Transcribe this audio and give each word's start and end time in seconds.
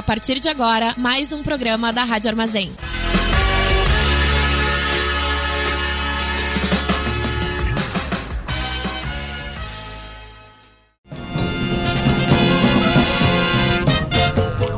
A 0.00 0.02
partir 0.02 0.40
de 0.40 0.48
agora, 0.48 0.94
mais 0.96 1.30
um 1.30 1.42
programa 1.42 1.92
da 1.92 2.04
Rádio 2.04 2.30
Armazém. 2.30 2.72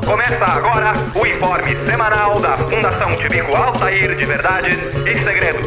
Começa 0.05 0.43
agora 0.43 0.93
o 1.17 1.25
informe 1.25 1.71
semanal 1.89 2.41
da 2.41 2.57
Fundação 2.57 3.15
Tibico 3.21 3.55
Altair 3.55 4.17
de 4.17 4.25
Verdades 4.25 4.77
e 5.07 5.23
Segredos. 5.23 5.65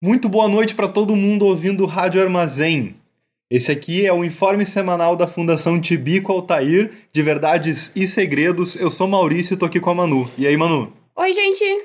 Muito 0.00 0.28
boa 0.28 0.46
noite 0.46 0.76
para 0.76 0.86
todo 0.86 1.16
mundo 1.16 1.44
ouvindo 1.44 1.84
Rádio 1.86 2.22
Armazém. 2.22 2.97
Esse 3.50 3.72
aqui 3.72 4.04
é 4.06 4.12
o 4.12 4.22
informe 4.24 4.66
semanal 4.66 5.16
da 5.16 5.26
Fundação 5.26 5.80
Tibico 5.80 6.30
Altair 6.30 6.92
de 7.10 7.22
Verdades 7.22 7.90
e 7.96 8.06
Segredos. 8.06 8.76
Eu 8.76 8.90
sou 8.90 9.08
Maurício 9.08 9.54
e 9.54 9.56
tô 9.56 9.64
aqui 9.64 9.80
com 9.80 9.88
a 9.88 9.94
Manu. 9.94 10.30
E 10.36 10.46
aí, 10.46 10.54
Manu? 10.54 10.92
Oi, 11.16 11.32
gente. 11.32 11.64
O 11.64 11.84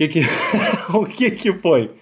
que 0.00 0.08
que... 0.08 0.20
o 0.92 1.06
que 1.06 1.30
que 1.30 1.52
foi? 1.52 1.94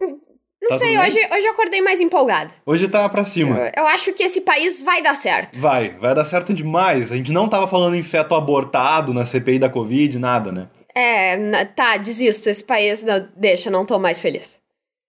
Não 0.00 0.68
Tá 0.68 0.78
sei, 0.78 0.96
hoje, 0.98 1.18
hoje 1.18 1.46
eu 1.46 1.52
acordei 1.52 1.82
mais 1.82 2.00
empolgada. 2.00 2.54
Hoje 2.64 2.88
tá 2.88 3.06
pra 3.10 3.24
cima. 3.26 3.58
Eu, 3.58 3.72
eu 3.82 3.86
acho 3.88 4.14
que 4.14 4.22
esse 4.22 4.40
país 4.42 4.80
vai 4.80 5.02
dar 5.02 5.14
certo. 5.14 5.58
Vai, 5.58 5.90
vai 5.98 6.14
dar 6.14 6.24
certo 6.24 6.54
demais. 6.54 7.12
A 7.12 7.16
gente 7.16 7.32
não 7.32 7.48
tava 7.48 7.66
falando 7.66 7.96
em 7.96 8.02
feto 8.02 8.34
abortado 8.34 9.12
na 9.12 9.26
CPI 9.26 9.58
da 9.58 9.68
Covid, 9.68 10.18
nada, 10.18 10.50
né? 10.52 10.68
É, 10.94 11.64
tá, 11.66 11.98
desisto. 11.98 12.48
Esse 12.48 12.64
país, 12.64 13.02
não, 13.04 13.28
deixa, 13.36 13.70
não 13.70 13.84
tô 13.84 13.98
mais 13.98 14.22
feliz. 14.22 14.61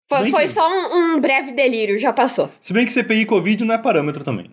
Foi, 0.10 0.30
foi 0.30 0.42
que- 0.44 0.50
só 0.50 0.68
um, 0.70 1.16
um 1.16 1.20
breve 1.20 1.52
delírio, 1.54 1.98
já 1.98 2.12
passou. 2.14 2.50
Se 2.62 2.74
bem 2.74 2.86
que 2.86 2.92
CPI 2.92 3.26
Covid 3.26 3.64
não 3.64 3.74
é 3.76 3.78
parâmetro 3.78 4.24
também. 4.24 4.52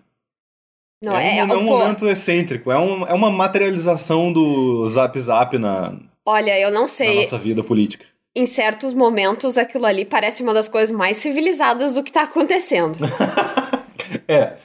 Não, 1.03 1.17
é, 1.17 1.39
é, 1.39 1.43
um, 1.45 1.49
é 1.51 1.57
um 1.57 1.65
pô, 1.65 1.79
momento 1.79 2.07
excêntrico, 2.07 2.71
é, 2.71 2.77
um- 2.77 3.05
é 3.07 3.13
uma 3.13 3.29
materialização 3.31 4.31
do 4.31 4.87
zap 4.89 5.19
zap 5.19 5.57
na, 5.57 5.93
Olha, 6.25 6.59
eu 6.59 6.69
não 6.71 6.83
na 6.83 6.87
sei. 6.87 7.15
nossa 7.23 7.37
vida 7.37 7.63
política. 7.63 8.05
Em 8.35 8.45
certos 8.45 8.93
momentos, 8.93 9.57
aquilo 9.57 9.85
ali 9.85 10.05
parece 10.05 10.41
uma 10.43 10.53
das 10.53 10.69
coisas 10.69 10.95
mais 10.95 11.17
civilizadas 11.17 11.95
do 11.95 12.03
que 12.03 12.11
tá 12.11 12.23
acontecendo. 12.23 12.97
É. 14.27 14.57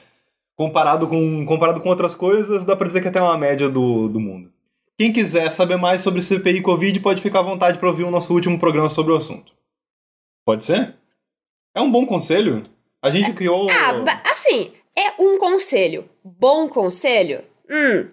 Comparado 0.55 1.07
com, 1.07 1.45
comparado 1.45 1.79
com 1.81 1.89
outras 1.89 2.15
coisas, 2.15 2.63
dá 2.65 2.75
pra 2.75 2.87
dizer 2.87 3.01
que 3.01 3.07
até 3.07 3.19
é 3.19 3.21
uma 3.21 3.37
média 3.37 3.69
do, 3.69 4.09
do 4.09 4.19
mundo. 4.19 4.51
Quem 4.97 5.13
quiser 5.13 5.51
saber 5.51 5.77
mais 5.77 6.01
sobre 6.01 6.21
CPI 6.21 6.61
Covid 6.61 6.99
pode 6.99 7.21
ficar 7.21 7.39
à 7.39 7.43
vontade 7.43 7.77
pra 7.77 7.87
ouvir 7.87 8.03
o 8.03 8.11
nosso 8.11 8.33
último 8.33 8.57
programa 8.57 8.89
sobre 8.89 9.13
o 9.13 9.15
assunto. 9.15 9.53
Pode 10.47 10.63
ser? 10.63 10.95
É 11.75 11.81
um 11.81 11.91
bom 11.91 12.05
conselho? 12.05 12.63
A 13.01 13.09
gente 13.11 13.33
criou. 13.33 13.67
Ah, 13.69 14.31
assim, 14.31 14.71
é 14.95 15.21
um 15.21 15.37
conselho. 15.37 16.09
Bom 16.23 16.69
conselho? 16.69 17.43
Hum, 17.69 18.07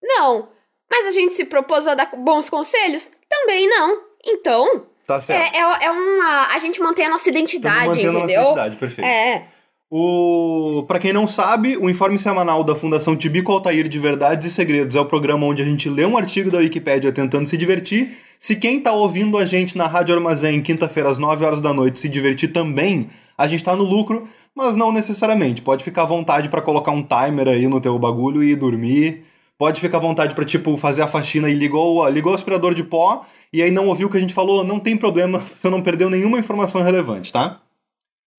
não. 0.00 0.48
Mas 0.88 1.08
a 1.08 1.10
gente 1.10 1.34
se 1.34 1.46
propôs 1.46 1.88
a 1.88 1.96
dar 1.96 2.08
bons 2.16 2.48
conselhos? 2.48 3.10
Também 3.28 3.68
não. 3.68 4.04
Então, 4.24 4.86
Tá 5.04 5.20
certo. 5.20 5.52
é, 5.52 5.58
é, 5.58 5.86
é 5.86 5.90
uma. 5.90 6.54
A 6.54 6.58
gente 6.60 6.80
mantém 6.80 7.06
a 7.06 7.10
nossa 7.10 7.28
Estamos 7.28 7.40
identidade, 7.52 7.88
mantendo 7.88 8.08
a 8.08 8.12
nossa 8.12 8.24
entendeu? 8.26 8.42
identidade, 8.42 8.76
perfeito. 8.76 9.04
É. 9.08 9.48
O... 9.90 10.84
Para 10.86 11.00
quem 11.00 11.12
não 11.12 11.26
sabe, 11.26 11.76
o 11.76 11.90
informe 11.90 12.16
semanal 12.16 12.62
da 12.62 12.76
Fundação 12.76 13.16
Tibico 13.16 13.50
Altair 13.50 13.88
de 13.88 13.98
Verdades 13.98 14.46
e 14.46 14.50
Segredos 14.50 14.94
é 14.94 15.00
o 15.00 15.04
programa 15.04 15.44
onde 15.44 15.62
a 15.62 15.64
gente 15.64 15.88
lê 15.88 16.06
um 16.06 16.16
artigo 16.16 16.48
da 16.48 16.58
Wikipédia 16.58 17.10
tentando 17.10 17.46
se 17.46 17.56
divertir. 17.56 18.16
Se 18.38 18.54
quem 18.54 18.80
tá 18.80 18.92
ouvindo 18.92 19.36
a 19.36 19.44
gente 19.44 19.76
na 19.76 19.88
Rádio 19.88 20.14
Armazém, 20.14 20.62
quinta-feira 20.62 21.10
às 21.10 21.18
9 21.18 21.44
horas 21.44 21.60
da 21.60 21.74
noite, 21.74 21.98
se 21.98 22.08
divertir 22.08 22.52
também, 22.52 23.10
a 23.36 23.48
gente 23.48 23.64
tá 23.64 23.74
no 23.74 23.82
lucro, 23.82 24.28
mas 24.54 24.76
não 24.76 24.92
necessariamente. 24.92 25.60
Pode 25.60 25.82
ficar 25.82 26.02
à 26.02 26.06
vontade 26.06 26.48
pra 26.48 26.62
colocar 26.62 26.92
um 26.92 27.02
timer 27.02 27.48
aí 27.48 27.66
no 27.66 27.80
teu 27.80 27.98
bagulho 27.98 28.44
e 28.44 28.54
dormir. 28.54 29.24
Pode 29.58 29.80
ficar 29.80 29.98
à 29.98 30.00
vontade 30.00 30.36
pra, 30.36 30.44
tipo, 30.44 30.76
fazer 30.76 31.02
a 31.02 31.08
faxina 31.08 31.50
e 31.50 31.52
ligou, 31.52 32.08
ligou 32.08 32.30
o 32.30 32.34
aspirador 32.34 32.74
de 32.74 32.84
pó 32.84 33.26
e 33.52 33.60
aí 33.60 33.72
não 33.72 33.88
ouviu 33.88 34.06
o 34.06 34.10
que 34.10 34.16
a 34.16 34.20
gente 34.20 34.32
falou, 34.32 34.62
não 34.62 34.78
tem 34.78 34.96
problema, 34.96 35.40
você 35.52 35.68
não 35.68 35.82
perdeu 35.82 36.08
nenhuma 36.08 36.38
informação 36.38 36.80
relevante, 36.80 37.32
tá? 37.32 37.60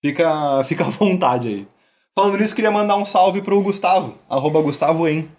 Fica, 0.02 0.64
fica 0.66 0.86
à 0.86 0.90
vontade 0.90 1.48
aí. 1.48 1.68
Falando 2.14 2.38
nisso, 2.38 2.56
queria 2.56 2.72
mandar 2.72 2.98
um 2.98 3.06
salve 3.06 3.42
pro 3.42 3.62
Gustavo, 3.62 4.18
arroba 4.30 4.62
Gustavo 4.62 5.08
em. 5.08 5.32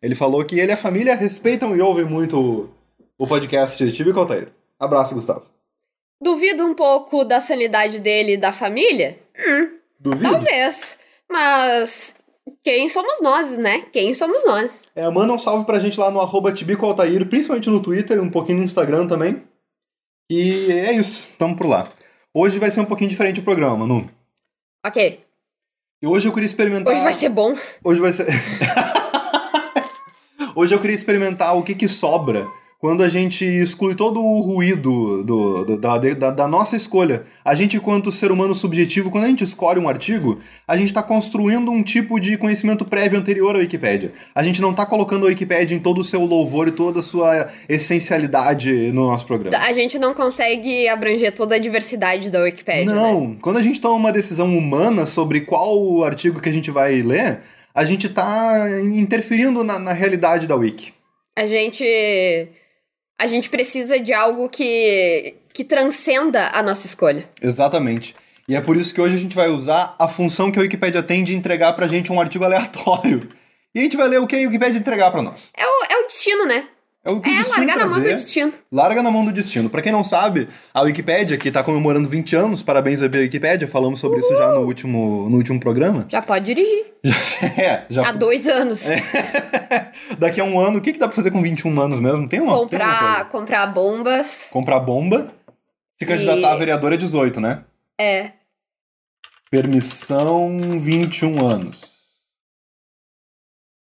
Ele 0.00 0.14
falou 0.14 0.44
que 0.44 0.58
ele 0.58 0.70
e 0.70 0.74
a 0.74 0.76
família 0.76 1.14
respeitam 1.14 1.74
e 1.74 1.80
ouvem 1.80 2.04
muito 2.04 2.70
o, 3.18 3.26
podcast 3.26 3.90
Tibico 3.92 4.20
Altair. 4.20 4.52
Abraço, 4.78 5.14
Gustavo. 5.14 5.46
Duvido 6.22 6.64
um 6.64 6.74
pouco 6.74 7.24
da 7.24 7.40
sanidade 7.40 7.98
dele 7.98 8.34
e 8.34 8.36
da 8.36 8.52
família? 8.52 9.18
Hum, 9.36 9.78
Duvido? 9.98 10.30
talvez. 10.30 10.98
Mas. 11.30 12.14
Quem 12.62 12.88
somos 12.88 13.20
nós, 13.20 13.58
né? 13.58 13.82
Quem 13.92 14.14
somos 14.14 14.44
nós? 14.44 14.84
É, 14.94 15.08
manda 15.10 15.32
um 15.32 15.38
salve 15.38 15.64
pra 15.64 15.80
gente 15.80 15.98
lá 15.98 16.10
no 16.10 16.20
arroba 16.20 16.52
principalmente 16.52 17.68
no 17.68 17.82
Twitter, 17.82 18.22
um 18.22 18.30
pouquinho 18.30 18.58
no 18.58 18.64
Instagram 18.64 19.06
também. 19.06 19.42
E 20.30 20.70
é 20.72 20.92
isso, 20.92 21.28
tamo 21.38 21.56
por 21.56 21.66
lá. 21.66 21.90
Hoje 22.40 22.60
vai 22.60 22.70
ser 22.70 22.78
um 22.78 22.84
pouquinho 22.84 23.10
diferente 23.10 23.40
o 23.40 23.42
programa, 23.42 23.78
Manu. 23.78 24.08
Ok. 24.86 25.24
E 26.00 26.06
hoje 26.06 26.28
eu 26.28 26.32
queria 26.32 26.46
experimentar... 26.46 26.94
Hoje 26.94 27.02
vai 27.02 27.12
ser 27.12 27.30
bom. 27.30 27.52
Hoje 27.82 28.00
vai 28.00 28.12
ser. 28.12 28.28
Hoje 30.54 30.72
eu 30.72 30.80
queria 30.80 30.94
experimentar 30.94 31.56
o 31.56 31.64
que, 31.64 31.74
que 31.74 31.88
sobra 31.88 32.46
quando 32.78 33.02
a 33.02 33.08
gente 33.08 33.44
exclui 33.44 33.96
todo 33.96 34.20
o 34.22 34.40
ruído 34.40 35.24
do, 35.24 35.64
do- 35.64 35.76
da, 35.76 35.98
da, 35.98 36.30
da 36.30 36.46
nossa 36.46 36.76
escolha. 36.76 37.24
A 37.44 37.52
gente, 37.54 37.76
enquanto 37.76 38.12
ser 38.12 38.30
humano 38.30 38.54
subjetivo, 38.54 39.10
quando 39.10 39.24
a 39.24 39.28
gente 39.28 39.42
escolhe 39.42 39.80
um 39.80 39.88
artigo, 39.88 40.38
a 40.66 40.76
gente 40.76 40.86
está 40.88 41.02
construindo 41.02 41.72
um 41.72 41.82
tipo 41.82 42.20
de 42.20 42.36
conhecimento 42.36 42.84
prévio 42.84 43.18
anterior 43.18 43.56
à 43.56 43.58
Wikipédia. 43.58 44.12
A 44.32 44.44
gente 44.44 44.60
não 44.62 44.70
está 44.70 44.86
colocando 44.86 45.26
a 45.26 45.28
Wikipédia 45.28 45.74
em 45.74 45.80
todo 45.80 45.98
o 46.00 46.04
seu 46.04 46.24
louvor 46.24 46.68
e 46.68 46.70
toda 46.72 47.00
a 47.00 47.02
sua 47.02 47.48
essencialidade 47.68 48.70
no 48.92 49.08
nosso 49.08 49.26
programa. 49.26 49.58
A 49.58 49.72
gente 49.72 49.98
não 49.98 50.14
consegue 50.14 50.86
abranger 50.88 51.34
toda 51.34 51.56
a 51.56 51.58
diversidade 51.58 52.30
da 52.30 52.40
Wikipédia, 52.42 52.94
né? 52.94 53.00
Não, 53.00 53.34
quando 53.40 53.56
a 53.58 53.62
gente 53.62 53.80
toma 53.80 53.96
uma 53.96 54.12
decisão 54.12 54.56
humana 54.56 55.04
sobre 55.04 55.40
qual 55.40 56.04
artigo 56.04 56.40
que 56.40 56.48
a 56.48 56.52
gente 56.52 56.70
vai 56.70 57.02
ler, 57.02 57.40
a 57.74 57.84
gente 57.84 58.08
tá 58.08 58.66
interferindo 58.84 59.64
na, 59.64 59.78
na 59.80 59.92
realidade 59.92 60.46
da 60.46 60.54
Wiki. 60.54 60.92
A 61.36 61.46
gente. 61.46 61.84
A 63.18 63.26
gente 63.26 63.50
precisa 63.50 63.98
de 63.98 64.12
algo 64.12 64.48
que. 64.48 65.34
que 65.52 65.64
transcenda 65.64 66.50
a 66.54 66.62
nossa 66.62 66.86
escolha. 66.86 67.28
Exatamente. 67.42 68.14
E 68.48 68.54
é 68.54 68.60
por 68.60 68.76
isso 68.76 68.94
que 68.94 69.00
hoje 69.00 69.16
a 69.16 69.18
gente 69.18 69.36
vai 69.36 69.48
usar 69.48 69.94
a 69.98 70.08
função 70.08 70.50
que 70.50 70.58
a 70.58 70.62
Wikipédia 70.62 71.02
tem 71.02 71.22
de 71.22 71.34
entregar 71.34 71.74
pra 71.74 71.88
gente 71.88 72.12
um 72.12 72.20
artigo 72.20 72.44
aleatório. 72.44 73.28
E 73.74 73.80
a 73.80 73.82
gente 73.82 73.96
vai 73.96 74.08
ler 74.08 74.20
o 74.20 74.26
que 74.26 74.36
a 74.36 74.38
Wikipédia 74.38 74.78
entregar 74.78 75.10
pra 75.10 75.20
nós. 75.20 75.50
É 75.54 75.66
o, 75.66 75.84
é 75.90 76.02
o 76.02 76.06
destino, 76.06 76.46
né? 76.46 76.66
É 77.08 77.10
o 77.10 77.22
que 77.22 77.30
o 77.30 77.32
É 77.32 77.36
destino 77.36 77.56
largar 77.56 77.76
na 77.78 77.86
mão 77.86 77.94
do 77.94 78.02
trazer. 78.02 78.14
destino. 78.16 78.52
Larga 78.70 79.02
na 79.02 79.10
mão 79.10 79.24
do 79.24 79.32
destino. 79.32 79.70
Pra 79.70 79.80
quem 79.80 79.90
não 79.90 80.04
sabe, 80.04 80.46
a 80.74 80.82
Wikipédia, 80.82 81.38
que 81.38 81.50
tá 81.50 81.64
comemorando 81.64 82.06
20 82.06 82.36
anos, 82.36 82.62
parabéns 82.62 83.02
à 83.02 83.06
Wikipédia, 83.06 83.66
falamos 83.66 83.98
sobre 83.98 84.20
isso 84.20 84.36
já 84.36 84.52
no 84.52 84.60
último, 84.60 85.26
no 85.30 85.38
último 85.38 85.58
programa. 85.58 86.04
Já 86.06 86.20
pode 86.20 86.44
dirigir. 86.44 86.84
é, 87.58 87.86
já 87.88 88.10
Há 88.10 88.12
dois 88.12 88.46
anos. 88.46 88.88
Daqui 90.18 90.38
a 90.38 90.44
um 90.44 90.60
ano, 90.60 90.78
o 90.78 90.80
que, 90.82 90.92
que 90.92 90.98
dá 90.98 91.06
pra 91.08 91.16
fazer 91.16 91.30
com 91.30 91.40
21 91.40 91.80
anos 91.80 91.98
mesmo? 91.98 92.28
Tem 92.28 92.40
uma, 92.40 92.52
tem 92.52 92.58
uma 92.58 92.58
comprar, 92.58 93.28
comprar 93.30 93.66
bombas. 93.68 94.48
Comprar 94.50 94.78
bomba. 94.80 95.32
Se 95.98 96.04
candidatar 96.04 96.52
a 96.52 96.56
vereador 96.56 96.92
é 96.92 96.98
18, 96.98 97.40
né? 97.40 97.64
É. 97.98 98.32
Permissão 99.50 100.78
21 100.78 101.48
anos. 101.48 101.97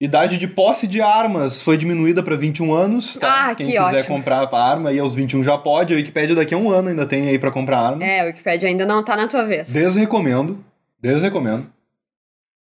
Idade 0.04 0.38
de 0.38 0.50
posse 0.50 0.86
de 0.86 1.00
armas 1.02 1.62
foi 1.62 1.78
diminuída 1.78 2.22
pra 2.22 2.36
21 2.36 2.74
anos. 2.74 3.16
Tá? 3.16 3.52
Ah, 3.52 3.56
Quem 3.56 3.68
que 3.68 3.72
quiser 3.72 4.00
ótimo. 4.00 4.18
comprar 4.18 4.44
a 4.44 4.70
arma 4.70 4.90
aí 4.90 5.00
aos 5.00 5.16
21 5.16 5.42
já 5.46 5.58
pode. 5.58 5.94
A 5.94 5.96
Wikipédia 5.96 6.36
daqui 6.36 6.54
a 6.54 6.58
um 6.58 6.70
ano 6.70 6.90
ainda 6.90 7.06
tem 7.06 7.30
aí 7.30 7.40
pra 7.40 7.50
comprar 7.50 7.80
arma. 7.80 8.04
É, 8.04 8.20
a 8.20 8.26
Wikipédia 8.26 8.68
ainda 8.68 8.86
não 8.86 9.02
tá 9.02 9.16
na 9.16 9.30
tua 9.30 9.46
vez. 9.46 9.70
Desrecomendo. 9.70 10.62
Desrecomendo. 11.00 11.72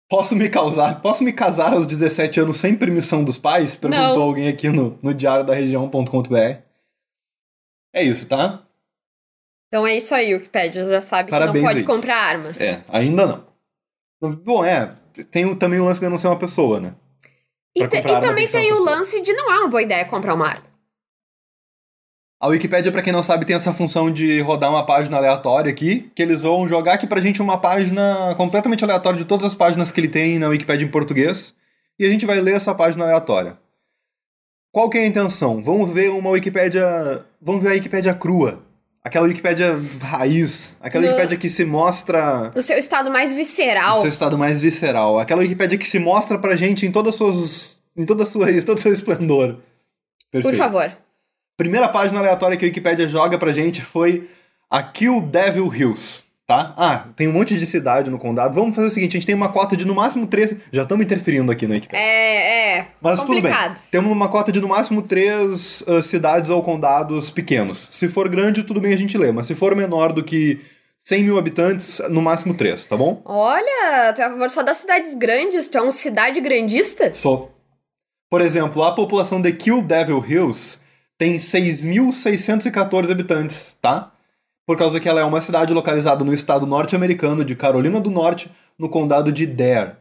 Posso 0.07 0.35
me 0.35 0.49
causar, 0.49 1.01
posso 1.01 1.23
me 1.23 1.33
casar 1.33 1.73
aos 1.73 1.88
17 1.88 2.41
anos 2.41 2.57
sem 2.57 2.75
permissão 2.75 3.23
dos 3.23 3.39
pais? 3.39 3.75
Perguntou 3.75 4.17
Não. 4.17 4.21
alguém 4.21 4.47
aqui 4.47 4.69
no, 4.69 4.99
no 5.01 5.11
diário 5.11 5.43
da 5.43 5.55
região.com.br. 5.55 6.35
É 7.91 8.03
isso, 8.03 8.27
tá? 8.27 8.61
Então 9.67 9.88
é 9.88 9.97
isso 9.97 10.13
aí, 10.13 10.35
Wikipédia 10.35 10.85
já 10.85 11.01
sabe 11.01 11.25
que 11.25 11.31
Parabéns, 11.31 11.65
não 11.65 11.71
pode 11.71 11.83
comprar 11.85 12.17
armas. 12.17 12.61
É, 12.61 12.83
ainda 12.88 13.25
não. 13.25 14.31
Bom, 14.43 14.63
é, 14.63 14.93
tem 15.31 15.55
também 15.55 15.79
o 15.79 15.85
lance 15.85 16.01
de 16.01 16.07
não 16.07 16.19
ser 16.19 16.27
uma 16.27 16.38
pessoa, 16.38 16.79
né? 16.79 16.93
E, 17.75 17.88
te- 17.88 17.97
e 17.97 18.19
também 18.19 18.47
tem 18.47 18.73
o 18.73 18.83
lance 18.83 19.21
de 19.21 19.33
não 19.33 19.51
é 19.51 19.59
uma 19.59 19.68
boa 19.69 19.81
ideia 19.81 20.06
comprar 20.06 20.33
uma 20.33 20.47
arma. 20.47 20.71
A 22.41 22.47
Wikipédia, 22.47 22.91
pra 22.91 23.03
quem 23.03 23.13
não 23.13 23.21
sabe, 23.21 23.45
tem 23.45 23.56
essa 23.56 23.71
função 23.71 24.12
de 24.12 24.41
rodar 24.41 24.71
uma 24.71 24.83
página 24.85 25.15
aleatória 25.18 25.71
aqui, 25.71 26.12
que 26.15 26.21
eles 26.23 26.41
vão 26.41 26.68
jogar 26.68 26.94
aqui 26.94 27.06
pra 27.06 27.21
gente 27.21 27.39
uma 27.41 27.62
página 27.62 28.33
completamente 28.35 28.83
aleatória 28.83 29.19
de 29.19 29.25
todas 29.25 29.45
as 29.45 29.53
páginas 29.53 29.91
que 29.91 30.00
ele 30.00 30.07
tem 30.07 30.39
na 30.39 30.47
Wikipédia 30.47 30.83
em 30.85 30.89
português, 30.91 31.56
e 32.00 32.06
a 32.06 32.09
gente 32.09 32.25
vai 32.25 32.41
ler 32.41 32.56
essa 32.56 32.73
página 32.73 33.03
aleatória. 33.06 33.59
Qual 34.74 34.89
que 34.89 34.97
é 34.97 35.01
a 35.03 35.06
intenção? 35.07 35.62
Vamos 35.63 35.94
ver 35.94 36.09
uma 36.09 36.31
Wikipédia, 36.31 37.24
vamos 37.39 37.62
ver 37.62 37.69
a 37.69 37.74
Wikipédia 37.74 38.13
crua. 38.15 38.63
Aquela 39.03 39.25
Wikipédia 39.27 39.75
raiz. 40.01 40.75
Aquela 40.80 41.03
No- 41.06 41.09
Wikipédia 41.12 41.38
que 41.38 41.50
se 41.50 41.65
mostra 41.65 42.51
No 42.56 42.62
seu 42.62 42.77
estado 42.77 43.09
mais 43.09 43.31
no 43.31 43.38
visceral. 43.38 44.01
seu 44.01 44.09
estado 44.09 44.38
mais 44.38 44.62
visceral. 44.62 45.18
Aquela 45.19 45.42
Wikipédia 45.42 45.77
que 45.77 45.88
se 45.88 45.98
mostra 46.00 46.38
pra 46.38 46.56
gente 46.56 46.86
em 46.86 46.92
todas 46.92 47.13
as 47.13 47.18
suas. 47.18 47.81
em 47.98 48.06
toda 48.06 48.24
a 48.24 48.25
sua, 48.25 48.51
em 48.51 48.62
todo 48.63 48.77
o 48.77 48.81
seu 48.81 48.94
esplendor. 48.94 49.56
Por 50.31 50.42
Perfeito. 50.44 50.57
favor. 50.57 50.92
Primeira 51.57 51.89
página 51.89 52.19
aleatória 52.19 52.56
que 52.57 52.63
a 52.65 52.68
Wikipédia 52.68 53.07
joga 53.09 53.38
pra 53.38 53.51
gente 53.51 53.81
foi 53.81 54.30
a 54.69 54.81
Kill 54.81 55.21
Devil 55.21 55.74
Hills, 55.75 56.24
tá? 56.51 56.74
Ah, 56.75 57.07
tem 57.15 57.30
um 57.30 57.31
monte 57.31 57.57
de 57.57 57.65
cidade 57.65 58.09
no 58.09 58.19
condado. 58.19 58.53
Vamos 58.53 58.75
fazer 58.75 58.88
o 58.88 58.92
seguinte, 58.92 59.12
a 59.12 59.19
gente 59.19 59.25
tem 59.25 59.36
uma 59.36 59.50
cota 59.50 59.77
de 59.77 59.86
no 59.86 59.95
máximo 59.95 60.27
três... 60.27 60.53
Já 60.71 60.83
estamos 60.83 61.06
interferindo 61.06 61.50
aqui 61.50 61.65
na 61.65 61.75
Wikipédia. 61.75 62.06
É, 62.06 62.77
é. 62.77 62.88
Mas 63.01 63.19
tudo 63.19 63.30
bem. 63.30 63.42
complicado. 63.42 63.80
Temos 63.89 64.12
uma 64.12 64.27
cota 64.27 64.51
de 64.51 64.59
no 64.59 64.68
máximo 64.68 65.01
três 65.01 65.81
ah, 65.88 66.03
cidades 66.03 66.50
ou 66.50 66.62
condados 66.62 67.30
pequenos. 67.30 67.88
Se 67.89 68.09
for 68.09 68.27
grande, 68.27 68.63
tudo 68.63 68.81
bem 68.81 68.94
a 68.94 68.98
gente 68.98 69.18
lê. 69.18 69.31
Mas 69.31 69.45
se 69.45 69.56
for 69.56 69.74
menor 69.75 70.12
do 70.12 70.24
que 70.24 70.59
100 71.03 71.24
mil 71.24 71.38
habitantes, 71.39 72.01
no 72.09 72.21
máximo 72.21 72.53
três, 72.53 72.86
tá 72.86 72.98
bom? 72.98 73.21
Olha, 73.24 74.12
tu 74.13 74.21
é 74.21 74.25
a 74.25 74.30
favor 74.30 74.50
só 74.50 74.62
das 74.62 74.77
cidades 74.77 75.13
grandes, 75.13 75.69
tu 75.69 75.77
é 75.77 75.81
um 75.81 75.92
cidade 75.92 76.42
grandista? 76.42 77.15
Sou. 77.15 77.50
Por 78.30 78.42
exemplo, 78.42 78.83
a 78.83 78.94
população 78.94 79.42
de 79.42 79.53
Kill 79.53 79.81
Devil 79.81 80.24
Hills 80.27 80.80
tem 81.18 81.36
6.614 81.36 83.09
habitantes, 83.09 83.77
tá? 83.81 84.12
Por 84.65 84.77
causa 84.77 84.99
que 84.99 85.09
ela 85.09 85.19
é 85.21 85.23
uma 85.23 85.41
cidade 85.41 85.73
localizada 85.73 86.23
no 86.23 86.33
estado 86.33 86.65
norte-americano 86.65 87.43
de 87.43 87.55
Carolina 87.55 87.99
do 87.99 88.09
Norte, 88.11 88.49
no 88.77 88.89
condado 88.89 89.31
de 89.31 89.45
Dare. 89.45 89.93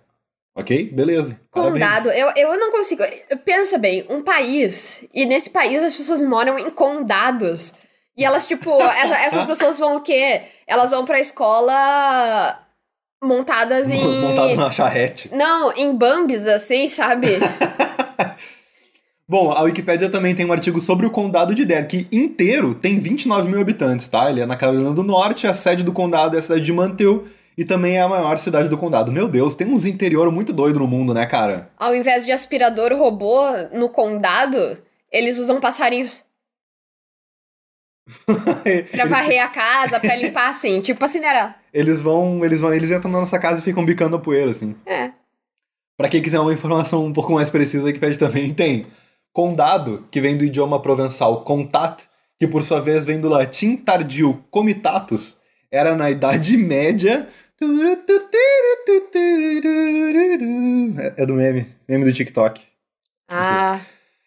Ok? 0.54 0.90
Beleza. 0.92 1.40
Parabéns. 1.52 1.84
Condado, 1.84 2.10
eu, 2.10 2.30
eu 2.36 2.58
não 2.58 2.70
consigo. 2.70 3.02
Pensa 3.44 3.78
bem, 3.78 4.04
um 4.10 4.22
país, 4.22 5.04
e 5.14 5.24
nesse 5.24 5.50
país 5.50 5.82
as 5.82 5.94
pessoas 5.94 6.22
moram 6.22 6.58
em 6.58 6.70
condados. 6.70 7.74
E 8.16 8.24
elas, 8.24 8.46
tipo, 8.46 8.70
essa- 8.82 9.20
essas 9.22 9.44
pessoas 9.46 9.78
vão 9.78 9.96
o 9.96 10.00
quê? 10.00 10.42
Elas 10.66 10.90
vão 10.90 11.04
pra 11.04 11.20
escola 11.20 12.58
montadas 13.22 13.88
em. 13.90 14.04
Montado 14.22 14.56
na 14.56 14.70
charrete. 14.70 15.34
Não, 15.34 15.72
em 15.76 15.94
Bambis, 15.96 16.46
assim, 16.46 16.88
sabe? 16.88 17.28
Bom, 19.30 19.52
a 19.52 19.62
Wikipédia 19.62 20.10
também 20.10 20.34
tem 20.34 20.44
um 20.44 20.52
artigo 20.52 20.80
sobre 20.80 21.06
o 21.06 21.10
condado 21.10 21.54
de 21.54 21.64
Dare, 21.64 21.86
que 21.86 22.08
inteiro 22.10 22.74
tem 22.74 22.98
29 22.98 23.48
mil 23.48 23.60
habitantes, 23.60 24.08
tá? 24.08 24.28
Ele 24.28 24.40
é 24.40 24.44
na 24.44 24.56
Carolina 24.56 24.90
do 24.90 25.04
Norte, 25.04 25.46
a 25.46 25.54
sede 25.54 25.84
do 25.84 25.92
condado 25.92 26.34
é 26.34 26.40
a 26.40 26.42
cidade 26.42 26.62
de 26.62 26.72
Manteu, 26.72 27.28
e 27.56 27.64
também 27.64 27.96
é 27.96 28.00
a 28.00 28.08
maior 28.08 28.40
cidade 28.40 28.68
do 28.68 28.76
condado. 28.76 29.12
Meu 29.12 29.28
Deus, 29.28 29.54
tem 29.54 29.68
uns 29.68 29.86
interior 29.86 30.32
muito 30.32 30.52
doido 30.52 30.80
no 30.80 30.86
mundo, 30.88 31.14
né, 31.14 31.26
cara? 31.26 31.70
Ao 31.78 31.94
invés 31.94 32.26
de 32.26 32.32
aspirador 32.32 32.92
robô 32.92 33.40
no 33.72 33.88
condado, 33.88 34.76
eles 35.12 35.38
usam 35.38 35.60
passarinhos. 35.60 36.24
Pra 38.90 39.04
varrer 39.04 39.44
a 39.44 39.48
casa, 39.48 40.00
pra 40.00 40.16
limpar, 40.16 40.50
assim, 40.50 40.80
tipo 40.80 41.04
a 41.04 41.06
Cinderela. 41.06 41.54
Eles 41.72 42.00
vão, 42.00 42.44
eles 42.44 42.62
vão, 42.62 42.74
eles 42.74 42.90
entram 42.90 43.12
na 43.12 43.20
nossa 43.20 43.38
casa 43.38 43.60
e 43.60 43.62
ficam 43.62 43.84
bicando 43.84 44.16
a 44.16 44.18
poeira, 44.18 44.50
assim. 44.50 44.74
É. 44.84 45.12
Pra 45.96 46.08
quem 46.08 46.20
quiser 46.20 46.40
uma 46.40 46.52
informação 46.52 47.06
um 47.06 47.12
pouco 47.12 47.32
mais 47.32 47.48
precisa, 47.48 47.84
a 47.84 47.86
Wikipedia 47.86 48.18
também 48.18 48.52
tem 48.52 48.86
condado, 49.32 50.06
que 50.10 50.20
vem 50.20 50.36
do 50.36 50.44
idioma 50.44 50.80
provençal 50.80 51.42
contat, 51.44 52.04
que 52.38 52.46
por 52.46 52.62
sua 52.62 52.80
vez 52.80 53.04
vem 53.04 53.20
do 53.20 53.28
latim 53.28 53.76
tardio 53.76 54.42
comitatus, 54.50 55.36
era 55.70 55.94
na 55.94 56.10
Idade 56.10 56.56
Média. 56.56 57.28
É 61.16 61.26
do 61.26 61.34
meme, 61.34 61.66
meme 61.88 62.04
do 62.04 62.12
TikTok. 62.12 62.60
Ah, 63.28 63.80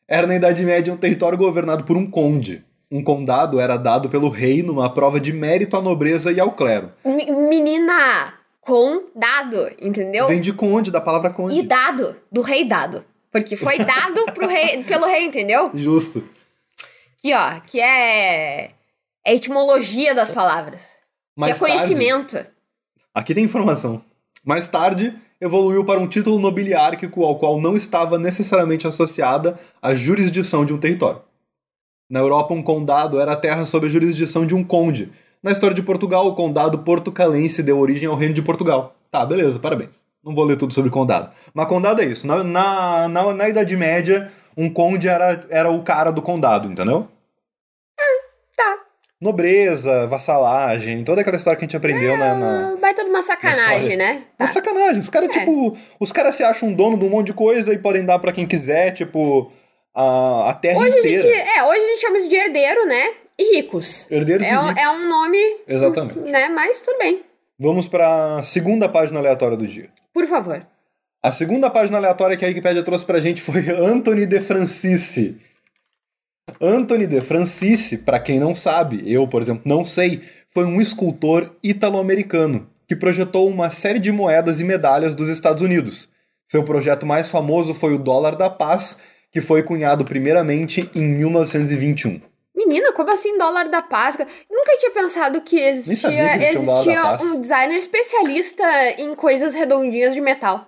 Era 0.07 0.27
na 0.27 0.35
Idade 0.35 0.63
Média 0.63 0.93
um 0.93 0.97
território 0.97 1.37
governado 1.37 1.83
por 1.83 1.97
um 1.97 2.09
conde. 2.09 2.63
Um 2.91 3.03
condado 3.03 3.59
era 3.59 3.75
dado 3.75 4.07
pelo 4.09 4.29
rei 4.29 4.61
numa 4.61 4.93
prova 4.93 5.19
de 5.19 5.33
mérito 5.33 5.75
à 5.75 5.81
nobreza 5.81 6.31
e 6.31 6.39
ao 6.39 6.51
clero. 6.51 6.91
me- 7.03 7.31
menina, 7.31 8.33
condado, 8.61 9.67
entendeu? 9.81 10.27
Vem 10.27 10.39
de 10.39 10.53
conde, 10.53 10.91
da 10.91 11.01
palavra 11.01 11.29
conde. 11.31 11.57
E 11.59 11.63
dado, 11.63 12.15
do 12.31 12.41
rei 12.41 12.65
dado. 12.65 13.03
Porque 13.33 13.57
foi 13.57 13.79
dado 13.79 14.25
pro 14.33 14.47
rei, 14.47 14.83
pelo 14.87 15.05
rei, 15.05 15.25
entendeu? 15.25 15.71
Justo. 15.73 16.23
Que, 17.21 17.33
ó, 17.33 17.59
que 17.59 17.81
é. 17.81 18.71
É 19.25 19.33
etimologia 19.33 20.13
das 20.13 20.29
palavras. 20.31 20.91
Mais 21.35 21.57
que 21.57 21.63
é 21.63 21.67
tarde- 21.67 21.83
conhecimento. 21.83 22.45
Aqui 23.13 23.33
tem 23.33 23.43
informação. 23.43 24.03
Mais 24.45 24.67
tarde, 24.67 25.17
evoluiu 25.39 25.83
para 25.85 25.99
um 25.99 26.07
título 26.07 26.37
nobiliárquico 26.39 27.23
ao 27.23 27.37
qual 27.39 27.59
não 27.59 27.75
estava 27.75 28.19
necessariamente 28.19 28.85
associada 28.87 29.57
a 29.81 29.93
jurisdição 29.93 30.65
de 30.65 30.73
um 30.73 30.77
território. 30.79 31.21
Na 32.09 32.19
Europa, 32.19 32.53
um 32.53 32.61
condado 32.61 33.19
era 33.19 33.31
a 33.31 33.37
terra 33.37 33.65
sob 33.65 33.87
a 33.87 33.89
jurisdição 33.89 34.45
de 34.45 34.53
um 34.53 34.63
conde. 34.63 35.11
Na 35.41 35.51
história 35.51 35.73
de 35.73 35.81
Portugal, 35.81 36.27
o 36.27 36.35
condado 36.35 36.79
portucalense 36.79 37.63
deu 37.63 37.79
origem 37.79 38.07
ao 38.07 38.15
reino 38.15 38.33
de 38.33 38.41
Portugal. 38.41 38.95
Tá, 39.09 39.25
beleza, 39.25 39.57
parabéns. 39.59 40.03
Não 40.23 40.33
vou 40.33 40.45
ler 40.45 40.57
tudo 40.57 40.73
sobre 40.73 40.89
condado. 40.89 41.31
Mas 41.53 41.67
condado 41.67 42.01
é 42.01 42.05
isso. 42.05 42.25
Na, 42.25 42.43
na, 42.43 43.07
na, 43.09 43.33
na 43.33 43.49
Idade 43.49 43.75
Média, 43.75 44.31
um 44.55 44.71
conde 44.71 45.07
era, 45.09 45.45
era 45.49 45.69
o 45.71 45.83
cara 45.83 46.11
do 46.11 46.21
condado, 46.21 46.71
entendeu? 46.71 47.07
tá. 48.55 48.77
Nobreza, 49.19 50.07
vassalagem, 50.07 51.03
toda 51.03 51.21
aquela 51.21 51.37
história 51.37 51.57
que 51.57 51.65
a 51.65 51.67
gente 51.67 51.77
aprendeu 51.77 52.17
né, 52.17 52.33
na, 52.35 52.73
Ah, 52.73 52.75
Baita 52.77 53.03
de 53.03 53.09
uma 53.09 53.21
sacanagem, 53.23 53.95
né? 53.97 54.23
É 54.39 54.45
sacanagem. 54.47 54.99
Os 54.99 55.09
caras, 55.09 55.29
É. 55.29 55.39
tipo, 55.39 55.77
os 55.99 56.11
caras 56.11 56.35
se 56.35 56.43
acham 56.43 56.73
dono 56.73 56.97
de 56.97 57.05
um 57.05 57.09
monte 57.09 57.27
de 57.27 57.33
coisa 57.33 57.73
e 57.73 57.77
podem 57.77 58.05
dar 58.05 58.19
pra 58.19 58.31
quem 58.31 58.45
quiser, 58.45 58.91
tipo, 58.91 59.51
a, 59.93 60.51
a 60.51 60.53
terra 60.53 60.79
Hoje 60.79 60.93
a 60.95 60.99
inteira. 60.99 61.21
gente. 61.21 61.35
É, 61.57 61.63
hoje 61.63 61.81
a 61.81 61.87
gente 61.87 61.99
chama 62.01 62.17
isso 62.17 62.29
de 62.29 62.35
herdeiro, 62.35 62.85
né? 62.85 63.13
E 63.37 63.55
ricos. 63.57 64.09
Herdeiros 64.11 64.45
É, 64.45 64.51
e 64.53 64.57
um- 64.57 64.67
ricos. 64.67 64.81
é 64.83 64.89
um 64.89 65.09
nome, 65.09 65.55
Exatamente. 65.67 66.19
né? 66.19 66.49
Mas 66.49 66.79
tudo 66.81 66.97
bem. 66.99 67.23
Vamos 67.63 67.87
pra 67.87 68.43
segunda 68.43 68.89
página 68.89 69.19
aleatória 69.19 69.55
do 69.55 69.65
dia. 69.65 69.89
Por 70.13 70.27
favor. 70.27 70.67
A 71.23 71.31
segunda 71.31 71.69
página 71.69 71.97
aleatória 71.97 72.35
que 72.35 72.43
a 72.43 72.47
Wikipédia 72.49 72.83
trouxe 72.83 73.05
pra 73.05 73.21
gente 73.21 73.41
foi 73.41 73.69
Anthony 73.69 74.25
de 74.25 74.41
Francisci. 74.41 75.37
Anthony 76.59 77.07
de 77.07 77.21
Francisci, 77.21 77.97
pra 77.97 78.19
quem 78.19 78.37
não 78.37 78.53
sabe, 78.53 79.09
eu, 79.09 79.25
por 79.29 79.41
exemplo, 79.41 79.61
não 79.63 79.85
sei, 79.85 80.23
foi 80.49 80.65
um 80.65 80.81
escultor 80.81 81.55
italo-americano 81.63 82.67
que 82.85 82.97
projetou 82.97 83.47
uma 83.47 83.69
série 83.69 83.99
de 83.99 84.11
moedas 84.11 84.59
e 84.59 84.65
medalhas 84.65 85.15
dos 85.15 85.29
Estados 85.29 85.63
Unidos. 85.63 86.09
Seu 86.45 86.65
projeto 86.65 87.05
mais 87.05 87.29
famoso 87.29 87.73
foi 87.73 87.93
o 87.93 87.97
dólar 87.97 88.35
da 88.35 88.49
paz, 88.49 88.99
que 89.31 89.39
foi 89.39 89.63
cunhado 89.63 90.03
primeiramente 90.03 90.89
em 90.93 91.01
1921. 91.01 92.32
Menina, 92.55 92.93
como 92.93 93.11
assim 93.11 93.37
dólar 93.37 93.67
da? 93.67 93.83
Eu 94.19 94.55
nunca 94.55 94.77
tinha 94.77 94.91
pensado 94.91 95.41
que 95.41 95.59
existia, 95.59 96.37
que 96.37 96.45
existia 96.45 97.17
um 97.21 97.33
um 97.33 97.41
designer 97.41 97.75
especialista 97.75 98.63
em 98.99 99.15
coisas 99.15 99.55
redondinhas 99.55 100.13
de 100.13 100.21
metal. 100.21 100.67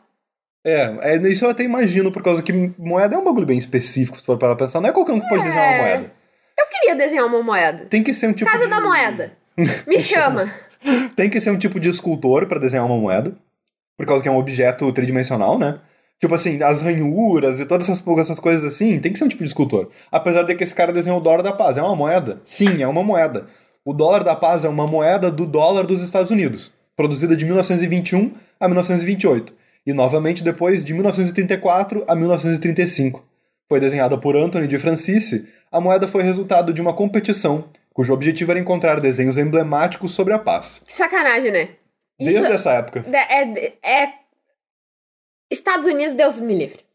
É, 0.66 0.98
é, 1.02 1.18
isso 1.28 1.46
eu 1.46 1.50
até 1.52 1.64
imagino, 1.64 2.12
por 2.12 2.24
causa 2.24 2.42
que 2.42 2.52
moeda 2.52 3.16
é 3.16 3.18
um 3.20 3.24
bagulho 3.24 3.46
bem 3.46 3.58
específico, 3.58 4.18
se 4.18 4.26
for 4.26 4.36
para 4.36 4.56
pensar. 4.56 4.82
Não 4.82 4.90
é 4.90 4.92
qualquer 4.92 5.14
um 5.14 5.20
que 5.20 5.30
pode 5.30 5.44
desenhar 5.44 5.74
uma 5.74 5.78
moeda. 5.78 6.12
Eu 6.58 6.66
queria 6.68 6.96
desenhar 6.96 7.26
uma 7.28 7.44
moeda. 7.44 7.86
Tem 7.86 8.02
que 8.02 8.14
ser 8.14 8.28
um 8.28 8.34
tipo 8.34 8.50
Casa 8.50 8.64
de... 8.64 8.70
da 8.72 8.82
moeda. 8.82 9.38
Me 9.86 10.00
chama. 10.00 10.52
Tem 11.16 11.30
que 11.30 11.40
ser 11.40 11.52
um 11.52 11.58
tipo 11.58 11.80
de 11.80 11.90
escultor 11.90 12.48
pra 12.48 12.60
desenhar 12.60 12.86
uma 12.86 12.98
moeda. 12.98 13.36
Por 13.96 14.08
causa 14.08 14.24
que 14.24 14.28
é 14.28 14.32
um 14.32 14.38
objeto 14.38 14.92
tridimensional, 14.92 15.60
né? 15.60 15.80
Tipo 16.20 16.36
assim, 16.36 16.62
as 16.64 16.82
ranhuras 16.82 17.60
e 17.60 17.66
todas 17.66 17.90
essas, 17.90 18.04
essas 18.20 18.40
coisas 18.40 18.74
assim, 18.74 19.00
tem 19.00 19.12
que 19.12 19.20
ser 19.20 19.26
um 19.26 19.30
tipo 19.30 19.44
de 19.44 19.50
escultor. 19.50 19.90
Apesar 20.12 20.44
de 20.44 20.56
que 20.56 20.64
esse 20.64 20.74
cara 20.74 20.94
desenhou 20.94 21.20
o 21.20 21.22
dólar 21.22 21.42
da 21.44 21.52
paz. 21.52 21.78
É 21.78 21.82
uma 21.82 21.96
moeda? 21.96 22.40
Sim, 22.44 22.82
é 22.82 22.88
uma 22.88 23.04
moeda. 23.04 23.48
O 23.84 23.94
dólar 23.94 24.24
da 24.24 24.36
paz 24.36 24.66
é 24.66 24.70
uma 24.70 24.88
moeda 24.88 25.30
do 25.30 25.46
dólar 25.46 25.86
dos 25.86 26.02
Estados 26.02 26.32
Unidos, 26.32 26.74
produzida 26.96 27.36
de 27.36 27.46
1921 27.46 28.34
a 28.60 28.68
1928. 28.68 29.54
E 29.86 29.94
novamente 29.94 30.44
depois 30.44 30.84
de 30.84 30.94
1934 30.94 32.04
a 32.08 32.16
1935. 32.16 33.24
Foi 33.70 33.80
desenhada 33.80 34.18
por 34.18 34.36
Anthony 34.36 34.68
de 34.68 34.78
Francisci, 34.78 35.48
a 35.72 35.80
moeda 35.82 36.08
foi 36.08 36.24
resultado 36.24 36.74
de 36.74 36.82
uma 36.82 36.94
competição, 36.94 37.66
cujo 37.94 38.14
objetivo 38.14 38.52
era 38.52 38.60
encontrar 38.60 39.00
desenhos 39.00 39.38
emblemáticos 39.38 40.14
sobre 40.14 40.34
a 40.34 40.40
paz. 40.40 40.82
Que 40.86 40.94
sacanagem, 40.94 41.52
né? 41.52 41.70
Desde 42.20 42.52
essa 42.52 42.72
época. 42.72 43.04
é, 43.12 43.42
é, 43.42 43.74
é- 44.04 44.25
Estados 45.50 45.88
Unidos, 45.88 46.14
Deus 46.14 46.40
me 46.40 46.56
livre. 46.56 46.86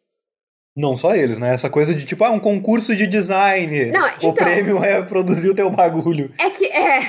Não 0.77 0.95
só 0.95 1.15
eles, 1.15 1.37
né? 1.39 1.53
Essa 1.53 1.69
coisa 1.69 1.95
de 1.95 2.07
tipo, 2.07 2.23
ah, 2.25 2.31
um 2.31 2.39
concurso 2.39 2.95
de 2.95 3.07
design. 3.07 3.87
Não, 3.87 4.05
O 4.05 4.09
então- 4.23 4.33
prêmio 4.35 4.83
é 4.85 5.03
produzir 5.03 5.51
o 5.51 5.55
teu 5.55 5.69
bagulho. 5.69 6.33
É 6.41 6.49
que 6.49 6.65
é. 6.67 7.01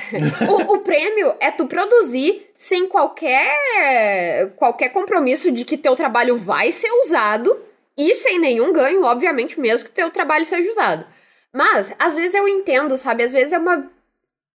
o, 0.49 0.73
o 0.73 0.79
prêmio 0.79 1.35
é 1.39 1.51
tu 1.51 1.67
produzir 1.67 2.49
sem 2.55 2.87
qualquer 2.87 4.51
qualquer 4.55 4.89
compromisso 4.89 5.51
de 5.51 5.63
que 5.63 5.77
teu 5.77 5.95
trabalho 5.95 6.35
vai 6.35 6.71
ser 6.71 6.89
usado 7.03 7.55
e 7.97 8.13
sem 8.15 8.39
nenhum 8.39 8.73
ganho, 8.73 9.03
obviamente, 9.03 9.59
mesmo 9.59 9.87
que 9.87 9.95
teu 9.95 10.09
trabalho 10.09 10.45
seja 10.45 10.69
usado. 10.69 11.05
Mas 11.53 11.93
às 11.99 12.15
vezes 12.15 12.33
eu 12.33 12.47
entendo, 12.47 12.97
sabe? 12.97 13.23
Às 13.23 13.31
vezes 13.31 13.53
é 13.53 13.59
uma 13.59 13.89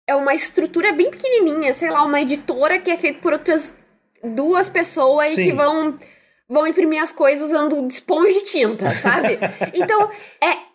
é 0.07 0.15
uma 0.15 0.33
estrutura 0.33 0.91
bem 0.93 1.09
pequenininha, 1.11 1.73
sei 1.73 1.89
lá, 1.89 2.03
uma 2.03 2.21
editora 2.21 2.79
que 2.79 2.89
é 2.91 2.97
feita 2.97 3.19
por 3.21 3.33
outras 3.33 3.77
duas 4.23 4.69
pessoas 4.69 5.31
e 5.33 5.35
Sim. 5.35 5.41
que 5.41 5.53
vão 5.53 5.97
vão 6.49 6.67
imprimir 6.67 7.01
as 7.01 7.11
coisas 7.11 7.49
usando 7.49 7.85
esponja 7.87 8.37
e 8.37 8.43
tinta, 8.43 8.93
sabe? 8.95 9.37
Então, 9.73 10.09
é 10.41 10.73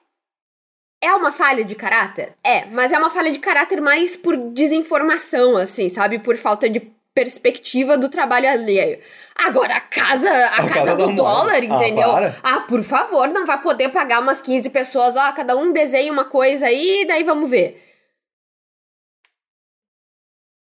É 1.00 1.12
uma 1.14 1.30
falha 1.30 1.64
de 1.64 1.74
caráter? 1.74 2.34
É, 2.42 2.64
mas 2.66 2.92
é 2.92 2.98
uma 2.98 3.10
falha 3.10 3.30
de 3.30 3.38
caráter 3.38 3.80
mais 3.80 4.16
por 4.16 4.36
desinformação, 4.36 5.56
assim, 5.56 5.88
sabe? 5.88 6.18
Por 6.18 6.36
falta 6.36 6.68
de 6.68 6.80
perspectiva 7.14 7.96
do 7.98 8.08
trabalho 8.08 8.48
alheio. 8.48 9.00
Agora, 9.44 9.74
a 9.76 9.80
casa, 9.80 10.30
a, 10.30 10.46
A 10.46 10.56
casa, 10.56 10.74
casa 10.74 10.96
do 10.96 11.12
dólar, 11.14 11.62
moda. 11.62 11.74
Ah, 11.74 11.76
entendeu? 11.76 12.10
para. 12.10 12.40
Ah, 12.42 12.60
por 12.60 12.82
favor, 12.82 13.28
não 13.32 13.44
vai 13.44 13.60
poder 13.60 13.88
pagar 13.90 14.20
umas 14.20 14.40
15 14.40 14.70
pessoas, 14.70 15.16
ó, 15.16 15.32
cada 15.32 15.56
um 15.56 15.72
desenha 15.72 16.12
uma 16.12 16.24
coisa 16.24 16.66
aí, 16.66 17.04
daí 17.08 17.24
vamos 17.24 17.50
ver. 17.50 17.82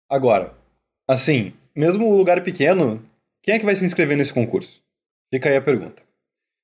Agora, 0.08 0.56
assim, 1.08 1.52
mesmo 1.74 2.08
o 2.08 2.16
lugar 2.16 2.42
pequeno, 2.44 3.04
quem 3.42 3.54
é 3.54 3.58
que 3.58 3.64
vai 3.64 3.74
se 3.74 3.84
inscrever 3.84 4.16
nesse 4.16 4.32
concurso? 4.32 4.80
Fica 5.36 5.50
aí 5.50 5.56
a 5.56 5.60
pergunta. 5.60 6.02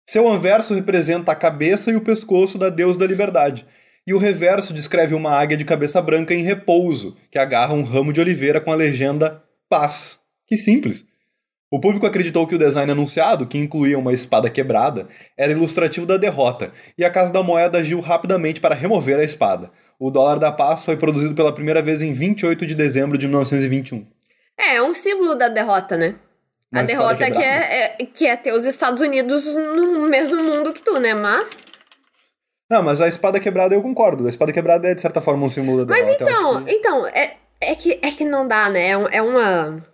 Seu 0.09 0.27
anverso 0.27 0.73
representa 0.73 1.31
a 1.31 1.37
cabeça 1.37 1.91
e 1.91 1.95
o 1.95 2.01
pescoço 2.01 2.57
da 2.57 2.71
deusa 2.71 2.99
da 2.99 3.07
liberdade, 3.07 3.67
e 4.07 4.15
o 4.15 4.19
reverso 4.19 4.73
descreve 4.73 5.15
uma 5.15 5.31
águia 5.31 5.59
de 5.59 5.65
cabeça 5.67 6.01
branca 6.01 6.33
em 6.33 6.43
repouso, 6.43 7.15
que 7.31 7.39
agarra 7.39 7.75
um 7.75 7.83
ramo 7.83 8.15
de 8.15 8.21
oliveira 8.23 8.63
com 8.63 8.73
a 8.73 8.75
legenda 8.75 9.45
Paz. 9.69 10.19
Que 10.47 10.57
simples. 10.57 11.05
O 11.71 11.79
público 11.79 12.07
acreditou 12.07 12.47
que 12.47 12.55
o 12.55 12.59
design 12.59 12.91
anunciado, 12.91 13.47
que 13.47 13.59
incluía 13.59 13.99
uma 13.99 14.15
espada 14.15 14.49
quebrada, 14.49 15.07
era 15.37 15.53
ilustrativo 15.53 16.07
da 16.07 16.17
derrota, 16.17 16.73
e 16.97 17.05
a 17.05 17.11
Casa 17.11 17.31
da 17.31 17.43
Moeda 17.43 17.77
agiu 17.77 18.01
rapidamente 18.01 18.59
para 18.59 18.75
remover 18.75 19.19
a 19.19 19.23
espada. 19.23 19.71
O 20.01 20.11
dólar 20.11 20.39
da 20.39 20.51
paz 20.51 20.83
foi 20.83 20.97
produzido 20.97 21.35
pela 21.35 21.55
primeira 21.55 21.83
vez 21.83 22.01
em 22.01 22.13
28 22.13 22.65
de 22.65 22.75
dezembro 22.75 23.19
de 23.19 23.27
1921. 23.27 24.07
É, 24.59 24.77
é 24.77 24.83
um 24.83 24.95
símbolo 24.95 25.35
da 25.35 25.51
derrota, 25.51 25.99
né? 25.99 26.15
A 26.73 26.83
derrota 26.83 27.31
que 27.31 27.43
é, 27.43 27.85
é- 28.01 28.07
que 28.07 28.27
é 28.27 28.37
ter 28.37 28.53
os 28.53 28.65
Estados 28.65 29.01
Unidos 29.03 29.55
no 29.55 30.09
mesmo 30.09 30.43
mundo 30.43 30.73
que 30.73 30.83
tu, 30.83 30.99
né? 30.99 31.15
Mas. 31.15 31.59
Não, 32.71 32.83
mas 32.83 33.01
a 33.03 33.09
espada 33.09 33.39
quebrada 33.39 33.75
eu 33.75 33.83
concordo. 33.83 34.27
A 34.27 34.31
espada 34.31 34.53
quebrada 34.53 34.89
é, 34.89 34.95
de 34.95 35.01
certa 35.01 35.21
forma, 35.21 35.45
um 35.45 35.49
símbolo 35.49 35.85
da 35.85 35.95
Mas 35.95 36.07
derrota. 36.07 36.23
então, 36.31 36.65
que- 36.65 36.73
então, 36.73 37.07
é, 37.09 37.35
é, 37.61 37.75
que, 37.75 37.99
é 38.03 38.11
que 38.11 38.25
não 38.25 38.49
dá, 38.49 38.71
né? 38.71 38.89
É, 38.93 39.17
é 39.19 39.23
uma. 39.23 39.85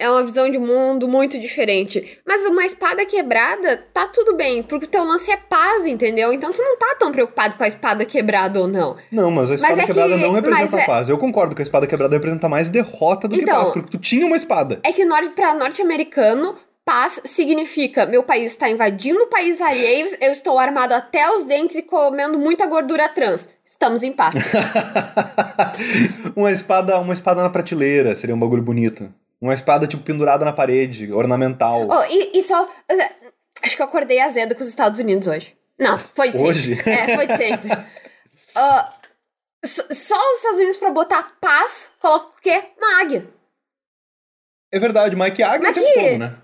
É 0.00 0.08
uma 0.08 0.22
visão 0.22 0.48
de 0.48 0.58
mundo 0.58 1.08
muito 1.08 1.40
diferente. 1.40 2.20
Mas 2.24 2.44
uma 2.44 2.64
espada 2.64 3.04
quebrada, 3.04 3.84
tá 3.92 4.06
tudo 4.06 4.36
bem, 4.36 4.62
porque 4.62 4.86
o 4.86 4.88
teu 4.88 5.02
lance 5.02 5.28
é 5.28 5.36
paz, 5.36 5.88
entendeu? 5.88 6.32
Então 6.32 6.52
tu 6.52 6.62
não 6.62 6.76
tá 6.78 6.94
tão 6.96 7.10
preocupado 7.10 7.56
com 7.56 7.64
a 7.64 7.66
espada 7.66 8.04
quebrada 8.04 8.60
ou 8.60 8.68
não. 8.68 8.96
Não, 9.10 9.28
mas 9.28 9.50
a 9.50 9.56
espada 9.56 9.74
Mas 9.74 9.82
é 9.82 9.86
quebrada 9.86 10.14
que- 10.14 10.20
não 10.22 10.32
representa 10.32 10.78
é- 10.80 10.86
paz. 10.86 11.08
Eu 11.08 11.18
concordo 11.18 11.52
que 11.56 11.62
a 11.62 11.64
espada 11.64 11.84
quebrada 11.84 12.14
representa 12.14 12.48
mais 12.48 12.70
derrota 12.70 13.26
do 13.26 13.34
que 13.34 13.42
Então- 13.42 13.56
paz, 13.64 13.72
porque 13.72 13.90
tu 13.90 13.98
tinha 13.98 14.24
uma 14.24 14.36
espada. 14.36 14.78
É 14.84 14.92
que 14.92 15.04
pra 15.34 15.52
norte-americano, 15.54 16.54
paz 16.84 17.20
significa 17.24 18.06
meu 18.06 18.22
país 18.22 18.52
está 18.52 18.70
invadindo 18.70 19.24
o 19.24 19.26
país 19.26 19.60
alheio, 19.60 20.06
eu 20.22 20.30
estou 20.30 20.60
armado 20.60 20.94
até 20.94 21.28
os 21.34 21.44
dentes 21.44 21.74
e 21.74 21.82
comendo 21.82 22.38
muita 22.38 22.66
gordura 22.66 23.08
trans. 23.08 23.48
Estamos 23.64 24.04
em 24.04 24.12
paz. 24.12 24.32
uma 26.36 26.50
espada, 26.52 26.98
uma 27.00 27.12
espada 27.12 27.42
na 27.42 27.50
prateleira 27.50 28.14
seria 28.14 28.34
um 28.34 28.38
bagulho 28.38 28.62
bonito. 28.62 29.12
Uma 29.40 29.54
espada, 29.54 29.86
tipo, 29.86 30.02
pendurada 30.02 30.44
na 30.44 30.52
parede, 30.52 31.12
ornamental. 31.12 31.86
Oh, 31.88 32.04
e, 32.10 32.38
e 32.38 32.42
só. 32.42 32.68
Acho 33.62 33.76
que 33.76 33.82
eu 33.82 33.86
acordei 33.86 34.20
azedo 34.20 34.54
com 34.54 34.62
os 34.62 34.68
Estados 34.68 34.98
Unidos 34.98 35.28
hoje. 35.28 35.56
Não, 35.78 35.98
foi 35.98 36.30
de 36.30 36.38
Hoje? 36.38 36.74
sempre. 36.74 36.90
É, 36.90 37.16
foi 37.16 37.26
de 37.26 37.36
sempre. 37.36 37.70
Ah, 38.60 38.92
só, 39.64 39.82
só 39.88 40.16
os 40.16 40.38
Estados 40.38 40.58
Unidos 40.58 40.76
pra 40.78 40.90
botar 40.90 41.36
paz, 41.40 41.92
coloca 42.00 42.26
o 42.26 42.40
quê? 42.40 42.70
Uma 42.76 43.00
águia. 43.00 43.28
É 44.72 44.80
verdade, 44.80 45.14
que 45.30 45.42
águia 45.44 45.70
Mas 45.70 45.76
o 45.76 45.80
tempo 45.80 45.94
todo, 45.94 46.18
né? 46.18 46.42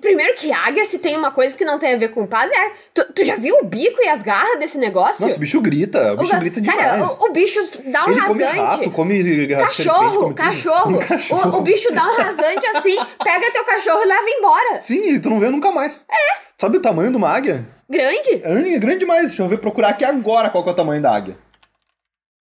Primeiro 0.00 0.34
que 0.34 0.52
águia, 0.52 0.84
se 0.84 1.00
tem 1.00 1.16
uma 1.16 1.32
coisa 1.32 1.56
que 1.56 1.64
não 1.64 1.76
tem 1.78 1.94
a 1.94 1.98
ver 1.98 2.08
com 2.10 2.24
paz, 2.26 2.50
é. 2.52 2.72
Tu, 2.94 3.04
tu 3.12 3.24
já 3.24 3.34
viu 3.36 3.56
o 3.58 3.64
bico 3.64 4.00
e 4.00 4.08
as 4.08 4.22
garras 4.22 4.58
desse 4.60 4.78
negócio? 4.78 5.24
Nossa, 5.24 5.36
o 5.36 5.40
bicho 5.40 5.60
grita, 5.60 6.12
o 6.14 6.16
bicho 6.18 6.30
ga- 6.32 6.38
grita 6.38 6.60
demais. 6.60 6.80
Cara, 6.80 7.04
o, 7.04 7.26
o 7.26 7.32
bicho 7.32 7.60
dá 7.86 8.06
um 8.06 8.10
Ele 8.12 8.20
come 8.22 8.42
rasante. 8.44 8.58
rato, 8.60 8.90
come 8.92 9.46
Cachorro, 9.48 9.98
come 10.04 10.18
tudo. 10.28 10.34
cachorro. 10.34 10.96
Um 10.96 10.98
cachorro. 11.00 11.56
O, 11.56 11.58
o 11.58 11.62
bicho 11.62 11.92
dá 11.92 12.04
um 12.06 12.16
rasante 12.16 12.64
assim, 12.68 12.96
pega 13.24 13.50
teu 13.50 13.64
cachorro 13.64 14.02
e 14.02 14.06
leva 14.06 14.24
embora. 14.30 14.80
Sim, 14.80 15.20
tu 15.20 15.28
não 15.28 15.40
vê 15.40 15.50
nunca 15.50 15.72
mais. 15.72 16.04
É. 16.10 16.40
Sabe 16.56 16.76
o 16.78 16.80
tamanho 16.80 17.10
de 17.10 17.16
uma 17.16 17.28
águia? 17.30 17.66
Grande. 17.90 18.40
É 18.44 18.78
grande 18.78 19.00
demais. 19.00 19.26
Deixa 19.28 19.42
eu 19.42 19.48
ver, 19.48 19.58
procurar 19.58 19.88
aqui 19.90 20.04
agora 20.04 20.48
qual 20.48 20.64
é 20.64 20.70
o 20.70 20.74
tamanho 20.74 21.02
da 21.02 21.14
águia. 21.14 21.36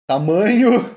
Tamanho... 0.07 0.97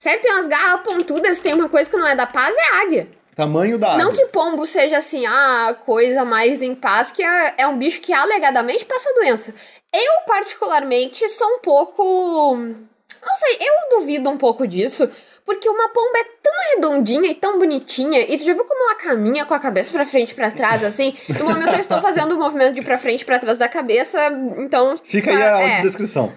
Certo, 0.00 0.22
tem 0.22 0.32
umas 0.32 0.46
garras 0.46 0.82
pontudas, 0.82 1.40
tem 1.40 1.54
uma 1.54 1.68
coisa 1.68 1.88
que 1.88 1.96
não 1.96 2.06
é 2.06 2.14
da 2.14 2.26
paz, 2.26 2.54
é 2.56 2.82
águia. 2.82 3.08
Tamanho 3.34 3.78
da 3.78 3.94
águia. 3.94 4.04
Não 4.04 4.12
que 4.12 4.26
pombo 4.26 4.66
seja 4.66 4.98
assim, 4.98 5.26
a 5.26 5.74
coisa 5.84 6.24
mais 6.24 6.62
em 6.62 6.74
paz, 6.74 7.10
que 7.10 7.22
é, 7.22 7.54
é 7.58 7.66
um 7.66 7.76
bicho 7.76 8.00
que 8.00 8.12
alegadamente 8.12 8.84
passa 8.84 9.12
doença. 9.14 9.54
Eu, 9.92 10.22
particularmente, 10.26 11.28
sou 11.28 11.48
um 11.48 11.58
pouco. 11.58 12.56
Não 12.56 13.36
sei, 13.36 13.58
eu 13.60 13.98
duvido 13.98 14.30
um 14.30 14.36
pouco 14.36 14.66
disso, 14.66 15.10
porque 15.44 15.68
uma 15.68 15.88
pomba 15.88 16.18
é 16.18 16.24
tão 16.42 16.52
redondinha 16.74 17.30
e 17.30 17.34
tão 17.34 17.58
bonitinha, 17.58 18.20
e 18.20 18.36
tu 18.36 18.44
já 18.44 18.54
viu 18.54 18.64
como 18.64 18.84
ela 18.84 18.94
caminha 18.96 19.44
com 19.44 19.54
a 19.54 19.58
cabeça 19.58 19.92
pra 19.92 20.06
frente 20.06 20.32
e 20.32 20.34
pra 20.34 20.50
trás, 20.50 20.84
assim? 20.84 21.16
No 21.38 21.46
momento 21.46 21.74
eu 21.74 21.80
estou 21.80 22.00
fazendo 22.00 22.34
o 22.34 22.38
movimento 22.38 22.74
de 22.74 22.82
pra 22.82 22.98
frente 22.98 23.22
e 23.22 23.24
pra 23.24 23.38
trás 23.38 23.58
da 23.58 23.68
cabeça, 23.68 24.18
então. 24.58 24.96
Fica 25.02 25.30
aí 25.30 25.38
sabe, 25.38 25.48
a 25.48 25.60
é. 25.60 25.70
audiodescrição. 25.70 26.32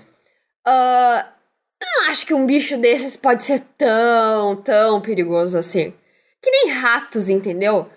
Ah, 0.66 1.28
eu 1.82 1.88
não 2.04 2.12
acho 2.12 2.26
que 2.26 2.34
um 2.34 2.46
bicho 2.46 2.78
desses 2.78 3.16
pode 3.16 3.44
ser 3.44 3.64
tão, 3.78 4.56
tão 4.58 5.00
perigoso 5.02 5.58
assim. 5.58 5.94
Que 6.48 6.52
nem 6.52 6.70
ratos, 6.70 7.28
entendeu? 7.28 7.90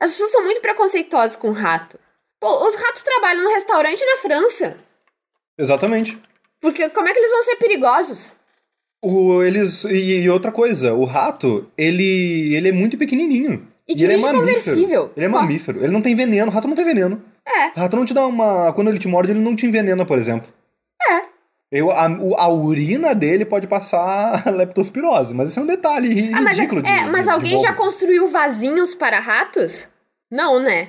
As 0.00 0.12
pessoas 0.12 0.30
são 0.30 0.42
muito 0.42 0.62
preconceituosas 0.62 1.36
com 1.36 1.50
rato. 1.50 2.00
Pô, 2.40 2.66
os 2.66 2.74
ratos 2.74 3.02
trabalham 3.02 3.44
no 3.44 3.50
restaurante 3.50 4.02
na 4.02 4.16
França. 4.16 4.78
Exatamente. 5.58 6.18
Porque 6.62 6.88
como 6.88 7.06
é 7.06 7.12
que 7.12 7.18
eles 7.18 7.30
vão 7.30 7.42
ser 7.42 7.56
perigosos? 7.56 8.32
O, 9.04 9.42
eles, 9.42 9.84
e, 9.84 10.22
e 10.22 10.30
outra 10.30 10.50
coisa, 10.50 10.94
o 10.94 11.04
rato, 11.04 11.70
ele, 11.76 12.54
ele 12.54 12.70
é 12.70 12.72
muito 12.72 12.96
pequenininho. 12.96 13.68
E 13.86 14.02
ele 14.02 14.14
é 14.14 14.18
conversível. 14.18 15.12
Ele 15.14 15.26
é 15.26 15.28
mamífero. 15.28 15.84
Ele 15.84 15.92
não 15.92 16.00
tem 16.00 16.14
veneno. 16.14 16.50
O 16.50 16.54
rato 16.54 16.66
não 16.66 16.74
tem 16.74 16.84
veneno. 16.86 17.22
É. 17.46 17.66
O 17.76 17.80
rato 17.80 17.96
não 17.96 18.06
te 18.06 18.14
dá 18.14 18.26
uma... 18.26 18.72
Quando 18.72 18.88
ele 18.88 18.98
te 18.98 19.08
morde, 19.08 19.32
ele 19.32 19.40
não 19.40 19.54
te 19.54 19.66
envenena, 19.66 20.06
por 20.06 20.16
exemplo. 20.16 20.50
É. 21.10 21.22
Eu, 21.72 21.90
a, 21.92 22.06
a 22.38 22.48
urina 22.48 23.14
dele 23.14 23.44
pode 23.44 23.66
passar 23.66 24.44
leptospirose, 24.52 25.32
mas 25.34 25.50
esse 25.50 25.58
é 25.58 25.62
um 25.62 25.66
detalhe 25.66 26.32
Ah, 26.34 26.40
mas, 26.42 26.56
ridículo. 26.56 26.82
de- 26.82 26.88
é, 26.90 27.06
mas 27.06 27.20
de- 27.20 27.22
de 27.26 27.30
alguém 27.30 27.60
já 27.60 27.70
bobo. 27.72 27.82
construiu 27.84 28.26
vasinhos 28.28 28.94
para 28.94 29.20
ratos? 29.20 29.88
Não, 30.30 30.58
né? 30.60 30.88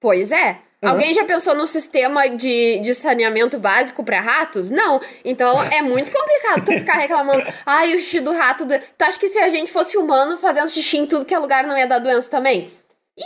Pois 0.00 0.32
é. 0.32 0.58
Aham. 0.82 0.92
Alguém 0.94 1.14
já 1.14 1.24
pensou 1.24 1.54
no 1.54 1.64
sistema 1.66 2.28
de, 2.28 2.80
de 2.80 2.92
saneamento 2.94 3.56
básico 3.58 4.02
para 4.02 4.20
ratos? 4.20 4.68
Não. 4.70 5.00
Então 5.24 5.62
é 5.64 5.80
muito 5.80 6.10
complicado 6.16 6.64
tu 6.64 6.72
ficar 6.72 6.94
reclamando. 6.94 7.44
Ai, 7.64 7.94
o 7.94 8.00
xixi 8.00 8.18
do 8.20 8.32
rato. 8.32 8.64
do-" 8.64 8.74
Tu 8.98 9.02
acha 9.04 9.18
que 9.18 9.28
se 9.28 9.38
a 9.38 9.48
gente 9.48 9.70
fosse 9.70 9.96
humano 9.96 10.36
fazendo 10.38 10.68
xixi 10.68 10.96
em 10.98 11.06
tudo 11.06 11.24
que 11.24 11.34
é 11.34 11.38
lugar 11.38 11.64
não 11.66 11.78
ia 11.78 11.86
dar 11.86 12.00
doença 12.00 12.28
também? 12.28 12.72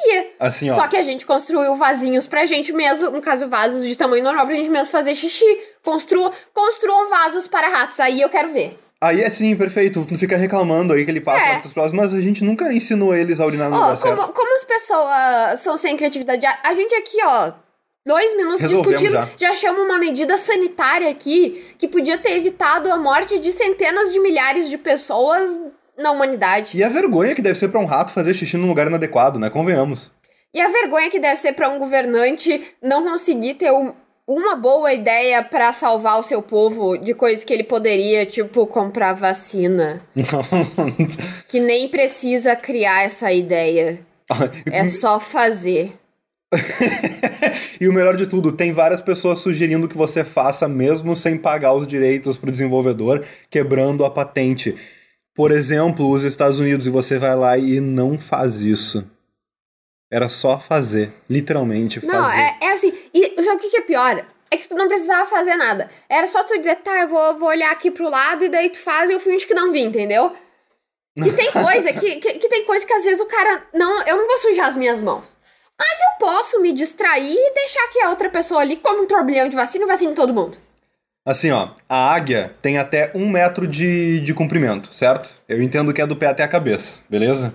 Ia. 0.09 0.27
Assim, 0.41 0.71
ó. 0.71 0.75
Só 0.75 0.87
que 0.89 0.97
a 0.97 1.03
gente 1.03 1.25
construiu 1.25 1.75
vasinhos 1.77 2.27
pra 2.27 2.45
gente 2.47 2.73
mesmo, 2.73 3.11
no 3.11 3.21
caso, 3.21 3.49
vasos 3.49 3.85
de 3.87 3.97
tamanho 3.97 4.23
normal 4.25 4.47
pra 4.47 4.55
gente 4.55 4.69
mesmo 4.71 4.91
fazer 4.91 5.15
xixi. 5.15 5.45
Construa, 5.83 6.31
construam 6.53 7.09
vasos 7.09 7.47
para 7.47 7.69
ratos, 7.69 7.99
aí 8.01 8.21
eu 8.21 8.29
quero 8.29 8.53
ver. 8.53 8.79
Aí 9.01 9.21
é 9.21 9.29
sim, 9.29 9.55
perfeito. 9.57 10.07
Não 10.11 10.19
fica 10.19 10.37
reclamando 10.37 10.93
aí 10.95 11.05
que 11.05 11.11
ele 11.11 11.21
passa 11.21 11.45
É. 11.45 11.53
leptospirose, 11.55 11.95
mas 11.95 12.15
a 12.15 12.21
gente 12.21 12.43
nunca 12.43 12.73
ensinou 12.73 13.15
eles 13.15 13.39
a 13.41 13.47
urinar 13.47 13.69
no 13.69 13.77
Ó, 13.77 13.79
lugar 13.81 13.99
como, 13.99 14.17
certo. 14.17 14.33
como 14.33 14.55
as 14.55 14.65
pessoas 14.65 15.61
são 15.61 15.77
sem 15.77 15.97
criatividade, 15.97 16.47
a, 16.47 16.75
gente 16.75 16.95
aqui, 16.95 17.19
ó, 17.23 17.53
dois 18.07 18.35
minutos 18.37 18.61
Resolvemos 18.61 19.01
discutindo, 19.03 19.29
já. 19.39 19.55
chama 19.55 19.81
uma 19.81 19.99
medida 19.99 20.37
sanitária 20.39 21.11
aqui 21.11 21.63
que 21.79 21.87
podia 21.87 22.17
ter 22.17 22.37
evitado 22.37 22.91
a 22.91 22.97
morte 22.97 23.39
de 23.39 23.53
centenas 23.53 24.13
de 24.13 24.19
milhares 24.19 24.69
de 24.69 24.79
pessoas 24.79 25.59
na 25.99 26.11
humanidade. 26.13 26.77
E 26.77 26.83
a 26.85 26.89
vergonha 26.89 27.35
que 27.35 27.43
deve 27.43 27.59
ser 27.59 27.69
pra 27.69 27.81
um 27.81 27.85
rato 27.87 28.13
fazer 28.13 28.35
xixi 28.35 28.57
num 28.57 28.69
lugar 28.69 28.87
inadequado, 28.87 29.39
né? 29.39 29.49
Convenhamos. 29.51 30.11
E 30.55 30.61
a 30.61 30.69
vergonha 30.69 31.11
que 31.11 31.19
deve 31.19 31.37
ser 31.39 31.53
pra 31.53 31.69
um 31.69 31.79
governante 31.79 32.63
não 32.83 33.05
conseguir 33.05 33.55
ter 33.55 33.71
um- 33.73 33.93
uma 34.27 34.57
boa 34.57 34.93
ideia 34.93 35.43
pra 35.43 35.71
salvar 35.73 36.19
o 36.19 36.23
seu 36.23 36.43
povo 36.43 36.97
de 36.97 37.15
coisas 37.15 37.45
que 37.45 37.53
ele 37.53 37.63
poderia, 37.63 38.27
tipo, 38.27 38.67
comprar 38.67 39.13
vacina. 39.13 40.03
Que 41.49 41.61
nem 41.61 41.89
precisa 41.89 42.57
criar 42.57 43.05
essa 43.05 43.31
ideia. 43.33 44.01
É 44.73 44.85
só 44.85 45.21
fazer. 45.21 45.93
e 47.81 47.89
o 47.89 47.93
melhor 47.93 48.17
de 48.17 48.27
tudo, 48.27 48.53
tem 48.53 48.73
várias 48.73 49.01
pessoas 49.01 49.39
sugerindo 49.41 49.89
que 49.89 49.97
você 49.97 50.25
faça 50.25 50.69
mesmo 50.69 51.15
sem 51.15 51.37
pagar 51.37 51.73
os 51.75 51.87
direitos 51.87 52.37
pro 52.39 52.51
desenvolvedor, 52.51 53.25
quebrando 53.51 54.05
a 54.05 54.11
patente. 54.11 54.75
Por 55.37 55.53
exemplo, 55.53 56.11
os 56.11 56.25
Estados 56.25 56.59
Unidos, 56.59 56.87
e 56.87 56.91
você 56.91 57.19
vai 57.19 57.37
lá 57.37 57.59
e 57.59 57.79
não 57.79 58.19
faz 58.19 58.63
isso. 58.63 59.05
Era 60.11 60.31
só 60.31 60.59
fazer, 60.59 61.13
literalmente 61.29 62.01
fazer. 62.01 62.13
Não, 62.13 62.31
é, 62.31 62.59
é 62.63 62.73
assim. 62.73 62.93
E 63.13 63.43
sabe 63.43 63.57
o 63.57 63.61
que, 63.61 63.69
que 63.69 63.77
é 63.77 63.83
pior? 63.83 64.25
É 64.51 64.57
que 64.57 64.67
tu 64.67 64.75
não 64.75 64.89
precisava 64.89 65.29
fazer 65.29 65.57
nada. 65.57 65.91
Era 66.09 66.27
só 66.27 66.43
tu 66.43 66.57
dizer, 66.57 66.77
tá, 66.77 67.03
eu 67.03 67.09
vou, 67.09 67.39
vou 67.39 67.49
olhar 67.49 67.71
aqui 67.71 67.91
pro 67.91 68.09
lado 68.09 68.45
e 68.45 68.49
daí 68.49 68.71
tu 68.71 68.79
faz 68.79 69.11
e 69.11 69.13
eu 69.13 69.21
finge 69.21 69.47
que 69.47 69.53
não 69.53 69.73
vi, 69.73 69.83
entendeu? 69.83 70.35
Que 71.23 71.33
tem 71.33 71.51
coisa, 71.53 71.93
que, 71.93 72.17
que, 72.17 72.39
que 72.39 72.49
tem 72.49 72.65
coisa 72.65 72.87
que 72.87 72.93
às 72.95 73.05
vezes 73.05 73.21
o 73.21 73.27
cara. 73.27 73.67
Não, 73.75 74.07
eu 74.07 74.17
não 74.17 74.27
vou 74.27 74.39
sujar 74.39 74.69
as 74.69 74.77
minhas 74.77 75.03
mãos. 75.03 75.37
Mas 75.79 76.01
eu 76.01 76.27
posso 76.27 76.63
me 76.63 76.73
distrair 76.73 77.37
e 77.37 77.55
deixar 77.55 77.87
que 77.89 78.01
a 78.01 78.09
outra 78.09 78.31
pessoa 78.31 78.63
ali 78.63 78.77
come 78.77 79.01
um 79.01 79.07
turbilhão 79.07 79.49
de 79.49 79.57
vacina 79.57 79.85
e 79.85 79.89
vacine 79.89 80.15
todo 80.15 80.33
mundo. 80.33 80.57
Assim, 81.27 81.51
ó, 81.51 81.71
a 81.89 82.15
águia 82.15 82.55
tem 82.63 82.79
até 82.79 83.11
um 83.13 83.29
metro 83.29 83.67
de, 83.67 84.21
de 84.21 84.33
comprimento, 84.33 84.95
certo? 84.95 85.29
Eu 85.49 85.61
entendo 85.61 85.93
que 85.93 86.01
é 86.01 86.07
do 86.07 86.15
pé 86.15 86.29
até 86.29 86.45
a 86.45 86.49
cabeça, 86.49 86.99
beleza? 87.11 87.53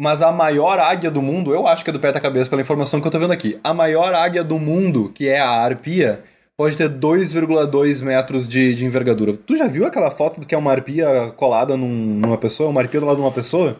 Mas 0.00 0.22
a 0.22 0.30
maior 0.30 0.78
águia 0.78 1.10
do 1.10 1.20
mundo, 1.20 1.52
eu 1.52 1.66
acho 1.66 1.82
que 1.82 1.90
é 1.90 1.92
do 1.92 1.98
pé 1.98 2.08
até 2.10 2.18
a 2.18 2.22
cabeça, 2.22 2.48
pela 2.48 2.62
informação 2.62 3.00
que 3.00 3.06
eu 3.06 3.10
tô 3.10 3.18
vendo 3.18 3.32
aqui. 3.32 3.58
A 3.64 3.74
maior 3.74 4.14
águia 4.14 4.44
do 4.44 4.58
mundo, 4.60 5.10
que 5.12 5.28
é 5.28 5.40
a 5.40 5.50
arpia, 5.50 6.22
pode 6.56 6.76
ter 6.76 6.88
2,2 6.88 8.02
metros 8.02 8.48
de, 8.48 8.74
de 8.76 8.84
envergadura. 8.84 9.36
Tu 9.36 9.56
já 9.56 9.66
viu 9.66 9.84
aquela 9.84 10.10
foto 10.10 10.40
do 10.40 10.46
que 10.46 10.54
é 10.54 10.58
uma 10.58 10.70
arpia 10.70 11.32
colada 11.36 11.76
num- 11.76 11.88
numa 12.14 12.38
pessoa? 12.38 12.70
Uma 12.70 12.80
arpia 12.80 13.00
do 13.00 13.06
lado 13.06 13.16
de 13.16 13.22
uma 13.22 13.32
pessoa? 13.32 13.76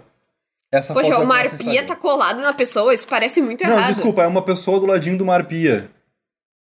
Essa 0.73 0.93
Poxa, 0.93 1.11
foto 1.11 1.21
é 1.21 1.25
uma 1.25 1.37
arpia 1.37 1.85
tá 1.87 1.95
colada 1.95 2.41
na 2.43 2.53
pessoa, 2.53 2.93
isso 2.95 3.07
parece 3.07 3.41
muito 3.41 3.62
Não, 3.62 3.73
errado. 3.79 3.93
desculpa, 3.93 4.23
é 4.23 4.27
uma 4.27 4.43
pessoa 4.43 4.81
do 4.81 4.87
ladinho 4.87 5.17
de 5.17 5.23
uma 5.23 5.35
arpia. 5.35 5.89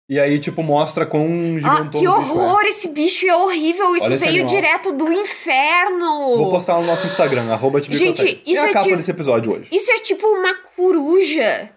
E 0.09 0.21
aí, 0.21 0.39
tipo, 0.39 0.63
mostra 0.63 1.05
quão 1.05 1.27
Ah, 1.27 1.61
gigantão 1.61 1.91
que 1.91 1.97
o 1.97 2.01
bicho 2.01 2.07
é. 2.07 2.09
horror! 2.17 2.63
Esse 2.65 2.89
bicho 2.89 3.27
é 3.27 3.37
horrível! 3.37 3.97
Isso 3.97 4.17
veio 4.17 4.43
animal. 4.45 4.49
direto 4.49 4.93
do 4.93 5.13
inferno! 5.13 6.37
Vou 6.37 6.51
postar 6.53 6.75
no 6.75 6.85
nosso 6.87 7.07
Instagram, 7.07 7.53
arroba 7.53 7.81
Gente, 7.83 8.41
isso 8.47 8.63
é 8.65 8.71
a 8.71 8.73
capa 8.73 8.85
tipo- 8.85 8.97
desse 8.97 9.11
episódio 9.11 9.53
hoje. 9.53 9.69
Isso 9.73 9.91
é 9.93 9.99
tipo 9.99 10.27
uma 10.29 10.55
coruja. 10.77 11.71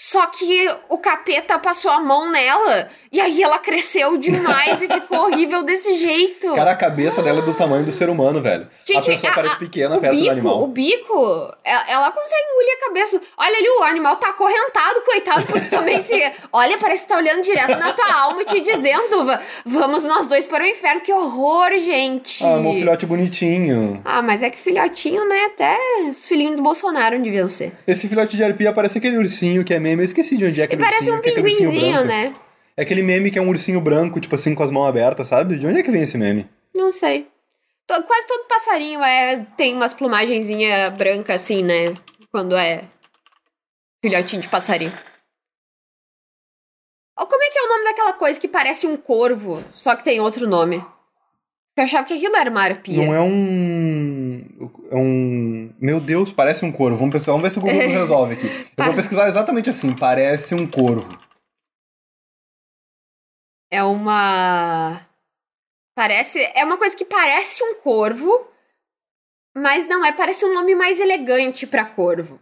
Só 0.00 0.26
que 0.26 0.66
o 0.88 0.96
capeta 0.98 1.58
passou 1.58 1.90
a 1.90 2.00
mão 2.00 2.30
nela 2.30 2.88
e 3.10 3.20
aí 3.20 3.42
ela 3.42 3.58
cresceu 3.58 4.16
demais 4.18 4.80
e 4.82 4.88
ficou 4.88 5.26
horrível 5.26 5.62
desse 5.62 5.96
jeito. 5.98 6.54
Cara, 6.54 6.72
a 6.72 6.76
cabeça 6.76 7.22
dela 7.22 7.38
é 7.40 7.42
do 7.42 7.54
tamanho 7.54 7.84
do 7.84 7.92
ser 7.92 8.08
humano, 8.08 8.40
velho. 8.40 8.64
a 8.64 8.92
Gente, 8.92 9.06
pessoa 9.06 9.32
a- 9.32 9.34
parece 9.34 9.54
a- 9.54 9.58
pequena 9.58 9.98
perto 9.98 10.14
do 10.14 10.20
bico, 10.20 10.30
animal. 10.32 10.62
o 10.62 10.66
bico, 10.66 11.54
ela, 11.64 11.84
ela 11.90 12.10
consegue 12.12 12.42
engolir 12.52 12.74
a 12.76 12.86
cabeça. 12.86 13.20
Olha 13.38 13.56
ali, 13.58 13.68
o 13.68 13.82
animal 13.84 14.16
tá 14.16 14.28
acorrentado, 14.30 15.00
coitado, 15.04 15.46
porque 15.46 15.66
também 15.68 16.00
se. 16.00 16.18
Olha, 16.52 16.78
parece 16.78 17.02
que 17.06 17.12
tá 17.12 17.18
olhando 17.18 17.42
direto 17.42 17.78
na 17.78 17.92
tua 17.92 18.12
alma 18.22 18.42
e 18.42 18.44
te 18.44 18.60
dizendo: 18.60 19.24
"Va- 19.24 19.40
vamos 19.64 20.04
nós 20.04 20.26
dois 20.26 20.46
para 20.46 20.64
o 20.64 20.66
inferno. 20.66 21.00
Que 21.00 21.12
horror, 21.12 21.70
gente. 21.78 22.44
Ah, 22.44 22.56
meu 22.58 22.72
filhote 22.72 23.06
bonitinho. 23.06 24.00
Ah, 24.04 24.22
mas 24.22 24.42
é 24.42 24.50
que 24.50 24.58
filhotinho, 24.58 25.26
né? 25.28 25.44
Até 25.46 25.76
os 26.10 26.26
filhinhos 26.26 26.56
do 26.56 26.62
Bolsonaro 26.62 27.18
deviam 27.20 27.48
ser. 27.48 27.72
Esse 27.86 28.08
filhote 28.08 28.36
de 28.36 28.44
arpia 28.44 28.72
parece 28.72 28.98
aquele 28.98 29.16
ursinho 29.18 29.64
que 29.64 29.72
é 29.74 29.78
meme. 29.78 30.02
Eu 30.02 30.06
esqueci 30.06 30.36
de 30.36 30.44
onde 30.44 30.60
é 30.60 30.62
E 30.62 30.64
aquele 30.64 30.82
parece 30.82 31.10
ursinho, 31.10 31.18
um 31.18 31.20
que 31.22 31.28
é 31.30 31.34
pinguinzinho, 31.34 31.92
branco. 32.04 32.06
né? 32.08 32.32
É 32.78 32.82
aquele 32.82 33.02
meme 33.02 33.30
que 33.30 33.38
é 33.38 33.42
um 33.42 33.48
ursinho 33.48 33.80
branco, 33.80 34.20
tipo 34.20 34.36
assim, 34.36 34.54
com 34.54 34.62
as 34.62 34.70
mãos 34.70 34.86
abertas, 34.86 35.26
sabe? 35.26 35.58
De 35.58 35.66
onde 35.66 35.80
é 35.80 35.82
que 35.82 35.90
vem 35.90 36.02
esse 36.02 36.16
meme? 36.16 36.48
Não 36.72 36.92
sei. 36.92 37.26
To- 37.88 38.02
Quase 38.04 38.26
todo 38.28 38.46
passarinho 38.46 39.02
é, 39.02 39.44
tem 39.56 39.74
umas 39.74 39.92
plumagenzinha 39.92 40.88
branca 40.90 41.34
assim, 41.34 41.62
né? 41.64 41.94
Quando 42.30 42.56
é 42.56 42.84
filhotinho 44.04 44.42
de 44.42 44.48
passarinho. 44.48 44.92
Ou 47.18 47.26
como 47.26 47.42
é 47.42 47.50
que 47.50 47.58
é 47.58 47.62
o 47.64 47.68
nome 47.68 47.84
daquela 47.84 48.12
coisa 48.12 48.38
que 48.40 48.46
parece 48.46 48.86
um 48.86 48.96
corvo, 48.96 49.64
só 49.74 49.96
que 49.96 50.04
tem 50.04 50.20
outro 50.20 50.46
nome? 50.46 50.76
Eu 51.76 51.84
achava 51.84 52.06
que 52.06 52.14
aquilo 52.14 52.36
era 52.36 52.50
uma 52.50 52.62
arpia. 52.62 53.04
Não 53.04 53.12
é 53.14 53.20
um. 53.20 54.44
É 54.90 54.96
um. 54.96 55.72
Meu 55.80 55.98
Deus, 56.00 56.30
parece 56.32 56.64
um 56.64 56.70
corvo. 56.72 56.96
Vamos, 56.98 57.12
pesquisar, 57.12 57.32
vamos 57.32 57.42
ver 57.48 57.50
se 57.52 57.58
o 57.58 57.62
Google 57.62 57.76
resolve 57.88 58.34
aqui. 58.34 58.46
Eu 58.76 58.84
vou 58.84 58.94
pesquisar 58.94 59.28
exatamente 59.28 59.70
assim. 59.70 59.94
Parece 59.94 60.54
um 60.54 60.66
corvo. 60.66 61.08
É 63.70 63.82
uma. 63.82 65.00
Parece. 65.94 66.40
É 66.54 66.64
uma 66.64 66.76
coisa 66.76 66.96
que 66.96 67.04
parece 67.04 67.62
um 67.62 67.74
corvo, 67.76 68.48
mas 69.56 69.86
não 69.86 70.04
é. 70.04 70.12
Parece 70.12 70.44
um 70.44 70.54
nome 70.54 70.74
mais 70.74 71.00
elegante 71.00 71.66
pra 71.66 71.84
corvo. 71.84 72.40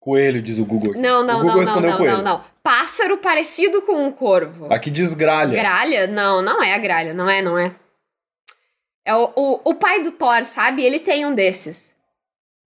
Coelho, 0.00 0.42
diz 0.42 0.58
o 0.58 0.64
Google. 0.64 0.94
Não, 0.94 1.22
não, 1.22 1.42
Google 1.42 1.62
não, 1.62 1.74
não, 1.76 1.80
não, 1.80 1.98
coelho. 1.98 2.16
não, 2.16 2.22
não. 2.22 2.44
Pássaro 2.62 3.18
parecido 3.18 3.82
com 3.82 4.04
um 4.04 4.10
corvo. 4.10 4.72
Aqui 4.72 4.90
diz 4.90 5.14
gralha. 5.14 5.56
Gralha? 5.56 6.06
Não, 6.06 6.42
não 6.42 6.62
é 6.62 6.74
a 6.74 6.78
gralha, 6.78 7.14
não 7.14 7.30
é, 7.30 7.40
não 7.40 7.56
é. 7.56 7.74
É 9.04 9.14
o, 9.14 9.32
o, 9.34 9.60
o 9.64 9.74
pai 9.74 10.00
do 10.02 10.12
Thor, 10.12 10.44
sabe? 10.44 10.84
Ele 10.84 11.00
tem 11.00 11.26
um 11.26 11.34
desses. 11.34 11.91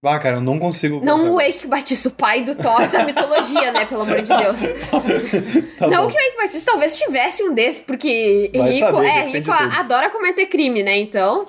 Ah, 0.07 0.19
cara, 0.19 0.37
eu 0.37 0.41
não 0.41 0.57
consigo. 0.57 1.01
Não 1.03 1.19
pensar 1.19 1.31
o. 1.31 1.41
Eike 1.41 1.67
Batista, 1.67 2.09
o 2.09 2.11
pai 2.11 2.43
do 2.43 2.55
Thor 2.55 2.87
da 2.89 3.05
mitologia, 3.05 3.71
né? 3.71 3.85
Pelo 3.85 4.01
amor 4.01 4.21
de 4.21 4.35
Deus. 4.35 4.61
Tá 5.77 5.87
não 5.87 6.03
bom. 6.03 6.09
que 6.09 6.17
o 6.17 6.19
Eike 6.19 6.37
Batista 6.37 6.71
talvez 6.71 6.97
tivesse 6.97 7.43
um 7.43 7.53
desse, 7.53 7.81
porque 7.81 8.49
Vai 8.55 8.71
rico, 8.71 8.85
saber, 8.87 9.05
é, 9.05 9.25
rico 9.27 9.51
adora 9.51 10.09
cometer 10.09 10.47
crime, 10.47 10.81
né? 10.81 10.97
Então. 10.97 11.45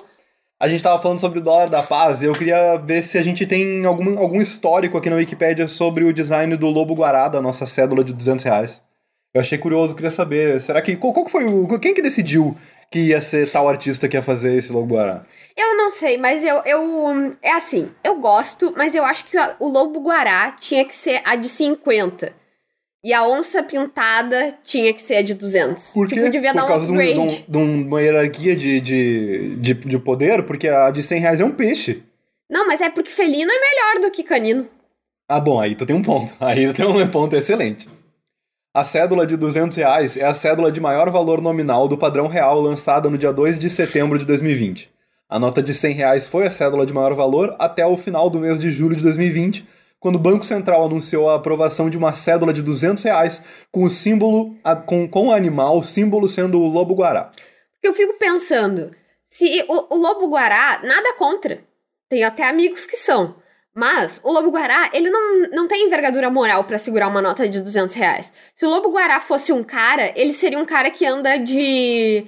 A 0.59 0.67
gente 0.67 0.83
tava 0.83 1.01
falando 1.01 1.19
sobre 1.19 1.39
o 1.39 1.41
dólar 1.41 1.69
da 1.69 1.81
paz 1.81 2.21
e 2.21 2.25
eu 2.25 2.33
queria 2.33 2.75
ver 2.75 3.01
se 3.01 3.17
a 3.17 3.23
gente 3.23 3.47
tem 3.47 3.85
algum, 3.85 4.19
algum 4.19 4.41
histórico 4.41 4.97
aqui 4.97 5.09
na 5.09 5.15
Wikipédia 5.15 5.67
sobre 5.67 6.03
o 6.03 6.13
design 6.13 6.55
do 6.57 6.67
Lobo 6.67 6.93
Guará, 6.93 7.29
da 7.29 7.41
nossa 7.41 7.65
cédula 7.65 8.03
de 8.03 8.13
200 8.13 8.43
reais. 8.43 8.83
Eu 9.33 9.39
achei 9.41 9.57
curioso, 9.57 9.95
queria 9.95 10.11
saber, 10.11 10.59
será 10.59 10.81
que... 10.81 10.95
Qual, 10.95 11.13
qual 11.13 11.25
que 11.25 11.31
foi 11.31 11.45
o... 11.45 11.79
Quem 11.79 11.93
que 11.93 12.01
decidiu 12.01 12.57
que 12.91 12.99
ia 12.99 13.21
ser 13.21 13.49
tal 13.51 13.67
artista 13.69 14.07
que 14.07 14.17
ia 14.17 14.21
fazer 14.21 14.53
esse 14.55 14.71
Lobo 14.71 14.95
Guará? 14.95 15.23
Eu 15.55 15.75
não 15.77 15.91
sei, 15.91 16.17
mas 16.17 16.43
eu, 16.43 16.61
eu. 16.65 17.35
É 17.41 17.51
assim, 17.51 17.89
eu 18.03 18.15
gosto, 18.19 18.73
mas 18.77 18.95
eu 18.95 19.03
acho 19.03 19.25
que 19.25 19.37
o 19.59 19.67
Lobo 19.67 19.99
Guará 20.01 20.51
tinha 20.59 20.83
que 20.85 20.95
ser 20.95 21.21
a 21.25 21.35
de 21.35 21.47
50. 21.49 22.33
E 23.03 23.13
a 23.13 23.25
onça 23.25 23.63
pintada 23.63 24.55
tinha 24.63 24.93
que 24.93 25.01
ser 25.01 25.17
a 25.17 25.21
de 25.21 25.33
200. 25.33 25.93
Por 25.93 26.07
quê? 26.07 26.15
Tipo, 26.15 26.29
devia 26.31 26.51
Por 26.51 26.57
dar 26.57 26.65
um 26.65 26.67
causa 26.67 26.85
de, 26.85 26.91
um- 26.91 26.95
upgrade. 26.95 27.45
de 27.47 27.57
um- 27.57 27.81
de 27.83 27.87
uma 27.87 28.01
hierarquia 28.01 28.55
de, 28.55 28.81
de, 28.81 29.55
de, 29.55 29.73
de 29.73 29.99
poder? 29.99 30.43
Porque 30.45 30.67
a 30.67 30.91
de 30.91 31.01
100 31.01 31.19
reais 31.21 31.39
é 31.39 31.45
um 31.45 31.51
peixe. 31.51 32.03
Não, 32.49 32.67
mas 32.67 32.81
é 32.81 32.89
porque 32.89 33.09
felino 33.11 33.49
é 33.51 33.59
melhor 33.59 34.01
do 34.01 34.11
que 34.11 34.23
canino. 34.23 34.67
Ah, 35.29 35.39
bom, 35.39 35.61
aí 35.61 35.75
tu 35.75 35.85
tem 35.85 35.95
um 35.95 36.01
ponto. 36.01 36.35
Aí 36.41 36.67
tu 36.67 36.73
tem 36.73 36.85
um 36.85 37.07
ponto 37.07 37.35
excelente. 37.37 37.87
A 38.79 38.83
cédula 38.85 39.27
de 39.27 39.35
200 39.35 39.75
reais 39.75 40.15
é 40.15 40.23
a 40.23 40.33
cédula 40.33 40.71
de 40.71 40.79
maior 40.79 41.09
valor 41.09 41.41
nominal 41.41 41.85
do 41.85 41.97
padrão 41.97 42.27
real 42.27 42.61
lançada 42.61 43.09
no 43.09 43.17
dia 43.17 43.33
2 43.33 43.59
de 43.59 43.69
setembro 43.69 44.17
de 44.17 44.23
2020. 44.23 44.89
A 45.27 45.37
nota 45.37 45.61
de 45.61 45.73
100 45.73 45.95
reais 45.95 46.29
foi 46.29 46.47
a 46.47 46.49
cédula 46.49 46.85
de 46.85 46.93
maior 46.93 47.13
valor 47.13 47.53
até 47.59 47.85
o 47.85 47.97
final 47.97 48.29
do 48.29 48.39
mês 48.39 48.57
de 48.57 48.71
julho 48.71 48.95
de 48.95 49.03
2020, 49.03 49.67
quando 49.99 50.15
o 50.15 50.19
Banco 50.19 50.45
Central 50.45 50.85
anunciou 50.85 51.29
a 51.29 51.35
aprovação 51.35 51.89
de 51.89 51.97
uma 51.97 52.13
cédula 52.13 52.53
de 52.53 52.61
200 52.61 53.03
reais 53.03 53.41
com 53.69 53.83
o 53.83 53.89
símbolo, 53.89 54.55
com, 54.85 55.05
com 55.09 55.27
o 55.27 55.33
animal, 55.33 55.79
o 55.79 55.83
símbolo 55.83 56.29
sendo 56.29 56.61
o 56.61 56.69
lobo-guará. 56.69 57.31
Eu 57.83 57.93
fico 57.93 58.13
pensando, 58.17 58.91
se 59.25 59.61
o, 59.67 59.93
o 59.93 59.97
lobo-guará, 59.97 60.79
nada 60.83 61.15
contra. 61.17 61.59
Tenho 62.07 62.25
até 62.25 62.47
amigos 62.47 62.85
que 62.85 62.95
são. 62.95 63.35
Mas 63.75 64.19
o 64.23 64.31
lobo-guará, 64.31 64.89
ele 64.93 65.09
não, 65.09 65.39
não 65.51 65.67
tem 65.67 65.85
envergadura 65.85 66.29
moral 66.29 66.63
pra 66.63 66.77
segurar 66.77 67.07
uma 67.07 67.21
nota 67.21 67.47
de 67.47 67.61
200 67.61 67.93
reais. 67.95 68.33
Se 68.53 68.65
o 68.65 68.69
lobo-guará 68.69 69.19
fosse 69.21 69.53
um 69.53 69.63
cara, 69.63 70.11
ele 70.15 70.33
seria 70.33 70.57
um 70.59 70.65
cara 70.65 70.89
que 70.91 71.05
anda 71.05 71.37
de, 71.37 72.25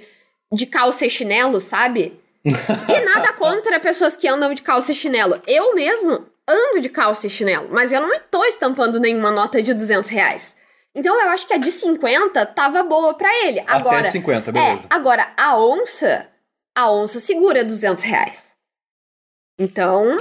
de 0.52 0.66
calça 0.66 1.04
e 1.04 1.10
chinelo, 1.10 1.60
sabe? 1.60 2.18
e 2.44 3.00
nada 3.04 3.32
contra 3.38 3.78
pessoas 3.80 4.16
que 4.16 4.26
andam 4.28 4.54
de 4.54 4.62
calça 4.62 4.92
e 4.92 4.94
chinelo. 4.94 5.40
Eu 5.46 5.74
mesmo 5.74 6.26
ando 6.48 6.80
de 6.80 6.88
calça 6.88 7.26
e 7.26 7.30
chinelo, 7.30 7.68
mas 7.70 7.92
eu 7.92 8.00
não 8.00 8.18
tô 8.30 8.44
estampando 8.44 8.98
nenhuma 9.00 9.30
nota 9.30 9.60
de 9.60 9.74
200 9.74 10.08
reais. 10.10 10.54
Então 10.94 11.18
eu 11.20 11.30
acho 11.30 11.46
que 11.46 11.54
a 11.54 11.58
de 11.58 11.70
50 11.70 12.44
tava 12.46 12.82
boa 12.82 13.14
pra 13.14 13.30
ele. 13.44 13.62
Agora, 13.66 14.00
Até 14.00 14.10
50, 14.10 14.52
beleza. 14.52 14.84
é, 14.84 14.94
agora, 14.94 15.32
a 15.36 15.58
onça, 15.58 16.28
a 16.74 16.90
onça 16.90 17.18
segura 17.18 17.64
200 17.64 18.04
reais. 18.04 18.54
Então, 19.58 20.18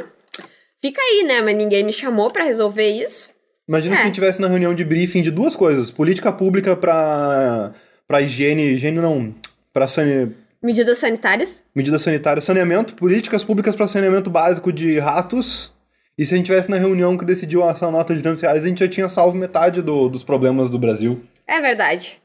fica 0.81 1.01
aí, 1.01 1.23
né? 1.27 1.41
Mas 1.41 1.55
ninguém 1.55 1.83
me 1.83 1.93
chamou 1.93 2.29
pra 2.31 2.43
resolver 2.43 2.87
isso. 2.89 3.29
Imagina 3.67 3.95
É. 3.95 3.97
se 3.97 4.03
a 4.03 4.05
gente 4.07 4.15
tivesse 4.15 4.41
na 4.41 4.47
reunião 4.47 4.73
de 4.75 4.83
briefing 4.83 5.21
de 5.21 5.31
duas 5.31 5.55
coisas: 5.55 5.91
política 5.91 6.31
pública 6.31 6.75
pra, 6.75 7.73
pra 8.07 8.21
higiene, 8.21 8.63
higiene 8.73 8.97
não, 8.99 9.33
pra 9.73 9.87
sane, 9.87 10.35
Medidas 10.61 10.97
sanitárias. 10.97 11.63
medidas 11.73 12.01
sanitárias, 12.01 12.43
saneamento, 12.43 12.93
políticas 12.95 13.43
públicas 13.43 13.75
para 13.75 13.87
saneamento 13.87 14.29
básico 14.29 14.71
de 14.71 14.99
ratos. 14.99 15.73
E 16.17 16.25
se 16.25 16.33
a 16.33 16.37
gente 16.37 16.45
tivesse 16.47 16.69
na 16.69 16.77
reunião 16.77 17.17
que 17.17 17.25
decidiu 17.25 17.67
essa 17.67 17.89
nota 17.89 18.13
de 18.13 18.21
200 18.21 18.41
reais, 18.43 18.63
a 18.63 18.67
gente 18.67 18.79
já 18.83 18.87
tinha 18.87 19.09
salvo 19.09 19.35
metade 19.37 19.81
do- 19.81 20.07
dos 20.09 20.23
problemas 20.23 20.69
do 20.69 20.77
Brasil. 20.77 21.23
É 21.47 21.59
verdade. 21.61 22.21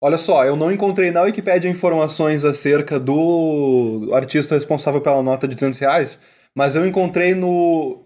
Olha 0.00 0.18
só, 0.18 0.44
eu 0.44 0.54
não 0.54 0.70
encontrei 0.70 1.10
na 1.10 1.22
Wikipédia 1.22 1.68
informações 1.68 2.44
acerca 2.44 3.00
do 3.00 4.10
artista 4.12 4.54
responsável 4.54 5.00
pela 5.00 5.22
nota 5.22 5.48
de 5.48 5.54
200 5.54 5.78
reais, 5.80 6.18
mas 6.56 6.74
eu 6.74 6.86
encontrei 6.86 7.34
no 7.34 8.02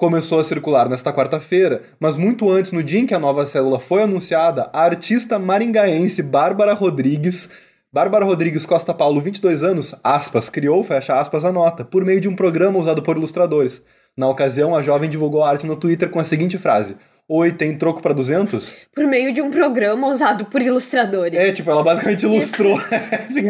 começou 0.00 0.40
a 0.40 0.44
circular 0.44 0.88
nesta 0.88 1.12
quarta-feira, 1.12 1.82
mas 2.00 2.16
muito 2.16 2.50
antes, 2.50 2.72
no 2.72 2.82
dia 2.82 2.98
em 2.98 3.04
que 3.04 3.12
a 3.12 3.18
nova 3.18 3.44
célula 3.44 3.78
foi 3.78 4.02
anunciada, 4.02 4.70
a 4.72 4.82
artista 4.82 5.38
maringaense 5.38 6.22
Bárbara 6.22 6.72
Rodrigues 6.72 7.50
Bárbara 7.92 8.24
Rodrigues 8.24 8.64
Costa 8.64 8.94
Paulo, 8.94 9.20
22 9.20 9.62
anos, 9.62 9.94
aspas, 10.02 10.48
criou, 10.48 10.82
fecha 10.82 11.20
aspas, 11.20 11.44
a 11.44 11.52
nota, 11.52 11.84
por 11.84 12.02
meio 12.02 12.18
de 12.18 12.28
um 12.28 12.34
programa 12.34 12.78
usado 12.78 13.02
por 13.02 13.14
ilustradores. 13.14 13.82
Na 14.16 14.26
ocasião, 14.26 14.74
a 14.74 14.80
jovem 14.80 15.10
divulgou 15.10 15.42
a 15.42 15.50
arte 15.50 15.66
no 15.66 15.76
Twitter 15.76 16.08
com 16.08 16.18
a 16.18 16.24
seguinte 16.24 16.56
frase: 16.56 16.96
Oi, 17.28 17.52
tem 17.52 17.76
troco 17.76 18.00
pra 18.00 18.14
200? 18.14 18.86
Por 18.94 19.06
meio 19.06 19.34
de 19.34 19.42
um 19.42 19.50
programa 19.50 20.06
usado 20.06 20.46
por 20.46 20.62
ilustradores. 20.62 21.38
É, 21.38 21.52
tipo, 21.52 21.70
ela 21.70 21.82
basicamente 21.82 22.22
ilustrou. 22.22 22.78
assim, 23.28 23.48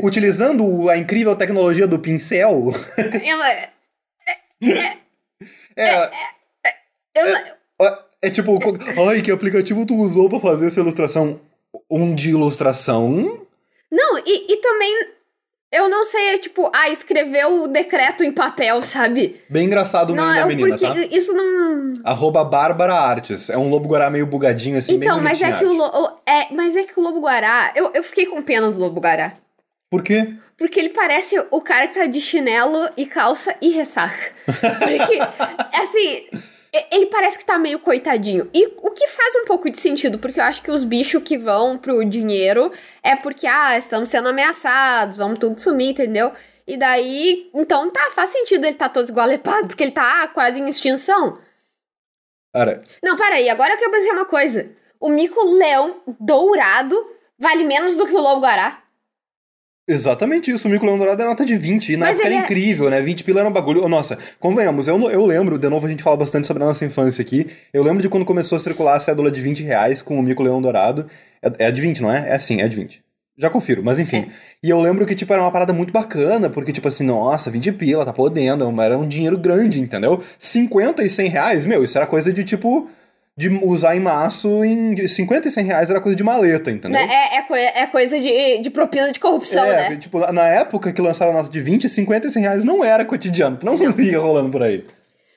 utilizando 0.00 0.88
a 0.88 0.96
incrível 0.96 1.34
tecnologia 1.34 1.88
do 1.88 1.98
pincel. 1.98 2.72
Eu, 3.24 3.38
É, 5.76 6.10
eu, 7.14 7.36
é 8.22 8.30
tipo, 8.30 8.58
ai, 9.08 9.22
que 9.22 9.30
aplicativo 9.30 9.86
tu 9.86 9.96
usou 9.96 10.28
pra 10.28 10.40
fazer 10.40 10.66
essa 10.66 10.80
ilustração? 10.80 11.40
Um 11.90 12.14
de 12.14 12.30
ilustração? 12.30 13.46
Não, 13.90 14.18
e, 14.18 14.52
e 14.52 14.56
também 14.58 15.08
eu 15.72 15.88
não 15.88 16.04
sei, 16.04 16.34
é 16.34 16.38
tipo, 16.38 16.70
ah, 16.74 16.88
escreveu 16.90 17.62
o 17.62 17.68
decreto 17.68 18.24
em 18.24 18.32
papel, 18.32 18.82
sabe? 18.82 19.40
Bem 19.48 19.66
engraçado 19.66 20.10
o 20.12 20.16
Não, 20.16 20.24
nome 20.24 20.36
da 20.36 20.42
é 20.42 20.46
menina, 20.46 20.76
porque 20.76 20.86
tá? 21.08 21.16
isso 21.16 21.32
não. 21.32 21.94
Arroba 22.04 22.44
Bárbara 22.44 22.94
Artes. 22.94 23.48
É 23.50 23.56
um 23.56 23.68
lobo 23.70 23.88
guará 23.88 24.10
meio 24.10 24.26
bugadinho, 24.26 24.78
assim, 24.78 24.94
Então, 24.94 25.20
mas 25.20 25.40
é 25.40 25.52
que 25.52 25.64
o, 25.64 25.68
arte. 25.68 25.76
lo... 25.78 25.84
o- 26.04 26.20
é, 26.28 26.52
mas 26.52 26.74
é 26.76 26.82
que 26.84 26.98
o 26.98 27.02
Lobo 27.02 27.20
Guará, 27.20 27.72
eu, 27.76 27.90
eu 27.94 28.02
fiquei 28.02 28.26
com 28.26 28.42
pena 28.42 28.70
do 28.70 28.78
Lobo 28.78 29.00
Guará. 29.00 29.34
Por 29.90 30.02
quê? 30.02 30.34
Porque 30.60 30.78
ele 30.78 30.90
parece 30.90 31.42
o 31.50 31.62
cara 31.62 31.88
que 31.88 31.94
tá 31.94 32.04
de 32.04 32.20
chinelo 32.20 32.86
e 32.94 33.06
calça 33.06 33.56
e 33.62 33.70
ressaca. 33.70 34.30
Porque, 34.44 35.18
assim, 35.72 36.28
ele 36.92 37.06
parece 37.06 37.38
que 37.38 37.46
tá 37.46 37.58
meio 37.58 37.78
coitadinho. 37.78 38.46
E 38.52 38.66
o 38.76 38.90
que 38.90 39.06
faz 39.06 39.36
um 39.36 39.46
pouco 39.46 39.70
de 39.70 39.78
sentido, 39.78 40.18
porque 40.18 40.38
eu 40.38 40.44
acho 40.44 40.60
que 40.60 40.70
os 40.70 40.84
bichos 40.84 41.22
que 41.22 41.38
vão 41.38 41.78
pro 41.78 42.04
dinheiro 42.04 42.70
é 43.02 43.16
porque, 43.16 43.46
ah, 43.46 43.78
estamos 43.78 44.10
sendo 44.10 44.28
ameaçados, 44.28 45.16
vamos 45.16 45.38
tudo 45.38 45.58
sumir, 45.58 45.92
entendeu? 45.92 46.30
E 46.66 46.76
daí, 46.76 47.50
então 47.54 47.90
tá, 47.90 48.10
faz 48.10 48.28
sentido 48.28 48.66
ele 48.66 48.74
tá 48.74 48.90
todo 48.90 49.06
esgualepado, 49.06 49.68
porque 49.68 49.82
ele 49.82 49.92
tá 49.92 50.28
quase 50.28 50.60
em 50.60 50.68
extinção. 50.68 51.38
Cara, 52.52 52.84
Não, 53.02 53.16
peraí, 53.16 53.48
agora 53.48 53.78
que 53.78 53.84
eu 53.86 53.90
pensei 53.90 54.12
uma 54.12 54.26
coisa. 54.26 54.70
O 55.00 55.08
mico-leão 55.08 56.02
dourado 56.20 56.94
vale 57.38 57.64
menos 57.64 57.96
do 57.96 58.06
que 58.06 58.14
o 58.14 58.20
lobo-guará. 58.20 58.82
Exatamente 59.92 60.50
isso. 60.50 60.66
O 60.66 60.70
Mico 60.70 60.84
Leão 60.86 60.98
Dourado 60.98 61.22
é 61.22 61.24
nota 61.24 61.44
de 61.44 61.56
20. 61.56 61.92
E 61.92 61.96
na 61.96 62.06
Mas 62.06 62.16
época 62.18 62.28
era 62.28 62.40
é- 62.42 62.44
incrível, 62.44 62.90
né? 62.90 63.00
20 63.00 63.24
pila 63.24 63.40
era 63.40 63.48
um 63.48 63.52
bagulho. 63.52 63.86
Nossa, 63.88 64.16
convenhamos, 64.38 64.88
eu, 64.88 64.98
eu 65.10 65.26
lembro, 65.26 65.58
de 65.58 65.68
novo 65.68 65.86
a 65.86 65.90
gente 65.90 66.02
fala 66.02 66.16
bastante 66.16 66.46
sobre 66.46 66.62
a 66.62 66.66
nossa 66.66 66.84
infância 66.84 67.22
aqui. 67.22 67.46
Eu 67.72 67.82
lembro 67.82 68.02
de 68.02 68.08
quando 68.08 68.24
começou 68.24 68.56
a 68.56 68.60
circular 68.60 68.96
a 68.96 69.00
cédula 69.00 69.30
de 69.30 69.40
20 69.40 69.62
reais 69.62 70.02
com 70.02 70.18
o 70.18 70.22
Mico 70.22 70.42
Leão 70.42 70.60
Dourado. 70.62 71.06
É, 71.42 71.66
é 71.66 71.70
de 71.70 71.80
20, 71.80 72.02
não 72.02 72.12
é? 72.12 72.30
É 72.34 72.38
sim, 72.38 72.60
é 72.60 72.68
de 72.68 72.76
20. 72.76 73.02
Já 73.36 73.48
confiro, 73.48 73.82
mas 73.82 73.98
enfim. 73.98 74.18
É. 74.18 74.26
E 74.62 74.68
eu 74.68 74.78
lembro 74.78 75.06
que, 75.06 75.14
tipo, 75.14 75.32
era 75.32 75.40
uma 75.40 75.50
parada 75.50 75.72
muito 75.72 75.90
bacana, 75.92 76.50
porque, 76.50 76.72
tipo 76.72 76.86
assim, 76.88 77.04
nossa, 77.04 77.50
20 77.50 77.72
pila, 77.72 78.04
tá 78.04 78.12
podendo, 78.12 78.64
era 78.82 78.98
um 78.98 79.08
dinheiro 79.08 79.38
grande, 79.38 79.80
entendeu? 79.80 80.22
50 80.38 81.02
e 81.02 81.08
100 81.08 81.28
reais, 81.30 81.64
meu, 81.64 81.82
isso 81.82 81.96
era 81.96 82.06
coisa 82.06 82.30
de, 82.34 82.44
tipo, 82.44 82.90
de 83.40 83.48
usar 83.64 83.96
em 83.96 84.00
maço 84.00 84.62
em 84.64 85.06
50 85.06 85.48
e 85.48 85.50
100 85.50 85.64
reais 85.64 85.90
era 85.90 86.00
coisa 86.00 86.14
de 86.16 86.22
maleta, 86.22 86.70
entendeu? 86.70 87.00
Né? 87.00 87.08
É, 87.10 87.38
é, 87.38 87.42
coi- 87.42 87.58
é 87.60 87.86
coisa 87.86 88.20
de, 88.20 88.58
de 88.58 88.70
propina 88.70 89.10
de 89.10 89.18
corrupção, 89.18 89.64
é, 89.64 89.90
né? 89.90 89.96
tipo, 89.96 90.18
na 90.32 90.46
época 90.46 90.92
que 90.92 91.00
lançaram 91.00 91.32
a 91.32 91.34
nota 91.34 91.48
de 91.50 91.60
20, 91.60 91.88
50 91.88 92.26
e 92.26 92.30
100 92.30 92.42
reais 92.42 92.64
não 92.64 92.84
era 92.84 93.04
cotidiano, 93.04 93.56
tu 93.56 93.64
não 93.66 93.76
via 93.76 94.18
rolando 94.18 94.50
por 94.50 94.62
aí. 94.62 94.84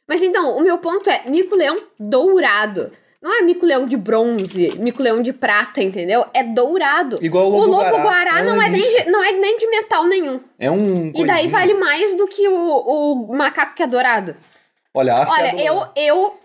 Mas 0.07 0.21
então, 0.21 0.57
o 0.57 0.61
meu 0.61 0.77
ponto 0.79 1.09
é 1.09 1.21
mico-leão 1.29 1.77
dourado. 1.97 2.91
Não 3.21 3.39
é 3.39 3.41
mico-leão 3.41 3.85
de 3.87 3.95
bronze, 3.95 4.77
mico-leão 4.77 5.21
de 5.21 5.31
prata, 5.31 5.81
entendeu? 5.81 6.25
É 6.33 6.43
dourado. 6.43 7.19
Igual 7.21 7.49
o 7.49 7.55
o 7.55 7.59
lobo-guará. 7.65 7.91
lobo-guará 7.91 8.43
não, 8.43 8.59
Ah, 8.59 8.65
é 8.65 8.69
nem 8.69 8.81
de, 8.81 9.09
não 9.09 9.23
é 9.23 9.31
nem 9.31 9.57
de 9.57 9.65
metal 9.69 10.03
nenhum. 10.07 10.41
É 10.59 10.69
um. 10.69 11.09
E 11.15 11.23
daí 11.25 11.47
vale 11.47 11.73
mais 11.75 12.17
do 12.17 12.27
que 12.27 12.45
o, 12.49 13.29
o 13.29 13.33
macaco 13.33 13.75
que 13.75 13.83
é 13.83 13.87
dourado. 13.87 14.35
Olha, 14.93 15.15
Olha, 15.15 15.25
cédula- 15.51 15.63
eu, 15.95 16.03
eu 16.05 16.35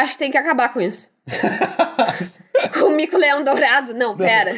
acho 0.00 0.12
que 0.14 0.18
tem 0.18 0.30
que 0.30 0.38
acabar 0.38 0.72
com 0.72 0.80
isso. 0.80 1.08
com 2.78 2.86
o 2.86 2.96
mico-leão 2.96 3.44
dourado. 3.44 3.94
Não, 3.94 4.16
pera. 4.16 4.52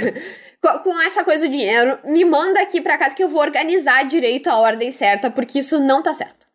Com, 0.60 0.78
com 0.78 1.02
essa 1.02 1.24
coisa 1.24 1.46
do 1.46 1.50
dinheiro, 1.50 1.98
me 2.04 2.24
manda 2.24 2.60
aqui 2.60 2.80
pra 2.80 2.98
casa 2.98 3.14
que 3.14 3.22
eu 3.22 3.28
vou 3.28 3.40
organizar 3.40 4.04
direito 4.04 4.48
a 4.48 4.58
ordem 4.58 4.90
certa, 4.90 5.30
porque 5.30 5.58
isso 5.58 5.78
não 5.80 6.02
tá 6.02 6.14
certo. 6.14 6.46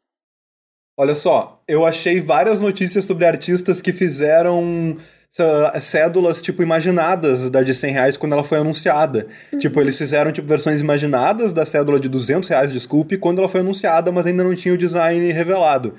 Olha 0.98 1.16
só, 1.16 1.62
eu 1.68 1.86
achei 1.86 2.20
várias 2.20 2.60
notícias 2.60 3.06
sobre 3.06 3.26
artistas 3.26 3.82
que 3.82 3.94
fizeram 3.94 4.98
cédulas, 5.80 6.42
tipo, 6.42 6.62
imaginadas 6.62 7.50
da 7.50 7.62
de 7.62 7.74
100 7.74 7.94
reais 7.94 8.18
quando 8.18 8.34
ela 8.34 8.44
foi 8.44 8.58
anunciada. 8.58 9.28
Tipo, 9.60 9.80
eles 9.80 9.98
fizeram, 9.98 10.32
tipo, 10.32 10.48
versões 10.48 10.82
imaginadas 10.82 11.54
da 11.54 11.66
cédula 11.66 12.00
de 12.00 12.10
200 12.10 12.50
reais, 12.50 12.74
desculpe, 12.74 13.18
quando 13.18 13.40
ela 13.40 13.48
foi 13.48 13.62
anunciada, 13.62 14.12
mas 14.12 14.26
ainda 14.26 14.44
não 14.44 14.56
tinha 14.56 14.74
o 14.74 14.78
design 14.78 15.32
revelado. 15.32 15.96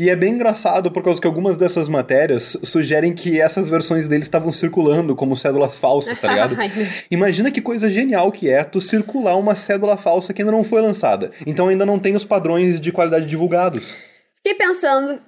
E 0.00 0.08
é 0.08 0.16
bem 0.16 0.32
engraçado 0.32 0.90
por 0.90 1.02
causa 1.02 1.20
que 1.20 1.26
algumas 1.26 1.58
dessas 1.58 1.86
matérias 1.86 2.56
sugerem 2.62 3.12
que 3.12 3.38
essas 3.38 3.68
versões 3.68 4.08
deles 4.08 4.24
estavam 4.24 4.50
circulando 4.50 5.14
como 5.14 5.36
cédulas 5.36 5.78
falsas, 5.78 6.18
tá 6.18 6.28
ligado? 6.28 6.56
Imagina 7.10 7.50
que 7.50 7.60
coisa 7.60 7.90
genial 7.90 8.32
que 8.32 8.48
é 8.48 8.64
tu 8.64 8.80
circular 8.80 9.36
uma 9.36 9.54
cédula 9.54 9.98
falsa 9.98 10.32
que 10.32 10.40
ainda 10.40 10.52
não 10.52 10.64
foi 10.64 10.80
lançada. 10.80 11.30
Então 11.46 11.68
ainda 11.68 11.84
não 11.84 11.98
tem 11.98 12.16
os 12.16 12.24
padrões 12.24 12.80
de 12.80 12.90
qualidade 12.90 13.26
divulgados. 13.26 14.06
Fiquei 14.36 14.54
pensando, 14.54 15.20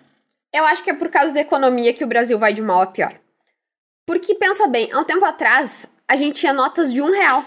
eu 0.54 0.64
acho 0.64 0.82
que 0.82 0.88
é 0.88 0.94
por 0.94 1.11
causa 1.11 1.35
da 1.35 1.42
economia 1.42 1.92
que 1.92 2.02
o 2.02 2.08
Brasil 2.08 2.38
vai 2.38 2.54
de 2.54 2.62
mal 2.62 2.80
a 2.80 2.87
pior. 2.87 3.12
Porque, 4.06 4.35
pensa 4.37 4.66
bem, 4.68 4.88
há 4.90 5.00
um 5.00 5.04
tempo 5.04 5.26
atrás, 5.26 5.87
a 6.08 6.16
gente 6.16 6.40
tinha 6.40 6.54
notas 6.54 6.90
de 6.90 7.02
um 7.02 7.12
real. 7.12 7.44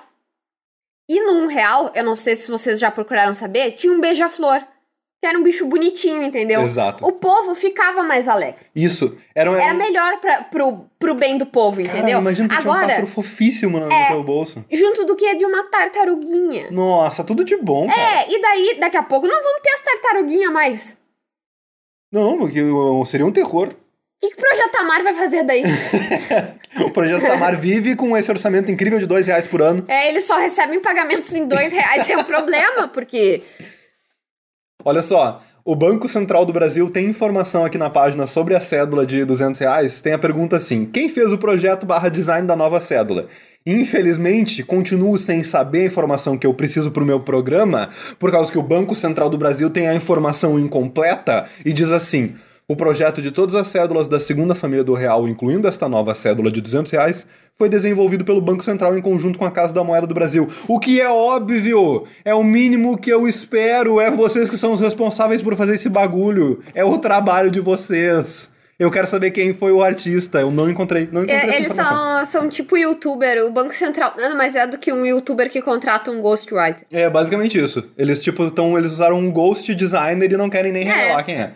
E 1.09 1.19
no 1.21 1.39
um 1.39 1.47
real, 1.47 1.91
eu 1.95 2.03
não 2.03 2.13
sei 2.13 2.35
se 2.35 2.51
vocês 2.51 2.79
já 2.79 2.91
procuraram 2.91 3.33
saber, 3.33 3.71
tinha 3.71 3.91
um 3.91 3.99
beija-flor. 3.99 4.63
Que 5.21 5.27
era 5.27 5.39
um 5.39 5.43
bicho 5.43 5.65
bonitinho, 5.65 6.21
entendeu? 6.21 6.61
Exato. 6.61 7.05
O 7.05 7.11
povo 7.13 7.55
ficava 7.55 8.03
mais 8.03 8.27
alegre. 8.27 8.59
Isso. 8.75 9.17
Era, 9.33 9.49
Era 9.59 9.73
melhor 9.73 10.19
pra, 10.19 10.43
pro, 10.43 10.85
pro 10.99 11.15
bem 11.15 11.37
do 11.37 11.45
povo, 11.45 11.81
Cara, 11.83 11.97
entendeu? 11.97 12.19
imagina 12.19 12.47
tu 12.49 12.55
tinha 12.55 12.69
um 12.69 12.73
Agora, 12.73 12.87
pássaro 12.87 13.07
fofíssimo 13.07 13.79
no, 13.79 13.85
no 13.89 14.07
teu 14.07 14.23
bolso. 14.23 14.63
junto 14.71 15.03
do 15.05 15.15
que 15.15 15.25
é 15.25 15.35
de 15.35 15.45
uma 15.45 15.63
tartaruguinha. 15.63 16.69
Nossa, 16.69 17.23
tudo 17.23 17.43
de 17.43 17.55
bom, 17.57 17.87
cara. 17.87 18.21
É, 18.21 18.31
e 18.31 18.41
daí, 18.41 18.77
daqui 18.79 18.97
a 18.97 19.03
pouco, 19.03 19.27
não 19.27 19.41
vamos 19.41 19.61
ter 19.63 19.69
as 19.71 19.81
tartaruguinhas 19.81 20.51
mais. 20.51 20.97
Não, 22.11 22.37
porque 22.37 22.61
seria 23.05 23.25
um 23.25 23.31
terror. 23.31 23.69
O 23.69 24.27
que, 24.27 24.29
que 24.29 24.41
o 24.41 24.45
Projeto 24.47 24.75
Amar 24.77 25.03
vai 25.03 25.13
fazer 25.13 25.43
daí? 25.43 25.63
O 26.83 26.91
projeto 26.91 27.21
Tamar 27.21 27.57
vive 27.57 27.95
com 27.95 28.17
esse 28.17 28.29
orçamento 28.29 28.69
incrível 28.69 28.99
de 28.99 29.05
dois 29.05 29.27
reais 29.27 29.47
por 29.47 29.61
ano. 29.61 29.85
É, 29.87 30.09
eles 30.09 30.25
só 30.25 30.35
recebem 30.37 30.81
pagamentos 30.81 31.31
em 31.31 31.47
dois 31.47 31.71
reais, 31.71 32.07
é 32.09 32.17
um 32.17 32.23
problema, 32.23 32.87
porque. 32.89 33.41
Olha 34.87 35.01
só, 35.01 35.41
o 35.63 35.75
Banco 35.75 36.07
Central 36.07 36.45
do 36.45 36.53
Brasil 36.53 36.87
tem 36.91 37.07
informação 37.07 37.65
aqui 37.65 37.75
na 37.75 37.89
página 37.89 38.27
sobre 38.27 38.53
a 38.53 38.59
cédula 38.59 39.03
de 39.03 39.25
200 39.25 39.59
reais. 39.59 39.99
Tem 39.99 40.13
a 40.13 40.19
pergunta 40.19 40.57
assim: 40.57 40.85
quem 40.85 41.09
fez 41.09 41.33
o 41.33 41.39
projeto 41.39 41.87
barra 41.87 42.07
design 42.07 42.47
da 42.47 42.55
nova 42.55 42.79
cédula? 42.79 43.25
Infelizmente, 43.65 44.61
continuo 44.61 45.17
sem 45.17 45.43
saber 45.43 45.81
a 45.81 45.85
informação 45.85 46.37
que 46.37 46.45
eu 46.45 46.53
preciso 46.53 46.91
para 46.91 47.01
o 47.01 47.05
meu 47.05 47.19
programa, 47.19 47.89
por 48.19 48.29
causa 48.29 48.51
que 48.51 48.59
o 48.59 48.61
Banco 48.61 48.93
Central 48.93 49.27
do 49.27 49.39
Brasil 49.39 49.71
tem 49.71 49.87
a 49.87 49.95
informação 49.95 50.59
incompleta 50.59 51.45
e 51.65 51.73
diz 51.73 51.91
assim: 51.91 52.35
o 52.67 52.75
projeto 52.75 53.21
de 53.21 53.31
todas 53.31 53.53
as 53.55 53.67
cédulas 53.67 54.07
da 54.07 54.19
segunda 54.19 54.55
família 54.55 54.83
do 54.83 54.93
real, 54.93 55.27
incluindo 55.27 55.67
esta 55.67 55.87
nova 55.87 56.15
cédula 56.15 56.51
de 56.51 56.61
200 56.61 56.91
reais, 56.91 57.27
foi 57.57 57.69
desenvolvido 57.69 58.25
pelo 58.25 58.41
Banco 58.41 58.63
Central 58.63 58.97
em 58.97 59.01
conjunto 59.01 59.37
com 59.39 59.45
a 59.45 59.51
Casa 59.51 59.73
da 59.73 59.83
Moeda 59.83 60.07
do 60.07 60.13
Brasil. 60.13 60.47
O 60.67 60.79
que 60.79 60.99
é 60.99 61.07
óbvio! 61.09 62.03
É 62.25 62.33
o 62.33 62.43
mínimo 62.43 62.97
que 62.97 63.09
eu 63.09 63.27
espero! 63.27 63.99
É 63.99 64.09
vocês 64.11 64.49
que 64.49 64.57
são 64.57 64.73
os 64.73 64.79
responsáveis 64.79 65.41
por 65.41 65.55
fazer 65.55 65.75
esse 65.75 65.87
bagulho! 65.89 66.61
É 66.73 66.83
o 66.83 66.97
trabalho 66.97 67.51
de 67.51 67.59
vocês! 67.59 68.49
Eu 68.77 68.91
quero 68.91 69.07
saber 69.07 69.31
quem 69.31 69.53
foi 69.53 69.71
o 69.71 69.81
artista. 69.81 70.41
Eu 70.41 70.51
não 70.51 70.69
encontrei. 70.69 71.07
Não 71.09 71.23
encontrei 71.23 71.49
É, 71.49 71.55
eles 71.55 71.71
são, 71.71 72.25
são 72.25 72.49
tipo 72.49 72.75
youtuber, 72.75 73.45
o 73.45 73.51
Banco 73.51 73.73
Central 73.73 74.11
nada 74.17 74.35
mais 74.35 74.53
é 74.53 74.67
do 74.67 74.77
que 74.77 74.91
um 74.91 75.05
youtuber 75.05 75.49
que 75.49 75.61
contrata 75.61 76.11
um 76.11 76.19
ghostwriter. 76.19 76.85
É 76.91 77.09
basicamente 77.09 77.57
isso. 77.57 77.85
Eles, 77.97 78.21
tipo, 78.21 78.51
tão, 78.51 78.77
eles 78.77 78.91
usaram 78.91 79.17
um 79.17 79.31
ghost 79.31 79.73
designer 79.73 80.29
e 80.29 80.35
não 80.35 80.49
querem 80.49 80.73
nem 80.73 80.85
É. 80.85 80.91
revelar 80.93 81.23
quem 81.23 81.35
é. 81.35 81.53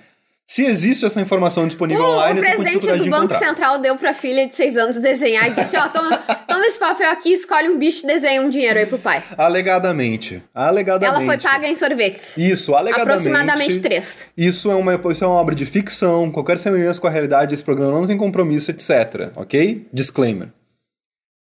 Se 0.49 0.65
existe 0.65 1.05
essa 1.05 1.21
informação 1.21 1.67
disponível 1.67 2.03
O, 2.03 2.07
online, 2.07 2.39
o 2.39 2.43
presidente 2.43 2.79
do 2.79 2.87
Banco 2.87 3.25
encontrar. 3.25 3.37
Central 3.37 3.77
deu 3.77 3.95
pra 3.95 4.15
filha 4.15 4.47
de 4.47 4.55
seis 4.55 4.77
anos 4.77 4.95
desenhar 4.95 5.47
e 5.47 5.53
disse: 5.53 5.77
Ó, 5.77 5.87
toma, 5.89 6.17
toma 6.17 6.65
esse 6.65 6.79
papel 6.79 7.11
aqui, 7.11 7.31
escolhe 7.31 7.69
um 7.69 7.77
bicho 7.77 8.03
e 8.03 8.07
desenha 8.07 8.41
um 8.41 8.49
dinheiro 8.49 8.79
aí 8.79 8.87
pro 8.87 8.97
pai. 8.97 9.23
Alegadamente. 9.37 10.41
Alegadamente. 10.51 11.17
Ela 11.17 11.23
foi 11.23 11.37
paga 11.37 11.67
em 11.67 11.75
sorvetes. 11.75 12.35
Isso, 12.35 12.73
alegadamente. 12.73 13.11
Aproximadamente 13.11 13.79
três. 13.79 14.25
Isso 14.35 14.71
é, 14.71 14.73
uma, 14.73 14.95
isso 14.95 15.23
é 15.23 15.27
uma 15.27 15.35
obra 15.35 15.53
de 15.53 15.67
ficção, 15.67 16.31
qualquer 16.31 16.57
semelhança 16.57 16.99
com 16.99 17.05
a 17.05 17.11
realidade 17.11 17.51
desse 17.51 17.63
programa 17.63 17.99
não 17.99 18.07
tem 18.07 18.17
compromisso, 18.17 18.71
etc. 18.71 19.31
Ok? 19.35 19.87
Disclaimer. 19.93 20.49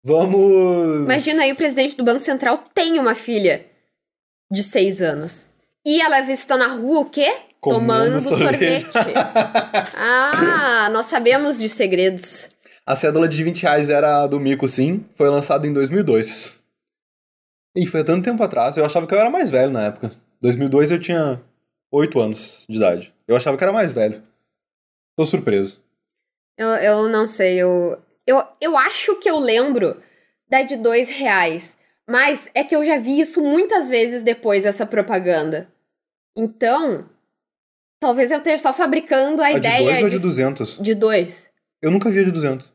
Vamos. 0.03 1.05
Imagina 1.05 1.43
aí, 1.43 1.53
o 1.53 1.55
presidente 1.55 1.95
do 1.95 2.03
Banco 2.03 2.19
Central 2.19 2.61
tem 2.73 2.99
uma 2.99 3.15
filha 3.15 3.65
de 4.51 4.61
seis 4.61 5.01
anos. 5.01 5.49
E 5.85 6.01
ela 6.01 6.17
é 6.17 6.23
vista 6.23 6.57
na 6.57 6.67
rua 6.67 6.99
o 6.99 7.05
quê? 7.05 7.33
Tomando 7.61 8.19
sorvete. 8.19 8.81
sorvete. 8.81 9.15
ah, 9.95 10.89
nós 10.91 11.05
sabemos 11.05 11.59
de 11.59 11.69
segredos. 11.69 12.49
A 12.85 12.95
cédula 12.95 13.27
de 13.27 13.43
20 13.43 13.61
reais 13.61 13.89
era 13.89 14.25
do 14.25 14.39
Mico, 14.39 14.67
sim. 14.67 15.05
Foi 15.15 15.29
lançada 15.29 15.67
em 15.67 15.73
2002. 15.73 16.59
E 17.75 17.85
foi 17.85 18.03
tanto 18.03 18.25
tempo 18.25 18.41
atrás. 18.43 18.75
Eu 18.77 18.85
achava 18.85 19.05
que 19.05 19.13
eu 19.13 19.19
era 19.19 19.29
mais 19.29 19.49
velho 19.49 19.71
na 19.71 19.85
época. 19.85 20.11
2002 20.41 20.91
eu 20.91 20.99
tinha 20.99 21.41
8 21.91 22.19
anos 22.19 22.65
de 22.67 22.77
idade. 22.77 23.13
Eu 23.27 23.35
achava 23.35 23.55
que 23.55 23.63
era 23.63 23.71
mais 23.71 23.91
velho. 23.91 24.23
Tô 25.15 25.25
surpreso. 25.25 25.79
Eu, 26.57 26.67
eu 26.67 27.09
não 27.09 27.27
sei, 27.27 27.61
eu, 27.61 28.01
eu, 28.25 28.43
eu 28.59 28.77
acho 28.77 29.15
que 29.19 29.29
eu 29.29 29.37
lembro 29.37 30.01
da 30.49 30.61
de 30.63 30.75
dois 30.75 31.09
reais. 31.09 31.77
Mas 32.07 32.49
é 32.53 32.63
que 32.63 32.75
eu 32.75 32.83
já 32.83 32.97
vi 32.97 33.19
isso 33.19 33.41
muitas 33.41 33.87
vezes 33.87 34.23
depois, 34.23 34.65
essa 34.65 34.85
propaganda. 34.85 35.71
Então, 36.35 37.09
talvez 38.01 38.31
eu 38.31 38.39
esteja 38.39 38.57
só 38.57 38.73
fabricando 38.73 39.41
a, 39.41 39.45
A 39.45 39.51
de 39.51 39.57
ideia 39.59 39.91
2 39.91 40.03
ou 40.03 40.09
de 40.09 40.19
200? 40.19 40.79
de 40.79 40.95
dois. 40.95 41.49
Eu 41.81 41.91
nunca 41.91 42.09
vi 42.09 42.19
a 42.19 42.23
de 42.23 42.31
200. 42.31 42.73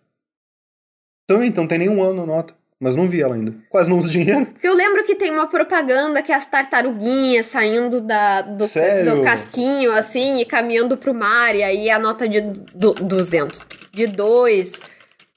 Também, 1.29 1.49
então 1.49 1.67
tem 1.67 1.79
nenhum 1.79 2.03
ano 2.03 2.23
a 2.23 2.27
nota. 2.27 2.55
Mas 2.79 2.95
não 2.95 3.09
vi 3.09 3.23
ela 3.23 3.35
ainda. 3.35 3.55
Quase 3.71 3.89
não 3.89 3.99
uso 3.99 4.11
dinheiro. 4.11 4.47
Porque 4.47 4.69
eu 4.69 4.75
lembro 4.75 5.03
que 5.03 5.15
tem 5.15 5.31
uma 5.31 5.47
propaganda 5.47 6.23
que 6.23 6.31
é 6.31 6.35
as 6.35 6.47
tartaruguinhas 6.47 7.47
saindo 7.47 8.03
da, 8.03 8.43
do, 8.43 8.59
do 8.67 9.23
casquinho, 9.23 9.93
assim, 9.93 10.41
e 10.41 10.45
caminhando 10.45 10.97
pro 10.97 11.15
mar, 11.15 11.55
e 11.55 11.63
aí 11.63 11.91
a 11.91 11.99
nota 11.99 12.29
de 12.29 12.43
du 12.43 12.93
200. 12.93 13.65
De 13.93 14.07
dois. 14.07 14.73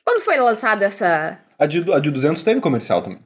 Quando 0.05 0.21
foi 0.21 0.37
lançada 0.37 0.85
essa. 0.85 1.39
A 1.57 1.65
de, 1.65 1.91
a 1.93 1.99
de 1.99 2.11
200 2.11 2.43
teve 2.43 2.59
comercial 2.59 3.01
também. 3.01 3.19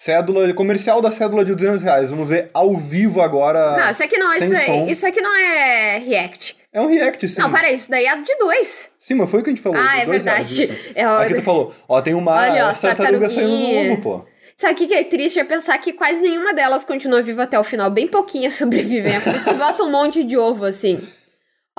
Cédula, 0.00 0.50
comercial 0.54 1.02
da 1.02 1.12
cédula 1.12 1.44
de 1.44 1.54
200 1.54 1.82
reais. 1.82 2.08
Vamos 2.08 2.26
ver 2.26 2.48
ao 2.54 2.74
vivo 2.74 3.20
agora. 3.20 3.76
Não, 3.76 3.90
isso 3.90 4.02
aqui 4.02 4.16
não, 4.16 4.32
isso, 4.32 4.64
som. 4.64 4.86
isso 4.86 5.06
aqui 5.06 5.20
não 5.20 5.36
é 5.36 5.98
React. 5.98 6.56
É 6.72 6.80
um 6.80 6.86
react, 6.86 7.28
sim. 7.28 7.38
Não, 7.38 7.52
peraí, 7.52 7.74
isso 7.74 7.90
daí 7.90 8.06
é 8.06 8.16
de 8.16 8.34
dois. 8.38 8.92
Sim, 8.98 9.16
mas 9.16 9.30
foi 9.30 9.40
o 9.40 9.42
que 9.42 9.50
a 9.50 9.52
gente 9.52 9.62
falou. 9.62 9.78
Ah, 9.78 9.98
é 9.98 10.04
reais, 10.06 10.08
verdade. 10.08 10.40
isso. 10.64 10.92
É, 10.94 11.04
Aqui 11.04 11.34
tu 11.34 11.42
falou, 11.42 11.74
ó, 11.86 12.00
tem 12.00 12.14
uma 12.14 12.32
Olha, 12.32 12.64
ó, 12.64 12.68
as 12.70 12.80
tartarugas 12.80 13.30
saindo 13.30 13.50
tartaruguinha. 13.50 13.90
novo, 13.90 14.02
pô. 14.02 14.24
Sabe 14.56 14.72
o 14.72 14.76
que 14.76 14.86
que 14.86 14.94
é 14.94 15.04
triste? 15.04 15.38
É 15.38 15.44
pensar 15.44 15.76
que 15.76 15.92
quase 15.92 16.22
nenhuma 16.22 16.54
delas 16.54 16.82
continua 16.82 17.20
viva 17.20 17.42
até 17.42 17.60
o 17.60 17.64
final. 17.64 17.90
Bem 17.90 18.08
pouquinhas 18.08 18.54
sobrevivem. 18.56 19.16
É 19.16 19.20
por 19.20 19.34
isso 19.34 19.44
que 19.44 19.52
bota 19.52 19.82
um 19.82 19.90
monte 19.90 20.24
de 20.24 20.34
ovo, 20.34 20.64
assim. 20.64 21.06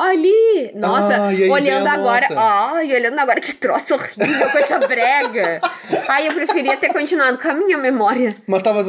Olha 0.02 0.12
ali! 0.14 0.72
Nossa, 0.74 1.16
Ah, 1.18 1.52
olhando 1.52 1.88
agora. 1.88 2.28
Ai, 2.36 2.92
olhando 2.92 3.20
agora 3.20 3.40
que 3.40 3.54
troço 3.54 3.94
horrível, 3.94 4.50
coisa 4.52 4.80
brega. 4.80 5.62
Ai, 6.08 6.28
eu 6.28 6.34
preferia 6.34 6.76
ter 6.76 6.90
continuado 6.90 7.38
com 7.38 7.48
a 7.48 7.54
minha 7.54 7.78
memória. 7.78 8.36
Mas 8.48 8.64
tava, 8.64 8.84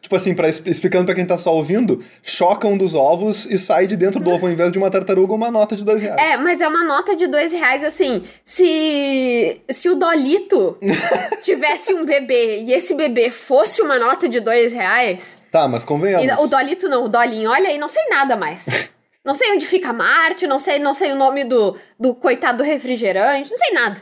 tipo 0.00 0.16
assim, 0.16 0.34
pra, 0.34 0.48
explicando 0.48 1.04
pra 1.04 1.14
quem 1.14 1.26
tá 1.26 1.36
só 1.36 1.54
ouvindo, 1.54 2.02
choca 2.22 2.66
um 2.66 2.78
dos 2.78 2.94
ovos 2.94 3.44
e 3.44 3.58
sai 3.58 3.86
de 3.86 3.94
dentro 3.94 4.20
do 4.20 4.30
ovo, 4.30 4.46
ao 4.46 4.52
invés 4.52 4.72
de 4.72 4.78
uma 4.78 4.90
tartaruga, 4.90 5.34
uma 5.34 5.50
nota 5.50 5.76
de 5.76 5.84
dois 5.84 6.00
reais. 6.00 6.18
É, 6.18 6.38
mas 6.38 6.62
é 6.62 6.66
uma 6.68 6.82
nota 6.82 7.14
de 7.14 7.26
dois 7.26 7.52
reais, 7.52 7.84
assim. 7.84 8.24
Se. 8.42 9.60
Se 9.68 9.90
o 9.90 9.96
Dolito 9.96 10.78
tivesse 11.44 11.92
um 11.92 12.06
bebê 12.06 12.62
e 12.62 12.72
esse 12.72 12.94
bebê 12.94 13.30
fosse 13.30 13.82
uma 13.82 13.98
nota 13.98 14.26
de 14.30 14.40
dois 14.40 14.72
reais. 14.72 15.38
Tá, 15.50 15.68
mas 15.68 15.84
convenhamos. 15.84 16.26
E 16.26 16.42
o 16.42 16.46
Dolito 16.46 16.88
não, 16.88 17.04
o 17.04 17.08
Dolinho, 17.08 17.50
olha 17.50 17.68
aí, 17.68 17.78
não 17.78 17.88
sei 17.88 18.02
nada 18.08 18.34
mais. 18.34 18.64
Não 19.24 19.34
sei 19.34 19.52
onde 19.52 19.66
fica 19.66 19.92
Marte, 19.92 20.46
não 20.46 20.58
sei, 20.58 20.78
não 20.78 20.92
sei 20.92 21.12
o 21.12 21.16
nome 21.16 21.44
do, 21.44 21.76
do 21.98 22.14
coitado 22.14 22.58
do 22.58 22.64
refrigerante, 22.64 23.50
não 23.50 23.56
sei 23.56 23.72
nada. 23.72 24.00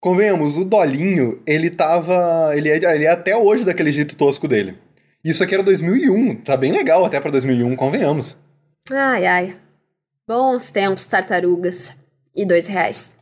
Convenhamos, 0.00 0.56
o 0.56 0.64
Dolinho, 0.64 1.42
ele 1.46 1.70
tava. 1.70 2.56
Ele 2.56 2.68
é, 2.68 2.76
ele 2.76 3.04
é 3.04 3.10
até 3.10 3.36
hoje 3.36 3.64
daquele 3.64 3.92
jeito 3.92 4.16
tosco 4.16 4.48
dele. 4.48 4.78
Isso 5.22 5.42
aqui 5.42 5.54
era 5.54 5.62
2001, 5.62 6.42
tá 6.42 6.56
bem 6.56 6.72
legal 6.72 7.04
até 7.04 7.20
pra 7.20 7.30
2001, 7.30 7.74
convenhamos. 7.76 8.36
Ai, 8.90 9.26
ai. 9.26 9.60
Bons 10.26 10.70
tempos, 10.70 11.06
tartarugas. 11.06 11.94
E 12.34 12.46
dois 12.46 12.66
reais. 12.66 13.16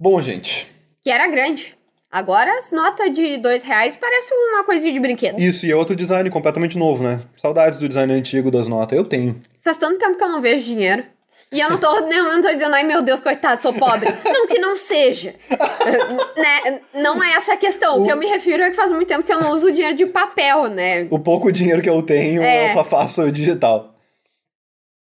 Bom, 0.00 0.20
gente, 0.20 0.70
Que 1.02 1.10
era 1.10 1.28
grande. 1.28 1.76
Agora 2.12 2.58
as 2.58 2.70
notas 2.72 3.10
de 3.14 3.38
dois 3.38 3.64
reais 3.64 3.96
parece 3.96 4.34
uma 4.34 4.62
coisinha 4.64 4.92
de 4.92 5.00
brinquedo. 5.00 5.40
isso 5.40 5.64
e 5.64 5.72
é 5.72 5.74
outro 5.74 5.96
design 5.96 6.28
completamente 6.28 6.76
novo, 6.76 7.02
né? 7.02 7.22
Saudades 7.40 7.78
do 7.78 7.88
design 7.88 8.12
antigo 8.12 8.50
das 8.50 8.68
notas, 8.68 8.98
eu 8.98 9.04
tenho. 9.04 9.40
Faz 9.62 9.78
tanto 9.78 9.98
tempo 9.98 10.18
que 10.18 10.22
eu 10.22 10.28
não 10.28 10.42
vejo 10.42 10.62
dinheiro. 10.62 11.02
E 11.50 11.58
eu 11.60 11.70
não 11.70 11.78
tô, 11.78 11.86
eu 12.04 12.24
não 12.24 12.42
tô 12.42 12.52
dizendo, 12.52 12.74
ai 12.74 12.82
meu 12.84 13.00
Deus, 13.00 13.20
coitado, 13.20 13.62
sou 13.62 13.72
pobre. 13.72 14.10
Não 14.26 14.46
que 14.46 14.58
não 14.58 14.76
seja. 14.76 15.34
né? 16.36 16.80
Não 16.94 17.22
é 17.24 17.32
essa 17.32 17.54
a 17.54 17.56
questão. 17.56 18.00
O 18.02 18.04
que 18.04 18.12
eu 18.12 18.16
me 18.18 18.26
refiro 18.26 18.62
é 18.62 18.68
que 18.68 18.76
faz 18.76 18.92
muito 18.92 19.08
tempo 19.08 19.22
que 19.22 19.32
eu 19.32 19.40
não 19.40 19.50
uso 19.50 19.72
dinheiro 19.72 19.96
de 19.96 20.04
papel, 20.04 20.68
né? 20.68 21.08
O 21.10 21.18
pouco 21.18 21.50
dinheiro 21.50 21.80
que 21.80 21.88
eu 21.88 22.02
tenho, 22.02 22.42
É. 22.42 22.68
eu 22.68 22.72
só 22.74 22.84
faço 22.84 23.32
digital. 23.32 23.94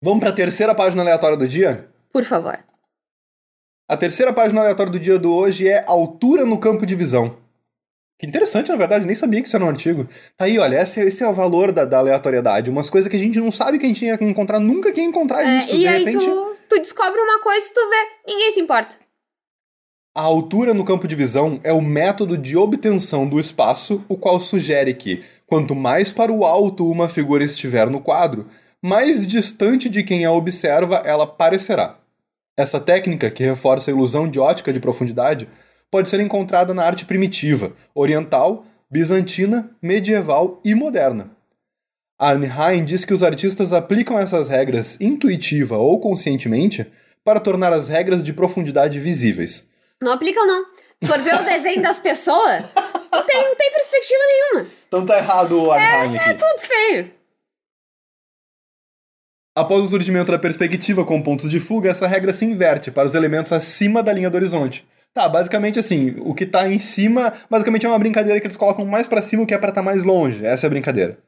Vamos 0.00 0.20
pra 0.20 0.32
terceira 0.32 0.72
página 0.72 1.02
aleatória 1.02 1.36
do 1.36 1.48
dia? 1.48 1.88
Por 2.12 2.22
favor. 2.24 2.58
A 3.88 3.96
terceira 3.96 4.32
página 4.32 4.60
aleatória 4.60 4.92
do 4.92 5.00
dia 5.00 5.18
do 5.18 5.32
hoje 5.32 5.68
é 5.68 5.84
altura 5.86 6.44
no 6.44 6.58
campo 6.58 6.86
de 6.86 6.94
visão. 6.94 7.36
Que 8.18 8.26
interessante, 8.26 8.70
na 8.70 8.76
verdade, 8.76 9.04
nem 9.04 9.16
sabia 9.16 9.40
que 9.42 9.48
isso 9.48 9.56
era 9.56 9.64
um 9.64 9.68
artigo. 9.68 10.06
Tá 10.36 10.44
aí, 10.44 10.56
olha, 10.58 10.80
esse, 10.80 11.00
é- 11.00 11.04
esse 11.04 11.24
é 11.24 11.28
o 11.28 11.34
valor 11.34 11.72
da, 11.72 11.84
da 11.84 11.98
aleatoriedade. 11.98 12.70
Umas 12.70 12.88
coisas 12.88 13.10
que 13.10 13.16
a 13.16 13.18
gente 13.18 13.40
não 13.40 13.50
sabe 13.50 13.78
que 13.78 13.84
a 13.84 13.88
gente 13.88 14.04
ia 14.04 14.14
encontrar, 14.22 14.60
nunca 14.60 14.92
que 14.92 15.00
ia 15.00 15.06
encontrar 15.06 15.42
É, 15.44 15.58
isso. 15.58 15.74
e 15.74 15.78
de 15.80 15.88
aí 15.88 16.04
repente, 16.04 16.24
tu, 16.24 16.56
tu 16.68 16.78
descobre 16.78 17.20
uma 17.20 17.40
coisa 17.40 17.66
e 17.66 17.72
tu 17.74 17.80
vê, 17.90 18.32
ninguém 18.32 18.52
se 18.52 18.60
importa. 18.60 18.94
a 20.14 20.20
altura 20.22 20.72
no 20.72 20.84
campo 20.84 21.08
de 21.08 21.16
visão 21.16 21.58
é 21.64 21.72
o 21.72 21.80
método 21.82 22.38
de 22.38 22.56
obtenção 22.56 23.26
do 23.26 23.40
espaço, 23.40 24.04
o 24.08 24.16
qual 24.16 24.38
sugere 24.38 24.94
que, 24.94 25.24
quanto 25.46 25.74
mais 25.74 26.12
para 26.12 26.30
o 26.30 26.44
alto 26.44 26.88
uma 26.88 27.08
figura 27.08 27.42
estiver 27.42 27.90
no 27.90 28.00
quadro, 28.00 28.46
mais 28.80 29.26
distante 29.26 29.88
de 29.88 30.02
quem 30.04 30.24
a 30.24 30.30
observa 30.32 30.96
ela 31.04 31.26
parecerá. 31.26 31.96
Essa 32.56 32.78
técnica, 32.80 33.30
que 33.30 33.42
reforça 33.44 33.90
a 33.90 33.94
ilusão 33.94 34.28
de 34.28 34.38
ótica 34.38 34.72
de 34.72 34.80
profundidade, 34.80 35.48
pode 35.90 36.08
ser 36.08 36.20
encontrada 36.20 36.74
na 36.74 36.84
arte 36.84 37.04
primitiva, 37.04 37.72
oriental, 37.94 38.66
bizantina, 38.90 39.70
medieval 39.80 40.60
e 40.64 40.74
moderna. 40.74 41.30
Arnheim 42.18 42.84
diz 42.84 43.04
que 43.04 43.14
os 43.14 43.22
artistas 43.22 43.72
aplicam 43.72 44.18
essas 44.18 44.48
regras 44.48 45.00
intuitiva 45.00 45.76
ou 45.78 45.98
conscientemente 45.98 46.86
para 47.24 47.40
tornar 47.40 47.72
as 47.72 47.88
regras 47.88 48.22
de 48.22 48.32
profundidade 48.32 48.98
visíveis. 49.00 49.64
Não 50.00 50.12
aplicam, 50.12 50.46
não. 50.46 50.66
Se 51.02 51.08
for 51.08 51.18
ver 51.20 51.34
o 51.34 51.44
desenho 51.44 51.82
das 51.82 51.98
pessoas, 51.98 52.62
não 53.12 53.24
tem, 53.26 53.44
não 53.44 53.56
tem 53.56 53.72
perspectiva 53.72 54.20
nenhuma. 54.28 54.70
Então 54.86 55.04
tá 55.06 55.18
errado 55.18 55.60
o 55.60 55.72
Arnheim 55.72 56.16
É 56.16 56.30
aqui. 56.30 56.34
tudo 56.34 56.58
feio. 56.60 57.10
Após 59.54 59.84
o 59.84 59.86
surgimento 59.86 60.30
da 60.30 60.38
perspectiva 60.38 61.04
com 61.04 61.22
pontos 61.22 61.48
de 61.48 61.60
fuga, 61.60 61.90
essa 61.90 62.06
regra 62.06 62.32
se 62.32 62.44
inverte 62.44 62.90
para 62.90 63.06
os 63.06 63.14
elementos 63.14 63.52
acima 63.52 64.02
da 64.02 64.12
linha 64.12 64.30
do 64.30 64.34
horizonte. 64.34 64.86
Tá, 65.12 65.28
basicamente 65.28 65.78
assim, 65.78 66.16
o 66.20 66.34
que 66.34 66.46
tá 66.46 66.66
em 66.66 66.78
cima, 66.78 67.34
basicamente 67.50 67.84
é 67.84 67.88
uma 67.88 67.98
brincadeira 67.98 68.40
que 68.40 68.46
eles 68.46 68.56
colocam 68.56 68.86
mais 68.86 69.06
pra 69.06 69.20
cima 69.20 69.42
o 69.42 69.46
que 69.46 69.52
é 69.52 69.58
pra 69.58 69.68
estar 69.68 69.82
mais 69.82 70.04
longe. 70.04 70.44
Essa 70.44 70.66
é 70.66 70.68
a 70.68 70.70
brincadeira. 70.70 71.18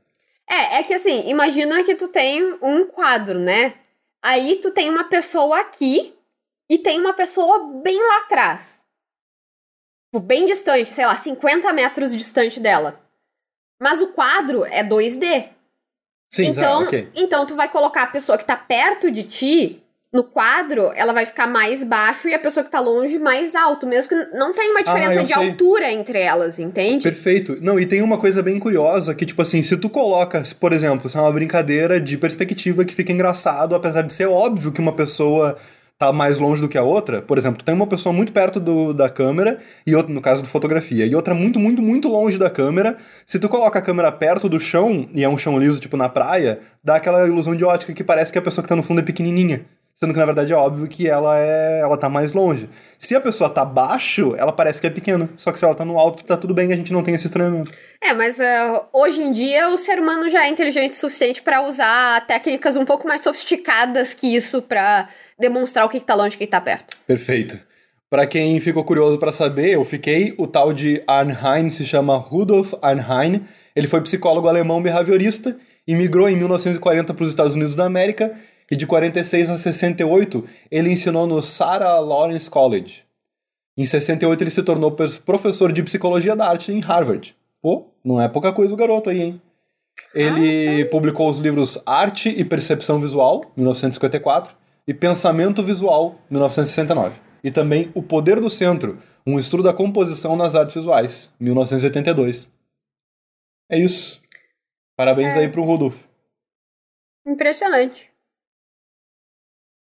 É, 0.49 0.79
é 0.79 0.83
que 0.83 0.95
assim, 0.95 1.29
imagina 1.29 1.85
que 1.85 1.95
tu 1.95 2.09
tem 2.09 2.43
um 2.63 2.87
quadro, 2.87 3.39
né? 3.39 3.75
Aí 4.23 4.57
tu 4.57 4.71
tem 4.71 4.89
uma 4.89 5.05
pessoa 5.05 5.61
aqui 5.61 6.15
e 6.71 6.79
tem 6.79 6.99
uma 6.99 7.13
pessoa 7.13 7.83
bem 7.83 7.99
lá 7.99 8.19
atrás. 8.21 8.83
Tipo, 10.07 10.25
Bem 10.25 10.47
distante, 10.47 10.89
sei 10.89 11.05
lá, 11.05 11.15
50 11.15 11.71
metros 11.75 12.15
distante 12.15 12.59
dela. 12.59 13.01
Mas 13.79 14.01
o 14.01 14.13
quadro 14.13 14.65
é 14.65 14.83
2D. 14.83 15.51
Sim, 16.35 16.47
então, 16.49 16.81
tá, 16.81 16.87
ok. 16.87 17.09
então 17.15 17.47
tu 17.47 17.55
vai 17.55 17.69
colocar 17.69 18.03
a 18.03 18.07
pessoa 18.09 18.37
que 18.37 18.45
tá 18.45 18.57
perto 18.57 19.11
de 19.11 19.23
ti 19.23 19.81
no 20.13 20.23
quadro, 20.23 20.93
ela 20.95 21.13
vai 21.13 21.27
ficar 21.27 21.47
mais 21.49 21.83
baixo 21.83 22.29
e 22.29 22.35
a 22.35 22.39
pessoa 22.39 22.63
que 22.63 22.71
tá 22.71 22.79
longe 22.79 23.19
mais 23.19 23.57
alto, 23.57 23.85
mesmo 23.85 24.09
que 24.09 24.15
não 24.37 24.55
tem 24.55 24.71
uma 24.71 24.83
diferença 24.83 25.21
Ah, 25.21 25.23
de 25.25 25.35
sei. 25.35 25.49
altura 25.49 25.91
entre 25.91 26.21
elas, 26.21 26.61
entende? 26.61 27.03
Perfeito. 27.03 27.59
Não, 27.61 27.81
e 27.81 27.85
tem 27.87 28.01
uma 28.01 28.17
coisa 28.17 28.41
bem 28.41 28.59
curiosa 28.61 29.13
que, 29.13 29.27
tipo 29.27 29.43
assim, 29.43 29.61
se 29.61 29.77
tu 29.77 29.89
coloca, 29.91 30.43
por 30.61 30.73
exemplo, 30.73 31.09
isso 31.09 31.19
é 31.19 31.21
uma 31.21 31.33
brincadeira 31.33 32.01
de 32.01 32.17
perspectiva 32.17 32.85
que 32.85 32.95
fica 32.95 33.11
engraçado, 33.11 33.75
apesar 33.75 34.03
de 34.03 34.13
ser 34.13 34.27
óbvio 34.27 34.71
que 34.71 34.81
uma 34.81 34.93
pessoa 34.93 35.57
tá 35.99 36.13
mais 36.13 36.39
longe 36.39 36.61
do 36.61 36.69
que 36.69 36.77
a 36.77 36.83
outra. 36.83 37.23
Por 37.23 37.39
exemplo, 37.39 37.63
tem 37.63 37.75
uma 37.75 37.87
pessoa 37.87 38.13
muito 38.13 38.33
perto 38.33 38.59
do, 38.59 38.93
da 38.93 39.09
câmera, 39.09 39.59
e 39.87 39.95
outra, 39.95 40.13
no 40.13 40.21
caso 40.21 40.43
de 40.43 40.49
fotografia, 40.49 41.07
e 41.07 41.15
outra 41.15 41.35
muito, 41.35 41.59
muito, 41.59 41.81
muito 41.81 42.09
longe 42.09 42.39
da 42.39 42.51
câmera. 42.51 42.97
Se 43.27 43.39
tu 43.39 43.49
coloca 43.49 43.79
a 43.79 43.83
câmera 43.83 44.11
perto 44.11 44.49
do 44.49 44.59
chão, 44.59 45.09
e 45.15 45.23
é 45.23 45.29
um 45.29 45.39
chão 45.39 45.59
liso, 45.59 45.81
tipo 45.81 45.97
na 45.97 46.09
praia, 46.09 46.61
dá 46.83 46.97
aquela 46.97 47.27
ilusão 47.27 47.55
de 47.55 47.65
ótica 47.65 47.93
que 47.93 48.05
parece 48.05 48.33
que 48.33 48.39
a 48.39 48.43
pessoa 48.43 48.63
que 48.63 48.69
tá 48.69 48.77
no 48.77 48.83
fundo 48.83 49.01
é 49.01 49.05
pequenininha. 49.05 49.65
Sendo 49.97 50.13
que 50.13 50.19
na 50.19 50.27
verdade 50.27 50.53
é 50.53 50.57
óbvio 50.57 50.89
que 50.89 51.09
ela 51.09 51.39
é, 51.39 51.79
ela 51.81 51.97
tá 51.97 52.09
mais 52.09 52.33
longe. 52.33 52.69
Se 52.99 53.15
a 53.15 53.21
pessoa 53.21 53.49
tá 53.49 53.65
baixo, 53.65 54.35
ela 54.37 54.53
parece 54.53 54.81
que 54.81 54.89
é 54.89 54.91
pequena. 54.91 55.29
Só 55.37 55.53
que 55.53 55.59
se 55.59 55.65
ela 55.65 55.75
tá 55.75 55.85
no 55.85 55.97
alto, 55.99 56.25
tá 56.25 56.37
tudo 56.37 56.53
bem, 56.53 56.73
a 56.73 56.77
gente 56.77 56.93
não 56.93 57.05
tem 57.05 57.15
esse 57.15 57.27
estranhamento. 57.27 57.71
É, 58.03 58.13
mas 58.13 58.41
ah, 58.41 58.87
hoje 58.93 59.23
em 59.23 59.31
dia 59.31 59.69
o 59.71 59.79
ser 59.79 60.01
humano 60.01 60.29
já 60.29 60.45
é 60.45 60.49
inteligente 60.49 60.95
o 60.95 60.97
suficiente 60.97 61.41
pra 61.43 61.63
usar 61.63 62.27
técnicas 62.27 62.77
um 62.77 62.85
pouco 62.85 63.07
mais 63.07 63.23
sofisticadas 63.23 64.13
que 64.13 64.35
isso 64.35 64.61
pra 64.61 65.09
demonstrar 65.39 65.85
o 65.85 65.89
que, 65.89 66.01
que 66.01 66.07
tá 66.07 66.15
longe 66.15 66.35
e 66.35 66.37
o 66.37 66.39
que, 66.39 66.47
que 66.47 66.51
tá 66.51 66.61
perto. 66.61 66.97
Perfeito. 67.07 67.59
Pra 68.09 68.27
quem 68.27 68.61
ficou 68.61 68.85
curioso 68.85 69.19
pra 69.19 69.33
saber, 69.33 69.71
eu 69.71 69.85
fiquei, 69.85 70.35
o 70.39 70.47
tal 70.47 70.73
de 70.73 71.03
Arnheim 71.07 71.69
se 71.71 71.85
chama 71.85 72.17
Rudolf 72.17 72.75
Arnheim. 72.81 73.43
Ele 73.75 73.89
foi 73.89 74.01
psicólogo 74.03 74.47
alemão 74.47 74.83
behaviorista 74.83 75.57
e 75.87 75.95
migrou 75.95 76.29
em 76.29 76.37
1940 76.37 77.13
para 77.13 77.25
os 77.25 77.31
Estados 77.31 77.55
Unidos 77.55 77.75
da 77.75 77.85
América 77.85 78.35
e 78.71 78.77
de 78.77 78.87
46 78.87 79.51
a 79.51 79.59
68 79.59 80.45
ele 80.71 80.91
ensinou 80.91 81.27
no 81.27 81.43
Sarah 81.43 81.99
Lawrence 81.99 82.49
College. 82.49 83.03
Em 83.77 83.85
68 83.85 84.43
ele 84.43 84.51
se 84.51 84.63
tornou 84.63 84.93
professor 84.93 85.73
de 85.73 85.83
psicologia 85.83 86.37
da 86.37 86.49
arte 86.49 86.73
em 86.73 86.81
Harvard. 86.81 87.35
Pô, 87.61 87.87
não 88.05 88.21
é 88.21 88.29
pouca 88.29 88.53
coisa 88.53 88.73
o 88.73 88.77
garoto 88.77 89.11
aí, 89.11 89.21
hein? 89.21 89.43
Ele 90.15 90.85
publicou 90.87 91.29
os 91.29 91.39
livros 91.39 91.83
Arte 91.85 92.29
e 92.29 92.45
Percepção 92.45 93.01
Visual, 93.01 93.41
1954, 93.57 94.55
e 94.87 94.93
Pensamento 94.95 95.63
Visual, 95.63 96.21
1969. 96.31 97.21
E 97.43 97.51
também 97.51 97.91
O 97.95 98.03
Poder 98.03 98.41
do 98.41 98.49
Centro, 98.51 98.99
um 99.27 99.39
estudo 99.39 99.63
da 99.63 99.73
composição 99.75 100.35
nas 100.37 100.55
artes 100.55 100.75
visuais, 100.75 101.31
1982. 101.41 102.49
É 103.71 103.79
isso. 103.79 104.21
Parabéns 104.97 105.35
É. 105.37 105.41
aí 105.41 105.49
pro 105.51 105.65
Rudolf. 105.65 106.05
Impressionante. 107.27 108.11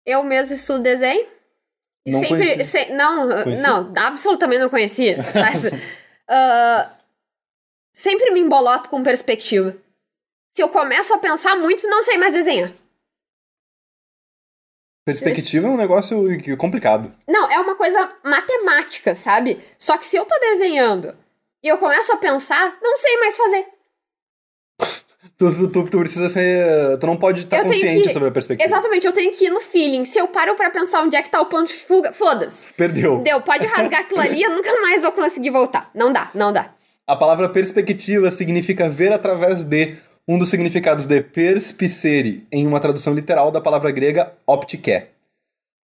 Eu 0.06 0.24
mesmo 0.24 0.56
estudo 0.56 0.82
desenho. 0.84 1.28
E 2.06 2.12
Não 2.12 2.20
sempre. 2.20 2.66
se- 2.66 2.92
não, 2.94 3.44
Conhecia? 3.44 3.64
não, 3.68 3.94
absolutamente 3.96 4.62
não 4.62 4.70
conhecia. 4.70 5.18
Mas, 5.36 5.66
ah, 6.28 6.98
sempre 7.94 8.32
me 8.32 8.40
emboloto 8.40 8.90
com 8.90 9.04
perspectiva. 9.04 9.76
Se 10.52 10.64
eu 10.64 10.70
começo 10.70 11.14
a 11.14 11.20
pensar 11.20 11.56
muito, 11.58 11.88
não 11.88 12.02
sei 12.02 12.18
mais 12.18 12.34
desenhar. 12.34 12.72
Perspectiva 15.06 15.68
é 15.68 15.70
um 15.72 15.78
negócio 15.78 16.24
complicado. 16.58 17.12
Não, 17.28 17.52
é 17.52 17.58
uma 17.60 17.76
coisa 17.76 18.12
matemática, 18.24 19.16
sabe? 19.16 19.58
Só 19.78 19.98
que 19.98 20.06
se 20.06 20.16
eu 20.16 20.26
tô 20.26 20.38
desenhando 20.40 21.16
e 21.64 21.68
eu 21.68 21.78
começo 21.78 22.14
a 22.14 22.18
pensar, 22.18 22.78
não 22.82 22.96
sei 22.98 23.18
mais 23.18 23.36
fazer. 23.36 23.66
Tu, 25.38 25.50
tu, 25.52 25.68
tu- 25.70 25.86
tu 25.86 26.00
precisa 26.00 26.30
ser. 26.30 26.98
Tu 27.00 27.08
não 27.08 27.18
pode 27.18 27.42
estar 27.42 27.58
tenho 27.62 27.68
consciente 27.74 28.04
que- 28.04 28.14
sobre 28.14 28.30
a 28.30 28.32
perspectiva. 28.32 28.68
Exatamente, 28.68 29.08
eu 29.08 29.14
tenho 29.14 29.32
que 29.32 29.46
ir 29.46 29.50
no 29.50 29.60
feeling. 29.60 30.06
Se 30.06 30.20
eu 30.20 30.28
paro 30.28 30.56
pra 30.56 30.70
pensar 30.70 31.02
onde 31.02 31.16
é 31.16 31.22
que 31.22 31.30
tá 31.30 31.42
o 31.42 31.46
ponto 31.48 31.68
de 31.68 31.74
fuga, 31.74 32.12
foda-se. 32.12 32.72
Perdeu. 32.74 33.20
Deu, 33.20 33.42
pode 33.42 33.66
rasgar 33.66 34.02
aquilo 34.02 34.20
ali, 34.20 34.42
eu 34.44 34.52
nunca 34.52 34.72
mais 34.82 35.02
vou 35.02 35.12
conseguir 35.12 35.50
voltar. 35.50 35.90
Não 35.96 36.14
dá, 36.14 36.30
não 36.36 36.54
dá. 36.54 36.74
A 37.08 37.16
palavra 37.16 37.50
perspectiva 37.50 38.30
significa 38.30 38.88
ver 38.88 39.12
através 39.12 39.64
de, 39.66 39.98
um 40.28 40.38
dos 40.38 40.50
significados 40.50 41.06
de 41.06 41.22
perspicere, 41.22 42.46
em 42.52 42.68
uma 42.68 42.80
tradução 42.80 43.14
literal 43.14 43.52
da 43.52 43.60
palavra 43.60 43.92
grega 43.92 44.34
optike. 44.46 45.04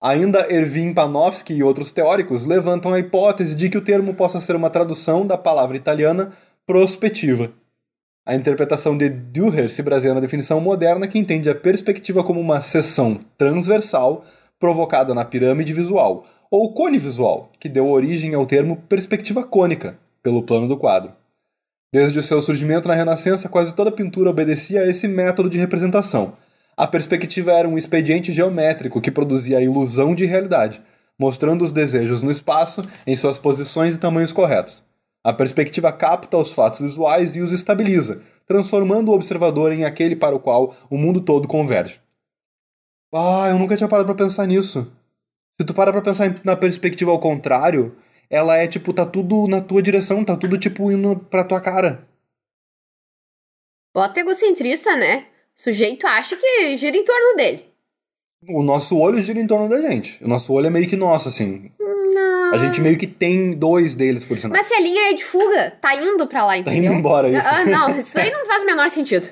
Ainda 0.01 0.51
Erwin 0.53 0.93
Panofsky 0.93 1.53
e 1.53 1.63
outros 1.63 1.91
teóricos 1.91 2.45
levantam 2.45 2.93
a 2.93 2.99
hipótese 2.99 3.55
de 3.55 3.69
que 3.69 3.77
o 3.77 3.83
termo 3.83 4.13
possa 4.13 4.41
ser 4.41 4.55
uma 4.55 4.69
tradução 4.69 5.25
da 5.25 5.37
palavra 5.37 5.77
italiana 5.77 6.33
prospettiva. 6.65 7.51
A 8.25 8.35
interpretação 8.35 8.97
de 8.97 9.09
Dürer 9.09 9.69
se 9.69 9.83
baseia 9.83 10.13
na 10.13 10.19
definição 10.19 10.59
moderna 10.59 11.07
que 11.07 11.19
entende 11.19 11.49
a 11.49 11.55
perspectiva 11.55 12.23
como 12.23 12.39
uma 12.39 12.61
seção 12.61 13.19
transversal 13.37 14.23
provocada 14.59 15.13
na 15.13 15.25
pirâmide 15.25 15.73
visual, 15.73 16.25
ou 16.49 16.73
cone 16.73 16.97
visual, 16.97 17.49
que 17.59 17.67
deu 17.67 17.89
origem 17.89 18.33
ao 18.33 18.45
termo 18.45 18.77
perspectiva 18.87 19.43
cônica, 19.43 19.97
pelo 20.21 20.43
plano 20.43 20.67
do 20.67 20.77
quadro. 20.77 21.11
Desde 21.93 22.17
o 22.17 22.23
seu 22.23 22.41
surgimento 22.41 22.88
na 22.88 22.95
Renascença, 22.95 23.47
quase 23.47 23.71
toda 23.71 23.91
pintura 23.91 24.27
obedecia 24.27 24.82
a 24.82 24.88
esse 24.88 25.08
método 25.08 25.47
de 25.47 25.60
representação. 25.60 26.34
A 26.75 26.88
perspectiva 26.88 27.51
era 27.51 27.69
um 27.69 27.77
expediente 27.77 28.32
geométrico 28.32 28.99
que 28.99 29.12
produzia 29.12 29.60
a 29.60 29.62
ilusão 29.62 30.15
de 30.15 30.25
realidade, 30.25 30.82
mostrando 31.19 31.63
os 31.63 31.71
desejos 31.71 32.23
no 32.23 32.32
espaço 32.32 32.84
em 33.06 33.15
suas 33.15 33.38
posições 33.38 33.93
e 33.93 33.99
tamanhos 33.99 34.34
corretos. 34.34 34.84
A 35.23 35.32
perspectiva 35.32 35.93
capta 35.93 36.36
os 36.36 36.51
fatos 36.51 36.79
visuais 36.79 37.36
e 37.36 37.41
os 37.41 37.51
estabiliza, 37.51 38.21
transformando 38.47 39.12
o 39.12 39.13
observador 39.13 39.71
em 39.71 39.86
aquele 39.86 40.15
para 40.15 40.36
o 40.36 40.39
qual 40.39 40.75
o 40.89 40.97
mundo 40.97 41.21
todo 41.21 41.47
converge. 41.47 42.01
Ah, 43.13 43.49
eu 43.49 43.60
nunca 43.60 43.77
tinha 43.77 43.88
parado 43.88 44.08
pra 44.08 44.15
pensar 44.15 44.47
nisso. 44.47 44.91
Se 45.62 45.67
tu 45.67 45.75
para 45.75 45.91
pra 45.91 46.01
pensar 46.01 46.41
na 46.43 46.56
perspectiva 46.56 47.12
ao 47.12 47.19
contrário, 47.19 47.95
ela 48.33 48.57
é 48.57 48.65
tipo, 48.67 48.91
tá 48.93 49.05
tudo 49.05 49.47
na 49.47 49.61
tua 49.61 49.81
direção, 49.81 50.23
tá 50.25 50.35
tudo 50.35 50.57
tipo 50.57 50.91
indo 50.91 51.15
pra 51.29 51.43
tua 51.43 51.61
cara. 51.61 52.07
Bota 53.95 54.19
egocentrista, 54.19 54.95
né? 54.95 55.25
O 55.57 55.61
sujeito 55.61 56.07
acha 56.07 56.35
que 56.35 56.75
gira 56.77 56.97
em 56.97 57.03
torno 57.03 57.35
dele. 57.35 57.71
O 58.49 58.63
nosso 58.63 58.97
olho 58.97 59.21
gira 59.21 59.39
em 59.39 59.45
torno 59.47 59.69
da 59.69 59.79
gente. 59.81 60.21
O 60.23 60.27
nosso 60.27 60.51
olho 60.51 60.67
é 60.67 60.69
meio 60.69 60.87
que 60.89 60.95
nosso, 60.97 61.29
assim. 61.29 61.71
Não. 61.79 62.53
A 62.53 62.57
gente 62.57 62.81
meio 62.81 62.97
que 62.97 63.07
tem 63.07 63.53
dois 63.53 63.95
deles, 63.95 64.25
por 64.25 64.37
sinal. 64.37 64.57
Mas 64.57 64.65
se 64.67 64.73
a 64.73 64.79
linha 64.81 65.11
é 65.11 65.13
de 65.13 65.23
fuga, 65.23 65.71
tá 65.79 65.95
indo 65.95 66.25
pra 66.27 66.43
lá, 66.45 66.53
Tá 66.53 66.57
entendeu? 66.59 66.91
indo 66.91 66.99
embora 66.99 67.29
isso. 67.29 67.47
Ah, 67.47 67.63
não, 67.65 67.95
isso 67.97 68.13
daí 68.15 68.31
não 68.31 68.45
faz 68.47 68.63
o 68.63 68.65
menor 68.65 68.89
sentido. 68.89 69.27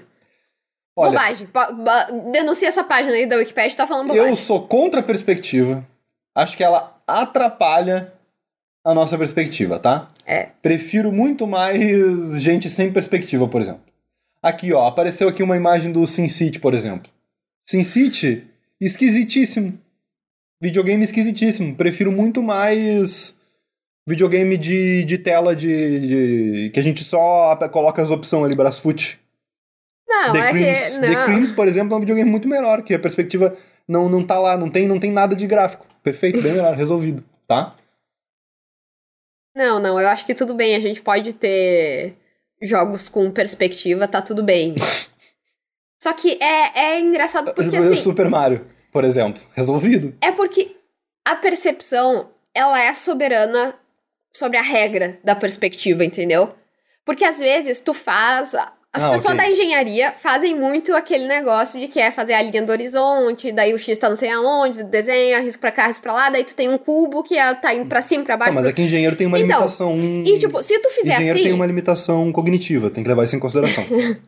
Olha, 0.96 1.12
Bobagem. 1.12 1.48
Ba- 1.52 1.72
ba- 1.72 2.04
Denuncia 2.32 2.68
essa 2.68 2.84
página 2.84 3.16
aí 3.16 3.26
da 3.26 3.38
Wikipedia, 3.38 3.76
tá 3.78 3.88
falando 3.88 4.10
bobagem. 4.10 4.30
eu 4.30 4.36
sou 4.36 4.68
contra 4.68 5.00
a 5.00 5.04
perspectiva. 5.04 5.86
Acho 6.36 6.56
que 6.56 6.64
ela 6.64 7.02
atrapalha 7.08 8.14
a 8.84 8.94
nossa 8.94 9.18
perspectiva, 9.18 9.80
tá? 9.80 10.08
É. 10.26 10.50
Prefiro 10.62 11.12
muito 11.12 11.46
mais 11.46 12.42
gente 12.42 12.70
sem 12.70 12.92
perspectiva, 12.92 13.48
por 13.48 13.62
exemplo. 13.62 13.82
Aqui, 14.42 14.74
ó, 14.74 14.88
apareceu 14.88 15.28
aqui 15.30 15.44
uma 15.44 15.56
imagem 15.56 15.92
do 15.92 16.06
SimCity, 16.08 16.60
por 16.60 16.74
exemplo. 16.74 17.12
SimCity, 17.70 18.48
esquisitíssimo. 18.80 19.78
Videogame 20.62 21.04
esquisitíssimo. 21.04 21.76
Prefiro 21.76 22.12
muito 22.12 22.42
mais 22.42 23.36
videogame 24.08 24.58
de, 24.58 25.04
de 25.04 25.18
tela 25.18 25.56
de, 25.56 26.00
de- 26.68 26.70
que 26.74 26.80
a 26.80 26.84
gente 26.84 27.04
só 27.04 27.56
coloca 27.72 28.02
as 28.02 28.10
opções 28.10 28.46
ali, 28.46 28.56
Brasfoot. 28.56 29.20
Não, 30.08 30.34
The, 30.34 30.40
é 30.40 30.50
Creams, 30.52 30.94
que. 30.96 31.00
The 31.02 31.08
Não. 31.14 31.26
Creams, 31.26 31.52
por 31.52 31.68
exemplo, 31.68 31.94
é 31.94 31.98
um 31.98 32.00
videogame 32.02 32.30
muito 32.30 32.48
melhor, 32.48 32.82
que 32.82 32.94
a 32.94 33.00
perspectiva 33.00 33.56
não, 33.88 34.10
não 34.10 34.24
tá 34.24 34.40
lá, 34.40 34.58
não 34.58 34.70
tem, 34.70 34.88
não 34.88 35.00
tem 35.00 35.12
nada 35.12 35.36
de 35.36 35.46
gráfico. 35.48 35.86
Perfeito, 36.04 36.42
bem 36.42 36.52
melhor, 36.54 36.76
resolvido, 36.76 37.24
tá? 37.48 37.76
Não, 39.56 39.80
não, 39.80 40.00
eu 40.00 40.08
acho 40.08 40.26
que 40.26 40.34
tudo 40.34 40.54
bem. 40.54 40.76
A 40.76 40.80
gente 40.80 41.02
pode 41.02 41.34
ter 41.34 42.16
jogos 42.62 43.10
com 43.10 43.32
perspectiva, 43.32 44.08
tá 44.08 44.22
tudo 44.22 44.44
bem. 44.44 44.76
Só 46.02 46.14
que 46.14 46.38
é, 46.42 46.94
é 46.94 47.00
engraçado 47.00 47.54
porque 47.54 47.76
assim. 47.76 47.96
Super 47.96 48.30
Mario, 48.30 48.66
por 48.92 49.04
exemplo, 49.04 49.44
resolvido. 49.54 50.16
É 50.22 50.32
porque 50.32 50.76
a 51.26 51.36
percepção, 51.36 52.30
ela 52.54 52.82
é 52.82 52.94
soberana 52.94 53.76
sobre 54.34 54.58
a 54.58 54.64
regra 54.64 55.20
da 55.24 55.36
perspectiva, 55.36 56.04
entendeu? 56.04 56.56
Porque 57.06 57.24
às 57.24 57.40
vezes 57.40 57.80
tu 57.80 57.94
faz. 57.94 58.56
As 58.94 59.04
Ah, 59.04 59.12
pessoas 59.12 59.34
ok. 59.34 59.38
da 59.38 59.50
engenharia 59.50 60.12
fazem 60.18 60.54
muito 60.54 60.94
aquele 60.94 61.26
negócio 61.26 61.80
de 61.80 61.88
que 61.88 61.98
é 61.98 62.12
fazer 62.12 62.34
a 62.34 62.42
linha 62.42 62.62
do 62.62 62.74
horizonte, 62.74 63.50
daí 63.50 63.74
o 63.74 63.80
X 63.80 63.98
tá 63.98 64.10
não 64.10 64.18
sei 64.18 64.30
aonde, 64.30 64.84
desenha, 64.84 65.40
risco 65.40 65.62
pra 65.62 65.72
cá, 65.72 65.88
risco 65.88 66.04
pra 66.04 66.12
lá, 66.12 66.30
daí 66.30 66.44
tu 66.44 66.54
tem 66.54 66.68
um 66.68 66.78
cubo 66.78 67.24
que 67.24 67.38
é- 67.38 67.54
tá 67.56 67.74
indo 67.74 67.86
pra 67.88 68.02
cima, 68.02 68.26
pra 68.26 68.36
baixo. 68.36 68.54
mas 68.54 68.64
pra- 68.66 68.72
é 68.72 68.74
que 68.76 68.82
engenheiro 68.82 69.16
tem 69.16 69.28
uma 69.28 69.40
Então, 69.40 69.60
limitação. 69.60 69.98
E 70.26 70.38
tipo, 70.38 70.62
se 70.62 70.78
tu 70.80 70.90
fizer 70.90 71.14
engenheiro 71.14 71.38
assim, 71.40 71.46
tem 71.46 71.54
uma 71.54 71.66
limitação 71.66 72.30
cognitiva, 72.34 72.90
tem 72.90 73.02
que 73.02 73.08
levar 73.08 73.24
isso 73.24 73.36
em 73.36 73.40
consideração. 73.40 73.86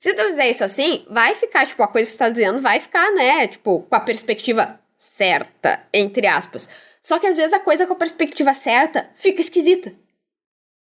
se 0.00 0.14
tu 0.14 0.22
fizer 0.24 0.50
isso 0.50 0.64
assim, 0.64 1.06
vai 1.08 1.36
ficar, 1.36 1.64
tipo, 1.64 1.80
a 1.80 1.86
coisa 1.88 2.10
que 2.10 2.16
tu 2.16 2.18
tá 2.18 2.28
dizendo 2.28 2.58
vai 2.60 2.80
ficar, 2.80 3.12
né, 3.12 3.46
tipo, 3.46 3.86
com 3.88 3.94
a 3.94 4.00
perspectiva 4.00 4.80
certa, 4.98 5.80
entre 5.94 6.26
aspas. 6.26 6.68
Só 7.00 7.20
que 7.20 7.26
às 7.28 7.36
vezes 7.36 7.52
a 7.52 7.60
coisa 7.60 7.86
com 7.86 7.92
a 7.92 7.96
perspectiva 7.96 8.52
certa 8.52 9.08
fica 9.14 9.40
esquisita. 9.40 9.92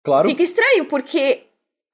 Claro, 0.02 0.26
Fica 0.26 0.42
estranho, 0.42 0.86
porque 0.86 1.47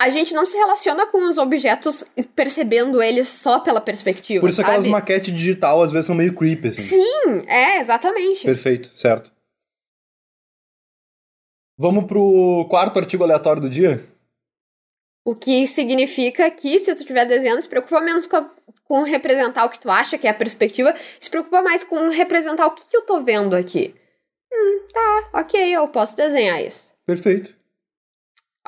a 0.05 0.11
gente 0.11 0.35
não 0.35 0.45
se 0.45 0.57
relaciona 0.57 1.07
com 1.07 1.27
os 1.29 1.39
objetos 1.39 2.05
percebendo 2.37 3.03
eles 3.03 3.29
só 3.29 3.61
pela 3.61 3.81
perspectiva. 3.81 4.41
por 4.41 4.49
isso 4.51 4.57
sabe? 4.57 4.69
aquelas 4.71 4.87
maquetes 4.91 5.35
digital 5.35 5.83
às 5.83 5.91
vezes 5.93 6.07
são 6.07 6.15
meio 6.15 6.35
creepy, 6.35 6.69
assim. 6.69 6.83
Sim, 7.01 7.45
é, 7.47 7.79
exatamente. 7.79 8.45
Perfeito, 8.45 8.91
certo. 8.99 9.33
Vamos 11.79 12.05
pro 12.05 12.67
quarto 12.71 12.99
artigo 12.99 13.25
aleatório 13.25 13.63
do 13.63 13.69
dia? 13.71 14.07
O 15.27 15.35
que 15.35 15.67
significa 15.67 16.51
que 16.51 16.79
se 16.79 16.95
tu 16.95 16.99
estiver 17.01 17.25
desenhando, 17.25 17.61
se 17.63 17.69
preocupa 17.69 18.01
menos 18.01 18.27
com, 18.27 18.37
a- 18.37 18.51
com 18.85 19.03
representar 19.03 19.65
o 19.65 19.71
que 19.71 19.81
tu 19.81 19.91
acha 19.91 20.19
que 20.19 20.27
é 20.27 20.31
a 20.31 20.35
perspectiva, 20.35 20.95
se 21.19 21.31
preocupa 21.31 21.63
mais 21.63 21.83
com 21.83 22.11
representar 22.11 22.67
o 22.67 22.73
que, 22.73 22.87
que 22.87 22.97
eu 22.97 23.03
tô 23.03 23.21
vendo 23.23 23.55
aqui. 23.57 23.95
Hum, 24.53 24.87
tá, 24.93 25.31
ok, 25.41 25.59
eu 25.75 25.89
posso 25.89 26.15
desenhar 26.17 26.63
isso. 26.63 26.93
Perfeito. 27.07 27.57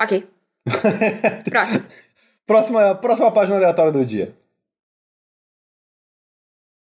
Ok. 0.01 0.27
Próximo. 1.49 1.83
Próxima, 2.45 2.95
próxima 2.95 3.31
página 3.31 3.57
aleatória 3.57 3.91
do 3.91 4.05
dia. 4.05 4.33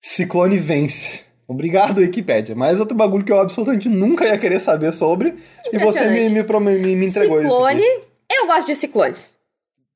Ciclone 0.01 0.57
vence. 0.57 1.21
Obrigado, 1.47 1.99
Wikipédia. 1.99 2.55
Mais 2.55 2.79
outro 2.79 2.95
bagulho 2.95 3.23
que 3.23 3.31
eu 3.31 3.39
absolutamente 3.39 3.87
nunca 3.87 4.25
ia 4.25 4.37
querer 4.37 4.59
saber 4.59 4.91
sobre. 4.91 5.35
E 5.71 5.77
você 5.79 6.05
me, 6.09 6.29
me, 6.29 6.43
me, 6.43 6.95
me 6.95 7.07
entregou 7.07 7.39
Ciclone, 7.41 7.81
isso. 7.81 8.01
eu 8.31 8.47
gosto 8.47 8.67
de 8.67 8.75
ciclones. 8.75 9.37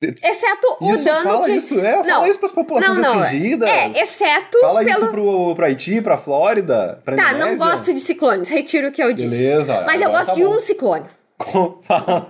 Exceto 0.02 0.78
o 0.80 0.90
Isso, 0.92 1.04
dano 1.04 1.22
fala 1.22 1.44
que. 1.46 1.52
isso, 1.52 1.78
é. 1.78 1.96
Não. 1.98 2.04
Fala 2.04 2.28
isso 2.28 2.40
pras 2.40 2.50
populações 2.50 2.98
Não, 2.98 3.14
não, 3.14 3.22
é- 3.24 3.26
atingidas. 3.28 3.70
É, 3.70 3.88
exceto 4.02 4.58
Fala 4.60 4.82
pelo. 4.84 4.90
isso 4.98 5.08
pro, 5.12 5.54
pro 5.54 5.64
Haiti, 5.64 6.00
pra 6.00 6.18
Flórida, 6.18 7.00
pra 7.04 7.14
Tá, 7.14 7.34
não 7.34 7.56
gosto 7.56 7.94
de 7.94 8.00
ciclones, 8.00 8.48
retiro 8.48 8.88
o 8.88 8.90
que 8.92 9.00
eu 9.00 9.12
disse. 9.12 9.36
Beleza. 9.38 9.82
Mas 9.86 10.02
eu 10.02 10.10
gosto 10.10 10.26
tá 10.30 10.34
de 10.34 10.42
bom. 10.42 10.56
um 10.56 10.58
ciclone. 10.58 11.06
Com- 11.38 11.78
Fala. 11.84 12.26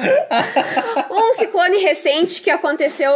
Um 1.10 1.32
ciclone 1.32 1.78
recente 1.78 2.40
que 2.40 2.50
aconteceu 2.50 3.12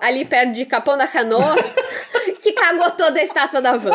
ali 0.00 0.24
perto 0.24 0.52
de 0.52 0.66
Capão 0.66 0.96
da 0.96 1.06
Canoa, 1.06 1.54
que 2.42 2.52
cagou 2.52 2.90
toda 2.92 3.18
a 3.18 3.22
estátua 3.22 3.60
da 3.60 3.76
van. 3.76 3.92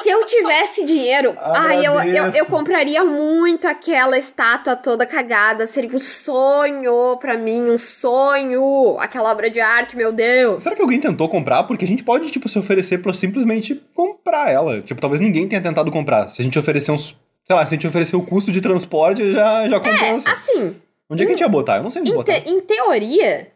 Se 0.00 0.10
eu 0.10 0.24
tivesse 0.26 0.84
dinheiro, 0.84 1.34
ai, 1.40 1.86
eu, 1.86 1.94
eu, 1.94 2.26
eu 2.30 2.46
compraria 2.46 3.02
muito 3.02 3.66
aquela 3.66 4.18
estátua 4.18 4.76
toda 4.76 5.06
cagada. 5.06 5.66
Seria 5.66 5.90
um 5.94 5.98
sonho 5.98 7.16
pra 7.18 7.38
mim, 7.38 7.70
um 7.70 7.78
sonho. 7.78 8.96
Aquela 9.00 9.32
obra 9.32 9.48
de 9.50 9.58
arte, 9.58 9.96
meu 9.96 10.12
Deus. 10.12 10.62
Será 10.62 10.76
que 10.76 10.82
alguém 10.82 11.00
tentou 11.00 11.28
comprar? 11.28 11.64
Porque 11.64 11.84
a 11.84 11.88
gente 11.88 12.04
pode, 12.04 12.30
tipo, 12.30 12.48
se 12.48 12.58
oferecer 12.58 12.98
pra 12.98 13.12
simplesmente 13.12 13.74
comprar 13.94 14.50
ela. 14.50 14.82
Tipo, 14.82 15.00
talvez 15.00 15.20
ninguém 15.20 15.48
tenha 15.48 15.62
tentado 15.62 15.90
comprar. 15.90 16.30
Se 16.30 16.42
a 16.42 16.44
gente 16.44 16.58
oferecer 16.58 16.92
uns. 16.92 17.16
Sei 17.46 17.56
lá, 17.56 17.64
se 17.64 17.74
a 17.74 17.76
gente 17.76 17.86
oferecer 17.86 18.16
o 18.16 18.22
custo 18.22 18.52
de 18.52 18.60
transporte, 18.60 19.32
já, 19.32 19.68
já 19.68 19.80
compensa. 19.80 20.30
Assim, 20.30 20.76
Onde 21.10 21.22
é 21.22 21.26
que 21.26 21.32
a 21.32 21.36
gente 21.36 21.40
ia 21.44 21.48
botar? 21.48 21.76
Eu 21.76 21.82
não 21.82 21.90
sei 21.90 22.02
onde 22.02 22.10
em, 22.10 22.14
botar. 22.14 22.40
te- 22.40 22.48
em 22.48 22.60
teoria, 22.60 23.52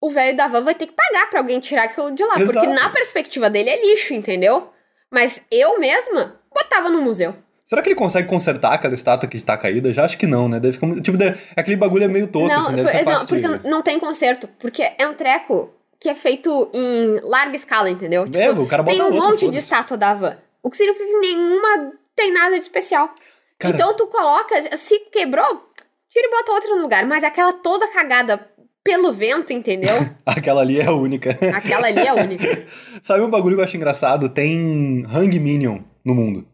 o 0.00 0.10
velho 0.10 0.36
da 0.36 0.46
van 0.48 0.62
vai 0.62 0.74
ter 0.74 0.86
que 0.86 0.92
pagar 0.92 1.28
pra 1.30 1.40
alguém 1.40 1.58
tirar 1.60 1.84
aquilo 1.84 2.10
de 2.12 2.22
lá. 2.24 2.34
Porque 2.34 2.50
Exato. 2.58 2.68
na 2.72 2.90
perspectiva 2.90 3.50
dele 3.50 3.70
é 3.70 3.80
lixo, 3.86 4.14
entendeu? 4.14 4.70
Mas 5.10 5.42
eu 5.50 5.78
mesma 5.80 6.38
botava 6.54 6.88
no 6.90 7.00
museu. 7.02 7.34
Será 7.64 7.82
que 7.82 7.88
ele 7.88 7.96
consegue 7.96 8.28
consertar 8.28 8.72
aquela 8.74 8.94
estátua 8.94 9.28
que 9.28 9.40
tá 9.42 9.56
caída? 9.56 9.92
Já 9.92 10.04
acho 10.04 10.16
que 10.16 10.26
não, 10.26 10.48
né? 10.48 10.58
Deve 10.60 10.74
ficar 10.74 10.86
muito. 10.86 11.02
Tipo, 11.02 11.18
deve- 11.18 11.38
aquele 11.56 11.76
bagulho 11.76 12.04
é 12.04 12.08
meio 12.08 12.26
tosco, 12.28 12.48
não, 12.48 12.66
assim, 12.66 12.76
deve 12.76 12.88
ser 12.88 13.04
não, 13.04 13.12
fácil 13.12 13.28
porque 13.28 13.48
de... 13.58 13.68
não 13.68 13.82
tem 13.82 13.98
conserto. 13.98 14.48
Porque 14.58 14.82
é 14.98 15.06
um 15.06 15.14
treco 15.14 15.74
que 16.00 16.08
é 16.08 16.14
feito 16.14 16.70
em 16.72 17.18
larga 17.22 17.56
escala, 17.56 17.90
entendeu? 17.90 18.24
Tipo, 18.24 18.38
É, 18.38 18.50
o 18.50 18.66
cara 18.66 18.82
bota 18.82 18.96
tem 18.96 19.02
um 19.04 19.12
outro, 19.14 19.30
monte 19.30 19.48
de 19.50 19.58
estátua 19.58 19.96
da 19.96 20.14
van. 20.14 20.38
O 20.62 20.70
que 20.70 20.76
significa 20.76 21.04
que 21.06 21.18
nenhuma 21.18 21.92
tem 22.14 22.32
nada 22.32 22.54
de 22.54 22.62
especial. 22.62 23.12
Cara- 23.58 23.74
Então 23.74 23.94
tu 23.96 24.06
coloca, 24.06 24.54
se 24.76 24.98
quebrou, 25.10 25.67
tira 26.08 26.26
e 26.26 26.30
bota 26.30 26.52
outra 26.52 26.74
no 26.74 26.82
lugar. 26.82 27.06
Mas 27.06 27.24
aquela 27.24 27.52
toda 27.52 27.88
cagada 27.88 28.50
pelo 28.88 29.12
vento, 29.12 29.52
entendeu? 29.52 29.94
Aquela 30.24 30.62
ali 30.62 30.80
é 30.80 30.86
a 30.86 30.92
única. 30.92 31.30
Aquela 31.54 31.88
ali 31.88 32.00
é 32.00 32.08
a 32.08 32.14
única. 32.14 32.66
Sabe 33.02 33.22
um 33.22 33.30
bagulho 33.30 33.54
que 33.54 33.60
eu 33.60 33.64
acho 33.64 33.76
engraçado? 33.76 34.30
Tem 34.30 35.04
Hang 35.04 35.38
Minion 35.38 35.80
no 36.02 36.14
mundo. 36.14 36.48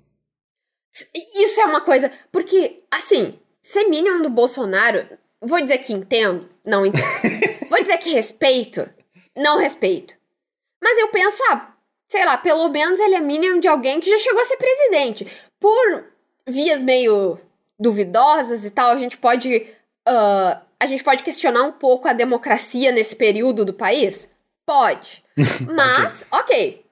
Isso 1.36 1.60
é 1.60 1.64
uma 1.64 1.80
coisa. 1.80 2.10
Porque, 2.32 2.82
assim, 2.90 3.38
ser 3.62 3.84
Minion 3.84 4.20
do 4.20 4.30
Bolsonaro, 4.30 5.06
vou 5.40 5.60
dizer 5.60 5.78
que 5.78 5.92
entendo, 5.92 6.48
não 6.64 6.84
entendo. 6.84 7.04
vou 7.70 7.80
dizer 7.80 7.98
que 7.98 8.10
respeito, 8.10 8.88
não 9.36 9.58
respeito. 9.58 10.14
Mas 10.82 10.98
eu 10.98 11.08
penso, 11.08 11.40
ah, 11.50 11.72
sei 12.08 12.24
lá, 12.24 12.36
pelo 12.36 12.68
menos 12.68 12.98
ele 12.98 13.14
é 13.14 13.20
Minion 13.20 13.60
de 13.60 13.68
alguém 13.68 14.00
que 14.00 14.10
já 14.10 14.18
chegou 14.18 14.40
a 14.40 14.44
ser 14.44 14.56
presidente. 14.56 15.26
Por 15.60 16.06
vias 16.48 16.82
meio 16.82 17.38
duvidosas 17.78 18.64
e 18.64 18.70
tal, 18.70 18.90
a 18.90 18.98
gente 18.98 19.18
pode. 19.18 19.66
ah, 20.06 20.60
a 20.80 20.86
gente 20.86 21.02
pode 21.02 21.22
questionar 21.22 21.62
um 21.62 21.72
pouco 21.72 22.06
a 22.08 22.12
democracia 22.12 22.92
nesse 22.92 23.16
período 23.16 23.64
do 23.64 23.72
país? 23.72 24.30
Pode. 24.66 25.22
Mas, 25.74 26.26
ok. 26.30 26.84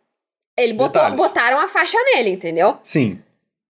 Ele 0.57 0.73
botou, 0.75 1.01
Detalhes. 1.03 1.17
botaram 1.17 1.59
a 1.59 1.69
faixa 1.69 1.97
nele, 2.15 2.31
entendeu? 2.31 2.79
Sim. 2.85 3.19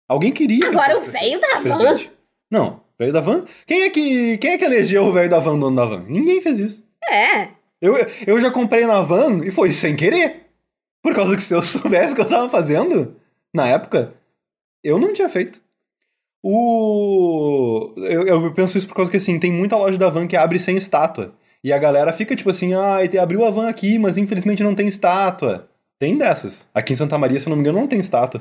Alguém 0.08 0.32
queria. 0.32 0.60
que 0.60 0.66
Agora 0.66 0.98
o 0.98 1.02
velho 1.02 1.40
da 1.40 1.60
van. 1.60 1.98
Não, 2.50 2.68
o 2.76 2.82
velho 2.98 3.12
da 3.12 3.20
van. 3.20 3.44
Quem 3.66 3.82
é 3.82 3.90
que 3.90 4.38
quem 4.38 4.52
é 4.52 4.58
que 4.58 4.64
elegeu 4.64 5.04
o 5.04 5.12
velho 5.12 5.28
da 5.30 5.38
van 5.38 5.58
dono 5.58 5.76
da 5.76 5.84
van? 5.84 6.04
Ninguém 6.08 6.40
fez 6.40 6.58
isso. 6.58 6.84
É. 7.08 7.48
Eu, 7.80 7.94
eu 8.26 8.38
já 8.40 8.50
comprei 8.50 8.86
na 8.86 9.02
van 9.02 9.38
e 9.44 9.50
foi 9.50 9.70
sem 9.72 9.94
querer. 9.94 10.46
Por 11.02 11.14
causa 11.14 11.36
que 11.36 11.42
se 11.42 11.54
eu 11.54 11.62
soubesse 11.62 12.12
o 12.12 12.16
que 12.16 12.22
eu 12.22 12.28
tava 12.28 12.48
fazendo, 12.48 13.16
na 13.54 13.68
época, 13.68 14.14
eu 14.82 14.98
não 14.98 15.12
tinha 15.12 15.28
feito. 15.28 15.60
O. 16.42 17.92
Eu, 17.96 18.26
eu 18.26 18.54
penso 18.54 18.78
isso 18.78 18.88
por 18.88 18.94
causa 18.94 19.10
que 19.10 19.16
assim, 19.16 19.38
tem 19.38 19.52
muita 19.52 19.76
loja 19.76 19.98
da 19.98 20.08
van 20.08 20.26
que 20.26 20.36
abre 20.36 20.58
sem 20.58 20.76
estátua. 20.76 21.34
E 21.62 21.72
a 21.72 21.78
galera 21.78 22.12
fica 22.12 22.34
tipo 22.34 22.50
assim, 22.50 22.72
ah, 22.72 22.98
abriu 23.22 23.44
a 23.44 23.50
van 23.50 23.68
aqui, 23.68 23.98
mas 23.98 24.16
infelizmente 24.16 24.62
não 24.62 24.74
tem 24.74 24.88
estátua. 24.88 25.68
Tem 25.98 26.16
dessas. 26.16 26.66
Aqui 26.74 26.94
em 26.94 26.96
Santa 26.96 27.18
Maria, 27.18 27.38
se 27.38 27.48
não 27.48 27.56
me 27.56 27.60
engano, 27.60 27.78
não 27.78 27.86
tem 27.86 28.00
estátua. 28.00 28.40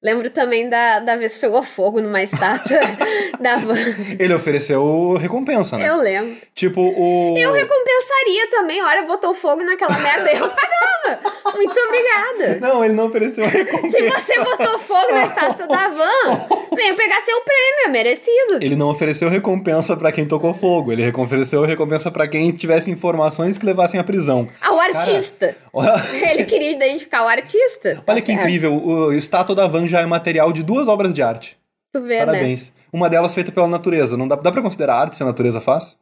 Lembro 0.00 0.30
também 0.30 0.68
da, 0.68 1.00
da 1.00 1.16
vez 1.16 1.34
que 1.34 1.40
pegou 1.40 1.60
fogo 1.60 2.00
numa 2.00 2.22
estátua 2.22 2.78
da 3.40 3.56
van. 3.56 3.74
Ele 4.16 4.32
ofereceu 4.32 5.16
recompensa, 5.16 5.76
né? 5.76 5.88
Eu 5.88 5.96
lembro. 5.96 6.36
Tipo, 6.54 6.80
o. 6.80 7.34
Eu 7.36 7.52
recompensaria 7.52 8.48
também. 8.48 8.80
Olha, 8.80 9.02
botou 9.02 9.34
fogo 9.34 9.64
naquela 9.64 9.98
merda 9.98 10.30
e 10.32 10.36
eu 10.36 10.48
pagava. 10.48 11.38
Muito 11.56 11.74
obrigada. 11.80 12.60
Não, 12.60 12.84
ele 12.84 12.94
não 12.94 13.06
ofereceu 13.06 13.44
recompensa. 13.44 13.98
Se 13.98 14.08
você 14.08 14.38
botou 14.38 14.78
fogo 14.78 15.12
na 15.12 15.24
estátua 15.24 15.66
da 15.66 15.88
van, 15.88 16.46
venha 16.76 16.94
pegar 16.94 17.20
seu 17.22 17.40
prêmio, 17.40 17.86
é 17.86 17.88
merecido. 17.88 18.54
Ele 18.60 18.76
não 18.76 18.90
ofereceu 18.90 19.28
recompensa 19.28 19.96
pra 19.96 20.12
quem 20.12 20.26
tocou 20.26 20.54
fogo. 20.54 20.92
Ele 20.92 21.10
ofereceu 21.10 21.64
recompensa 21.64 22.08
pra 22.08 22.28
quem 22.28 22.52
tivesse 22.52 22.88
informações 22.88 23.58
que 23.58 23.66
levassem 23.66 23.98
à 23.98 24.04
prisão. 24.04 24.48
Ao 24.60 24.78
artista. 24.78 25.56
Olha 25.72 26.00
Ele 26.30 26.44
queria 26.44 26.70
identificar 26.70 27.24
o 27.24 27.28
artista. 27.28 28.00
Tá 28.06 28.14
que 28.14 28.22
certo. 28.22 28.38
incrível. 28.38 28.74
O 28.74 29.12
estátua 29.12 29.56
da 29.56 29.66
van 29.66 29.87
já 29.88 30.00
é 30.00 30.06
material 30.06 30.52
de 30.52 30.62
duas 30.62 30.86
obras 30.88 31.12
de 31.14 31.22
arte. 31.22 31.58
Tu 31.92 32.02
vê, 32.02 32.18
né? 32.20 32.26
Parabéns. 32.26 32.72
Uma 32.92 33.08
delas 33.08 33.34
feita 33.34 33.50
pela 33.50 33.66
natureza. 33.66 34.16
Não 34.16 34.28
dá, 34.28 34.36
dá 34.36 34.52
pra 34.52 34.62
considerar 34.62 34.96
arte 34.96 35.16
se 35.16 35.22
a 35.22 35.26
natureza 35.26 35.60
faz? 35.60 35.96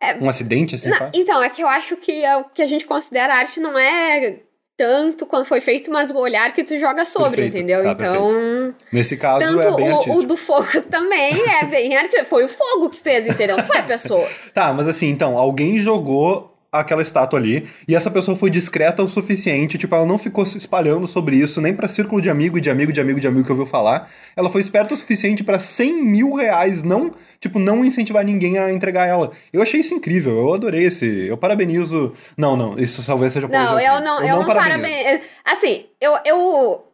É. 0.00 0.14
Um 0.16 0.28
acidente 0.28 0.74
assim 0.74 0.90
Não, 0.90 0.96
faz? 0.96 1.10
então, 1.14 1.42
é 1.42 1.48
que 1.48 1.62
eu 1.62 1.68
acho 1.68 1.96
que 1.96 2.24
é 2.24 2.36
o 2.36 2.44
que 2.44 2.62
a 2.62 2.66
gente 2.66 2.84
considera 2.84 3.34
arte 3.34 3.60
não 3.60 3.78
é 3.78 4.40
tanto 4.76 5.24
quando 5.24 5.46
foi 5.46 5.60
feito, 5.60 5.90
mas 5.90 6.10
o 6.10 6.18
olhar 6.18 6.52
que 6.52 6.62
tu 6.62 6.78
joga 6.78 7.06
sobre, 7.06 7.30
Perfeito. 7.30 7.56
entendeu? 7.56 7.82
Tá, 7.82 7.92
então, 7.92 8.74
Nesse 8.92 9.16
caso 9.16 9.38
tanto 9.40 9.66
é 9.66 9.74
bem 9.74 9.90
o, 9.90 10.18
o 10.18 10.22
do 10.26 10.36
fogo 10.36 10.66
também 10.90 11.32
é 11.48 11.64
bem 11.64 11.96
artístico. 11.96 12.28
Foi 12.28 12.44
o 12.44 12.48
fogo 12.48 12.90
que 12.90 12.98
fez, 12.98 13.26
entendeu? 13.26 13.56
Não 13.56 13.64
foi 13.64 13.78
a 13.78 13.82
pessoa. 13.82 14.26
Tá, 14.52 14.72
mas 14.72 14.86
assim, 14.86 15.08
então, 15.08 15.38
alguém 15.38 15.78
jogou 15.78 16.55
aquela 16.80 17.02
estátua 17.02 17.38
ali 17.38 17.66
e 17.86 17.94
essa 17.94 18.10
pessoa 18.10 18.36
foi 18.36 18.50
discreta 18.50 19.02
o 19.02 19.08
suficiente, 19.08 19.78
tipo, 19.78 19.94
ela 19.94 20.06
não 20.06 20.18
ficou 20.18 20.44
se 20.44 20.58
espalhando 20.58 21.06
sobre 21.06 21.36
isso, 21.36 21.60
nem 21.60 21.74
pra 21.74 21.88
círculo 21.88 22.20
de 22.20 22.30
amigo, 22.30 22.58
e 22.58 22.60
de 22.60 22.70
amigo, 22.70 22.92
de 22.92 23.00
amigo, 23.00 23.20
de 23.20 23.26
amigo 23.26 23.44
que 23.44 23.52
ouviu 23.52 23.66
falar. 23.66 24.08
Ela 24.36 24.48
foi 24.48 24.60
esperta 24.60 24.94
o 24.94 24.96
suficiente 24.96 25.44
pra 25.44 25.58
100 25.58 26.04
mil 26.04 26.34
reais 26.34 26.82
não, 26.82 27.12
tipo, 27.40 27.58
não 27.58 27.84
incentivar 27.84 28.24
ninguém 28.24 28.58
a 28.58 28.72
entregar 28.72 29.06
ela. 29.06 29.30
Eu 29.52 29.62
achei 29.62 29.80
isso 29.80 29.94
incrível, 29.94 30.32
eu 30.32 30.54
adorei 30.54 30.84
esse. 30.84 31.06
Eu 31.26 31.36
parabenizo. 31.36 32.12
Não, 32.36 32.56
não, 32.56 32.78
isso 32.78 33.04
talvez 33.04 33.32
seja 33.32 33.48
Não, 33.48 33.80
eu 33.80 34.00
não, 34.00 34.24
eu, 34.24 34.38
não 34.38 34.46
parabéns. 34.46 35.20
Assim, 35.44 35.86
eu, 36.00 36.16
eu. 36.24 36.84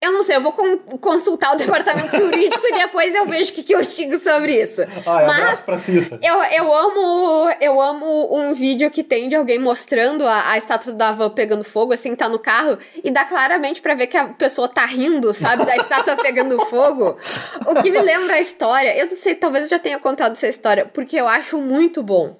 Eu 0.00 0.12
não 0.12 0.22
sei, 0.22 0.36
eu 0.36 0.40
vou 0.40 0.52
con- 0.52 0.78
consultar 1.00 1.54
o 1.54 1.56
departamento 1.56 2.14
jurídico 2.16 2.64
e 2.68 2.72
depois 2.72 3.12
eu 3.16 3.26
vejo 3.26 3.50
o 3.50 3.54
que, 3.54 3.64
que 3.64 3.74
eu 3.74 3.80
digo 3.82 4.16
sobre 4.16 4.62
isso. 4.62 4.82
Ah, 5.04 5.24
Mas- 5.26 5.60
pra 5.62 5.76
Cissa. 5.76 6.20
Eu, 6.22 6.40
eu 6.44 6.72
amo 6.72 7.50
eu 7.60 7.80
amo 7.80 8.32
um 8.36 8.54
vídeo 8.54 8.90
que 8.92 9.02
tem 9.02 9.28
de 9.28 9.34
alguém 9.34 9.58
mostrando 9.58 10.24
a, 10.24 10.52
a 10.52 10.56
estátua 10.56 10.92
da 10.92 11.10
van 11.10 11.30
pegando 11.30 11.64
fogo, 11.64 11.92
assim, 11.92 12.14
tá 12.14 12.28
no 12.28 12.38
carro, 12.38 12.78
e 13.02 13.10
dá 13.10 13.24
claramente 13.24 13.82
pra 13.82 13.94
ver 13.94 14.06
que 14.06 14.16
a 14.16 14.28
pessoa 14.28 14.68
tá 14.68 14.86
rindo, 14.86 15.34
sabe, 15.34 15.64
da 15.66 15.74
estátua 15.76 16.14
pegando 16.22 16.60
fogo. 16.66 17.18
O 17.66 17.82
que 17.82 17.90
me 17.90 18.00
lembra 18.00 18.34
a 18.34 18.40
história, 18.40 18.96
eu 18.96 19.06
não 19.08 19.16
sei, 19.16 19.34
talvez 19.34 19.64
eu 19.64 19.70
já 19.70 19.78
tenha 19.80 19.98
contado 19.98 20.32
essa 20.32 20.46
história, 20.46 20.84
porque 20.86 21.16
eu 21.16 21.26
acho 21.26 21.60
muito 21.60 22.04
bom. 22.04 22.36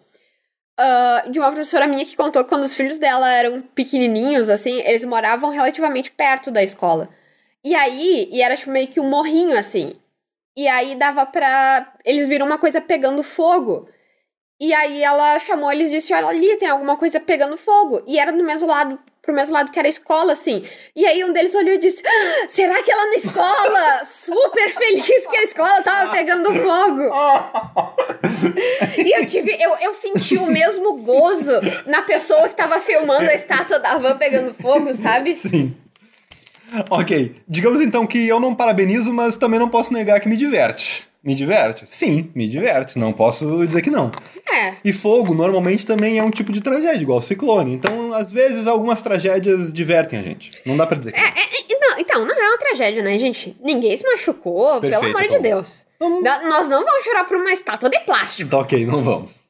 Ah, 0.78 1.24
de 1.28 1.40
uma 1.40 1.50
professora 1.50 1.88
minha 1.88 2.04
que 2.04 2.14
contou 2.16 2.44
que 2.44 2.48
quando 2.50 2.62
os 2.62 2.74
filhos 2.76 3.00
dela 3.00 3.28
eram 3.28 3.60
pequenininhos, 3.60 4.48
assim, 4.48 4.80
eles 4.82 5.04
moravam 5.04 5.50
relativamente 5.50 6.12
perto 6.12 6.52
da 6.52 6.62
escola. 6.62 7.08
E 7.64 7.74
aí, 7.74 8.28
e 8.32 8.40
era 8.40 8.56
tipo 8.56 8.70
meio 8.70 8.88
que 8.88 9.00
um 9.00 9.08
morrinho, 9.08 9.56
assim. 9.56 9.92
E 10.56 10.66
aí 10.66 10.94
dava 10.96 11.24
pra. 11.26 11.92
Eles 12.04 12.26
viram 12.26 12.46
uma 12.46 12.58
coisa 12.58 12.80
pegando 12.80 13.22
fogo. 13.22 13.88
E 14.60 14.74
aí 14.74 15.04
ela 15.04 15.38
chamou 15.38 15.70
eles 15.70 15.90
e 15.90 15.96
disse: 15.96 16.12
Olha 16.12 16.28
ali, 16.28 16.56
tem 16.56 16.68
alguma 16.68 16.96
coisa 16.96 17.20
pegando 17.20 17.56
fogo. 17.56 18.02
E 18.06 18.18
era 18.18 18.32
do 18.32 18.42
mesmo 18.42 18.66
lado, 18.66 18.98
pro 19.22 19.32
mesmo 19.32 19.54
lado 19.54 19.70
que 19.70 19.78
era 19.78 19.86
a 19.86 19.88
escola, 19.88 20.32
assim. 20.32 20.64
E 20.96 21.06
aí 21.06 21.22
um 21.22 21.32
deles 21.32 21.54
olhou 21.54 21.74
e 21.74 21.78
disse: 21.78 22.02
"Ah, 22.04 22.48
Será 22.48 22.82
que 22.82 22.90
ela 22.90 23.06
na 23.06 23.14
escola? 23.14 24.02
Super 24.04 24.68
feliz 24.68 25.26
que 25.26 25.36
a 25.36 25.42
escola 25.44 25.82
tava 25.82 26.10
pegando 26.10 26.52
fogo. 26.52 27.02
E 28.98 29.16
eu 29.16 29.24
tive. 29.26 29.56
Eu, 29.60 29.76
eu 29.80 29.94
senti 29.94 30.36
o 30.36 30.46
mesmo 30.46 30.96
gozo 31.02 31.52
na 31.86 32.02
pessoa 32.02 32.48
que 32.48 32.56
tava 32.56 32.80
filmando 32.80 33.30
a 33.30 33.34
estátua 33.34 33.78
da 33.78 33.96
van 33.96 34.18
pegando 34.18 34.54
fogo, 34.54 34.92
sabe? 34.92 35.36
Sim. 35.36 35.76
Ok, 36.90 37.36
digamos 37.48 37.80
então 37.80 38.06
que 38.06 38.26
eu 38.26 38.38
não 38.40 38.54
parabenizo, 38.54 39.12
mas 39.12 39.36
também 39.36 39.58
não 39.58 39.68
posso 39.68 39.92
negar 39.92 40.20
que 40.20 40.28
me 40.28 40.36
diverte. 40.36 41.06
Me 41.22 41.34
diverte? 41.34 41.84
Sim, 41.86 42.30
me 42.34 42.46
diverte, 42.48 42.98
não 42.98 43.12
posso 43.12 43.66
dizer 43.66 43.82
que 43.82 43.90
não. 43.90 44.10
É. 44.50 44.74
E 44.84 44.92
fogo 44.92 45.34
normalmente 45.34 45.84
também 45.84 46.16
é 46.18 46.22
um 46.22 46.30
tipo 46.30 46.52
de 46.52 46.60
tragédia, 46.60 47.02
igual 47.02 47.20
ciclone. 47.20 47.74
Então, 47.74 48.12
às 48.14 48.30
vezes, 48.30 48.66
algumas 48.68 49.02
tragédias 49.02 49.72
divertem 49.72 50.18
a 50.18 50.22
gente. 50.22 50.52
Não 50.64 50.76
dá 50.76 50.86
pra 50.86 50.96
dizer 50.96 51.12
que 51.12 51.20
não. 51.20 51.26
É, 51.26 51.30
é, 51.30 51.78
não, 51.80 51.98
então, 51.98 52.24
não 52.24 52.34
é 52.34 52.48
uma 52.50 52.58
tragédia, 52.58 53.02
né, 53.02 53.18
gente? 53.18 53.56
Ninguém 53.60 53.96
se 53.96 54.04
machucou, 54.06 54.80
Perfeito, 54.80 55.00
pelo 55.00 55.16
amor 55.16 55.28
de 55.28 55.36
Tom. 55.36 55.42
Deus. 55.42 55.86
Então, 55.96 56.22
Nó- 56.22 56.48
Nós 56.48 56.68
não 56.68 56.84
vamos 56.84 57.04
chorar 57.04 57.24
por 57.24 57.36
uma 57.36 57.50
estátua 57.50 57.90
de 57.90 57.98
plástico. 58.00 58.48
Tá 58.50 58.58
ok, 58.58 58.86
não 58.86 59.02
vamos. 59.02 59.42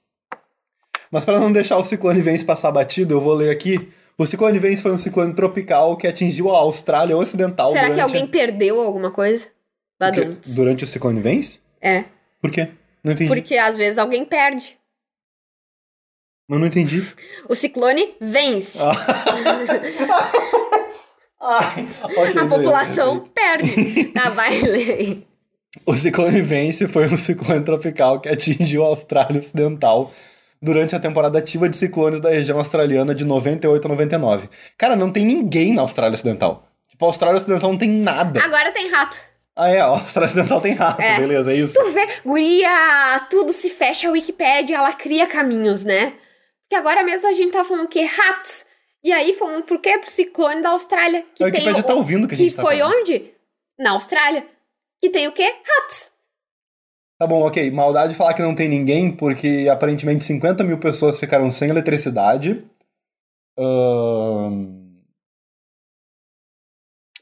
Mas 1.13 1.25
para 1.25 1.39
não 1.39 1.53
deixar 1.53 1.77
o 1.77 1.85
ciclone 1.85 2.23
Vence 2.23 2.45
passar 2.45 2.71
batido, 2.73 3.15
eu 3.15 3.21
vou 3.21 3.35
ler 3.35 3.51
aqui. 3.51 3.89
O 4.19 4.27
ciclone 4.27 4.59
Vence 4.59 4.83
foi 4.83 4.91
um 4.91 4.99
ciclone 4.99 5.33
tropical 5.33 5.97
que 5.97 6.07
atingiu 6.07 6.51
a 6.51 6.59
Austrália 6.59 7.17
Ocidental 7.17 7.71
Será 7.71 7.85
que 7.89 7.95
durante... 7.95 8.03
alguém 8.03 8.27
perdeu 8.27 8.81
alguma 8.81 9.13
coisa? 9.13 9.47
O. 10.01 10.55
Durante 10.57 10.83
o 10.83 10.87
ciclone 10.87 11.21
Vence? 11.21 11.61
É, 11.81 12.05
Por 12.41 12.51
quê? 12.51 12.69
Não 13.03 13.13
entendi. 13.13 13.29
porque 13.29 13.57
às 13.57 13.77
vezes 13.77 13.97
alguém 13.97 14.25
perde. 14.25 14.77
Eu 16.51 16.59
não 16.59 16.67
entendi. 16.67 17.07
O 17.49 17.55
ciclone 17.55 18.15
vence. 18.21 18.81
Ah. 18.83 18.93
Ai, 21.41 21.89
ok, 22.03 22.41
A 22.41 22.47
população 22.47 23.21
perde. 23.21 24.05
Tá, 24.13 24.31
vai 24.31 24.59
ler. 24.63 25.27
O 25.87 25.95
ciclone 25.95 26.41
Vence 26.43 26.89
foi 26.89 27.07
um 27.07 27.17
ciclone 27.17 27.63
tropical 27.65 28.21
que 28.21 28.29
atingiu 28.29 28.83
a 28.83 28.89
Austrália 28.89 29.41
Ocidental 29.41 30.11
durante 30.61 30.95
a 30.97 31.01
temporada 31.01 31.39
ativa 31.39 31.69
de 31.69 31.77
ciclones 31.77 32.21
da 32.21 32.31
região 32.31 32.59
australiana 32.59 33.15
de 33.15 33.25
98 33.25 33.85
a 33.87 33.89
99. 33.89 34.49
Cara, 34.77 34.97
não 34.97 35.11
tem 35.13 35.25
ninguém 35.25 35.73
na 35.75 35.83
Austrália 35.83 36.15
Ocidental. 36.15 36.69
Tipo, 36.89 37.05
a 37.05 37.09
Austrália 37.09 37.37
Ocidental 37.39 37.71
não 37.71 37.79
tem 37.79 37.89
nada. 37.91 38.43
Agora 38.43 38.73
tem 38.73 38.89
rato. 38.89 39.17
Ah, 39.55 39.69
é, 39.71 39.81
a 39.81 39.87
Austrália 39.87 40.27
Ocidental 40.31 40.61
tem 40.61 40.75
rato, 40.75 41.01
É. 41.01 41.17
beleza, 41.19 41.53
é 41.53 41.57
isso. 41.57 41.75
Tu 41.75 41.91
vê, 41.93 42.07
guria, 42.25 43.27
tudo 43.31 43.53
se 43.53 43.71
fecha, 43.71 44.09
a 44.09 44.13
Wikipédia, 44.13 44.77
ela 44.77 44.93
cria 44.93 45.27
caminhos, 45.27 45.85
né? 45.85 46.13
Porque 46.63 46.77
agora 46.77 47.03
mesmo 47.03 47.29
a 47.29 47.33
gente 47.33 47.53
tá 47.53 47.65
falando 47.65 47.87
o 47.87 47.89
quê? 47.89 48.03
Ratos. 48.03 48.67
E 49.03 49.13
aí 49.13 49.33
fomos 49.35 49.63
por 49.65 49.81
quê? 49.81 49.97
Pro 49.99 50.11
ciclone 50.11 50.61
da 50.63 50.71
Austrália. 50.71 51.25
Que 51.35 51.43
A 51.43 51.47
Wikipédia 51.47 51.75
tem 51.75 51.83
o- 51.83 51.87
tá 51.87 51.95
ouvindo 51.95 52.29
que 52.29 52.35
a 52.35 52.37
gente 52.37 52.55
tá 52.55 52.63
foi 52.63 52.79
falando. 52.79 52.95
onde? 53.01 53.33
Na 53.79 53.93
Austrália. 53.93 54.45
Que 55.01 55.09
tem 55.09 55.29
o 55.29 55.33
quê? 55.33 55.45
Ratos. 55.45 56.09
Tá 57.19 57.27
bom, 57.27 57.43
ok. 57.45 57.71
Maldade 57.71 58.15
falar 58.15 58.33
que 58.35 58.43
não 58.43 58.55
tem 58.55 58.69
ninguém, 58.69 59.11
porque 59.11 59.69
aparentemente 59.71 60.25
50 60.25 60.63
mil 60.63 60.79
pessoas 60.79 61.19
ficaram 61.19 61.51
sem 61.51 61.69
eletricidade. 61.69 62.65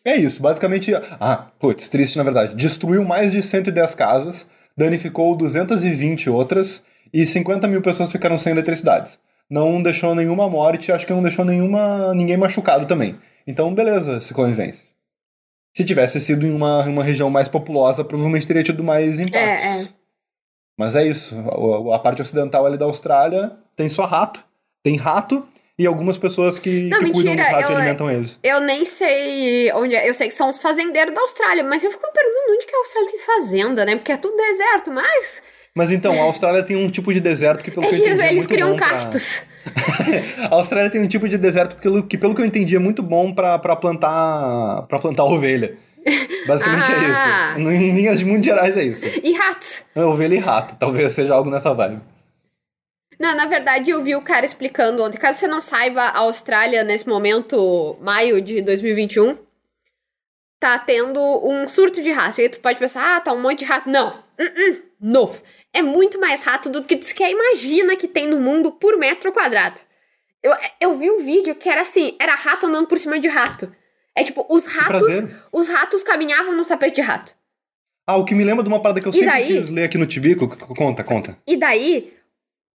É 0.04 0.14
isso, 0.16 0.40
basicamente. 0.42 0.92
Ah, 1.18 1.50
putz, 1.58 1.88
triste 1.88 2.16
na 2.16 2.22
verdade. 2.22 2.54
Destruiu 2.54 3.04
mais 3.04 3.32
de 3.32 3.42
110 3.42 3.94
casas, 3.94 4.48
danificou 4.76 5.34
220 5.34 6.28
outras 6.30 6.84
e 7.12 7.24
50 7.24 7.66
mil 7.66 7.80
pessoas 7.82 8.12
ficaram 8.12 8.36
sem 8.36 8.52
eletricidade. 8.52 9.18
Não 9.48 9.82
deixou 9.82 10.14
nenhuma 10.14 10.48
morte, 10.48 10.92
acho 10.92 11.06
que 11.06 11.12
não 11.12 11.22
deixou 11.22 11.44
nenhuma 11.44 12.14
ninguém 12.14 12.36
machucado 12.36 12.86
também. 12.86 13.18
Então, 13.46 13.74
beleza, 13.74 14.20
Ciclone 14.20 14.52
vence. 14.52 14.95
Se 15.76 15.84
tivesse 15.84 16.18
sido 16.18 16.46
em 16.46 16.54
uma, 16.54 16.84
uma 16.84 17.04
região 17.04 17.28
mais 17.28 17.48
populosa, 17.48 18.02
provavelmente 18.02 18.46
teria 18.46 18.62
tido 18.62 18.82
mais 18.82 19.20
impactos. 19.20 19.62
É, 19.66 19.82
é. 19.82 19.88
Mas 20.78 20.94
é 20.94 21.06
isso. 21.06 21.36
A, 21.90 21.96
a 21.96 21.98
parte 21.98 22.22
ocidental 22.22 22.64
ali 22.64 22.78
da 22.78 22.86
Austrália 22.86 23.52
tem 23.76 23.86
só 23.86 24.06
rato. 24.06 24.42
Tem 24.82 24.96
rato 24.96 25.46
e 25.78 25.84
algumas 25.84 26.16
pessoas 26.16 26.58
que, 26.58 26.88
Não, 26.88 27.00
que 27.00 27.12
cuidam 27.12 27.34
mentira, 27.34 27.42
dos 27.42 27.52
ratos 27.52 27.68
e 27.68 27.72
eu- 27.74 27.76
alimentam 27.78 28.10
eles. 28.10 28.38
Eu 28.42 28.60
nem 28.60 28.86
sei 28.86 29.70
onde 29.74 29.94
é. 29.94 30.08
Eu 30.08 30.14
sei 30.14 30.28
que 30.28 30.34
são 30.34 30.48
os 30.48 30.56
fazendeiros 30.56 31.14
da 31.14 31.20
Austrália, 31.20 31.62
mas 31.62 31.84
eu 31.84 31.90
fico 31.90 32.06
me 32.06 32.10
perguntando 32.12 32.54
onde 32.56 32.64
que 32.64 32.74
a 32.74 32.78
Austrália 32.78 33.10
tem 33.10 33.20
fazenda, 33.20 33.84
né? 33.84 33.96
Porque 33.96 34.12
é 34.12 34.16
tudo 34.16 34.34
deserto, 34.34 34.90
mas. 34.90 35.42
Mas 35.74 35.90
então, 35.90 36.18
a 36.18 36.24
Austrália 36.24 36.62
tem 36.62 36.74
um 36.74 36.90
tipo 36.90 37.12
de 37.12 37.20
deserto 37.20 37.62
que, 37.62 37.70
pelo 37.70 37.82
que 37.86 37.92
eu 37.92 37.98
Eles, 37.98 38.06
entendi, 38.12 38.22
é 38.22 38.26
eles 38.28 38.38
muito 38.38 38.48
criam 38.48 38.76
pra- 38.76 38.88
cactos. 38.88 39.42
A 40.50 40.54
Austrália 40.54 40.90
tem 40.90 41.00
um 41.00 41.08
tipo 41.08 41.28
de 41.28 41.36
deserto 41.38 41.76
que, 41.76 42.16
pelo 42.18 42.34
que, 42.34 42.40
eu 42.42 42.46
entendi, 42.46 42.76
é 42.76 42.78
muito 42.78 43.02
bom 43.02 43.32
pra, 43.34 43.58
pra 43.58 43.74
plantar 43.76 44.82
pra 44.88 44.98
plantar 44.98 45.24
ovelha. 45.24 45.76
Basicamente 46.46 46.86
Ah. 46.92 46.94
é 46.94 47.10
isso. 47.10 47.60
No- 47.60 47.72
Em 47.72 47.94
linhas 47.94 48.22
muito 48.22 48.44
gerais 48.44 48.76
é 48.76 48.84
isso. 48.84 49.06
E 49.22 49.32
ratos. 49.32 49.84
É 49.94 50.04
Ovelha 50.04 50.34
e 50.34 50.38
rato, 50.38 50.76
talvez 50.78 51.12
seja 51.12 51.34
algo 51.34 51.50
nessa 51.50 51.74
vibe. 51.74 52.00
Não, 53.18 53.34
na 53.34 53.46
verdade, 53.46 53.90
eu 53.90 54.04
vi 54.04 54.14
o 54.14 54.20
cara 54.22 54.44
explicando 54.44 55.02
ontem. 55.02 55.18
Caso 55.18 55.38
você 55.40 55.48
não 55.48 55.60
saiba, 55.62 56.02
a 56.02 56.18
Austrália, 56.18 56.84
nesse 56.84 57.08
momento, 57.08 57.96
maio 58.00 58.40
de 58.42 58.60
2021, 58.62 59.36
tá 60.60 60.78
tendo 60.78 61.18
um 61.44 61.66
surto 61.66 62.02
de 62.02 62.12
rato. 62.12 62.38
E 62.38 62.42
aí 62.42 62.48
tu 62.50 62.60
pode 62.60 62.78
pensar, 62.78 63.16
ah, 63.16 63.20
tá 63.20 63.32
um 63.32 63.40
monte 63.40 63.60
de 63.60 63.64
rato. 63.64 63.88
Não. 63.88 64.08
Uh-uh. 64.38 64.82
Não. 65.06 65.32
É 65.72 65.82
muito 65.82 66.18
mais 66.18 66.42
rato 66.42 66.68
do 66.68 66.82
que 66.82 66.96
tu 66.96 67.04
sequer 67.04 67.30
imagina 67.30 67.94
que 67.94 68.08
tem 68.08 68.26
no 68.26 68.40
mundo 68.40 68.72
por 68.72 68.96
metro 68.98 69.32
quadrado. 69.32 69.80
Eu, 70.42 70.52
eu 70.80 70.98
vi 70.98 71.08
um 71.08 71.18
vídeo 71.18 71.54
que 71.54 71.68
era 71.68 71.82
assim, 71.82 72.16
era 72.20 72.34
rato 72.34 72.66
andando 72.66 72.88
por 72.88 72.98
cima 72.98 73.20
de 73.20 73.28
rato. 73.28 73.72
É 74.16 74.24
tipo, 74.24 74.44
os 74.48 74.66
ratos, 74.66 75.14
os 75.52 75.68
ratos 75.68 76.02
caminhavam 76.02 76.56
no 76.56 76.64
tapete 76.64 76.96
de 76.96 77.02
rato. 77.02 77.32
Ah, 78.04 78.16
o 78.16 78.24
que 78.24 78.34
me 78.34 78.42
lembra 78.42 78.64
de 78.64 78.68
uma 78.68 78.82
parada 78.82 79.00
que 79.00 79.06
eu 79.06 79.12
E 79.12 79.14
sempre 79.14 79.30
daí? 79.30 79.46
quis 79.46 79.70
ler 79.70 79.84
aqui 79.84 79.96
no 79.96 80.06
Tibico. 80.06 80.48
Conta, 80.74 81.04
conta. 81.04 81.38
E 81.46 81.56
daí, 81.56 82.12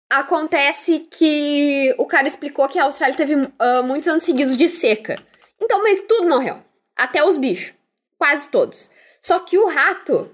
acontece 0.08 1.06
que 1.10 1.92
o 1.98 2.06
cara 2.06 2.28
explicou 2.28 2.68
que 2.68 2.78
a 2.78 2.84
Austrália 2.84 3.16
teve 3.16 3.34
ah, 3.58 3.82
muitos 3.82 4.06
anos 4.08 4.22
seguidos 4.22 4.56
de 4.56 4.68
seca. 4.68 5.20
Então 5.60 5.82
meio 5.82 5.96
que 5.96 6.02
tudo 6.02 6.28
morreu. 6.28 6.58
Até 6.96 7.24
os 7.24 7.36
bichos. 7.36 7.72
Quase 8.18 8.48
todos. 8.50 8.90
Só 9.20 9.40
que 9.40 9.58
o 9.58 9.66
rato, 9.66 10.30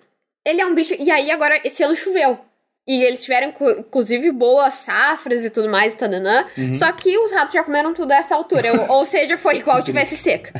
ele 0.46 0.60
é 0.60 0.66
um 0.66 0.74
bicho. 0.74 0.94
E 0.98 1.10
aí 1.10 1.30
agora, 1.30 1.60
esse 1.64 1.82
ano 1.82 1.96
choveu. 1.96 2.38
E 2.88 3.02
eles 3.02 3.24
tiveram, 3.24 3.52
inclusive, 3.78 4.30
boas 4.30 4.74
safras 4.74 5.44
e 5.44 5.50
tudo 5.50 5.68
mais, 5.68 5.94
tananã. 5.94 6.46
Uhum. 6.56 6.72
Só 6.72 6.92
que 6.92 7.18
os 7.18 7.32
ratos 7.32 7.54
já 7.54 7.64
comeram 7.64 7.92
tudo 7.92 8.12
a 8.12 8.16
essa 8.16 8.36
altura. 8.36 8.72
ou, 8.72 8.98
ou 8.98 9.04
seja, 9.04 9.36
foi 9.36 9.56
igual 9.58 9.82
tivesse 9.82 10.16
seca. 10.16 10.52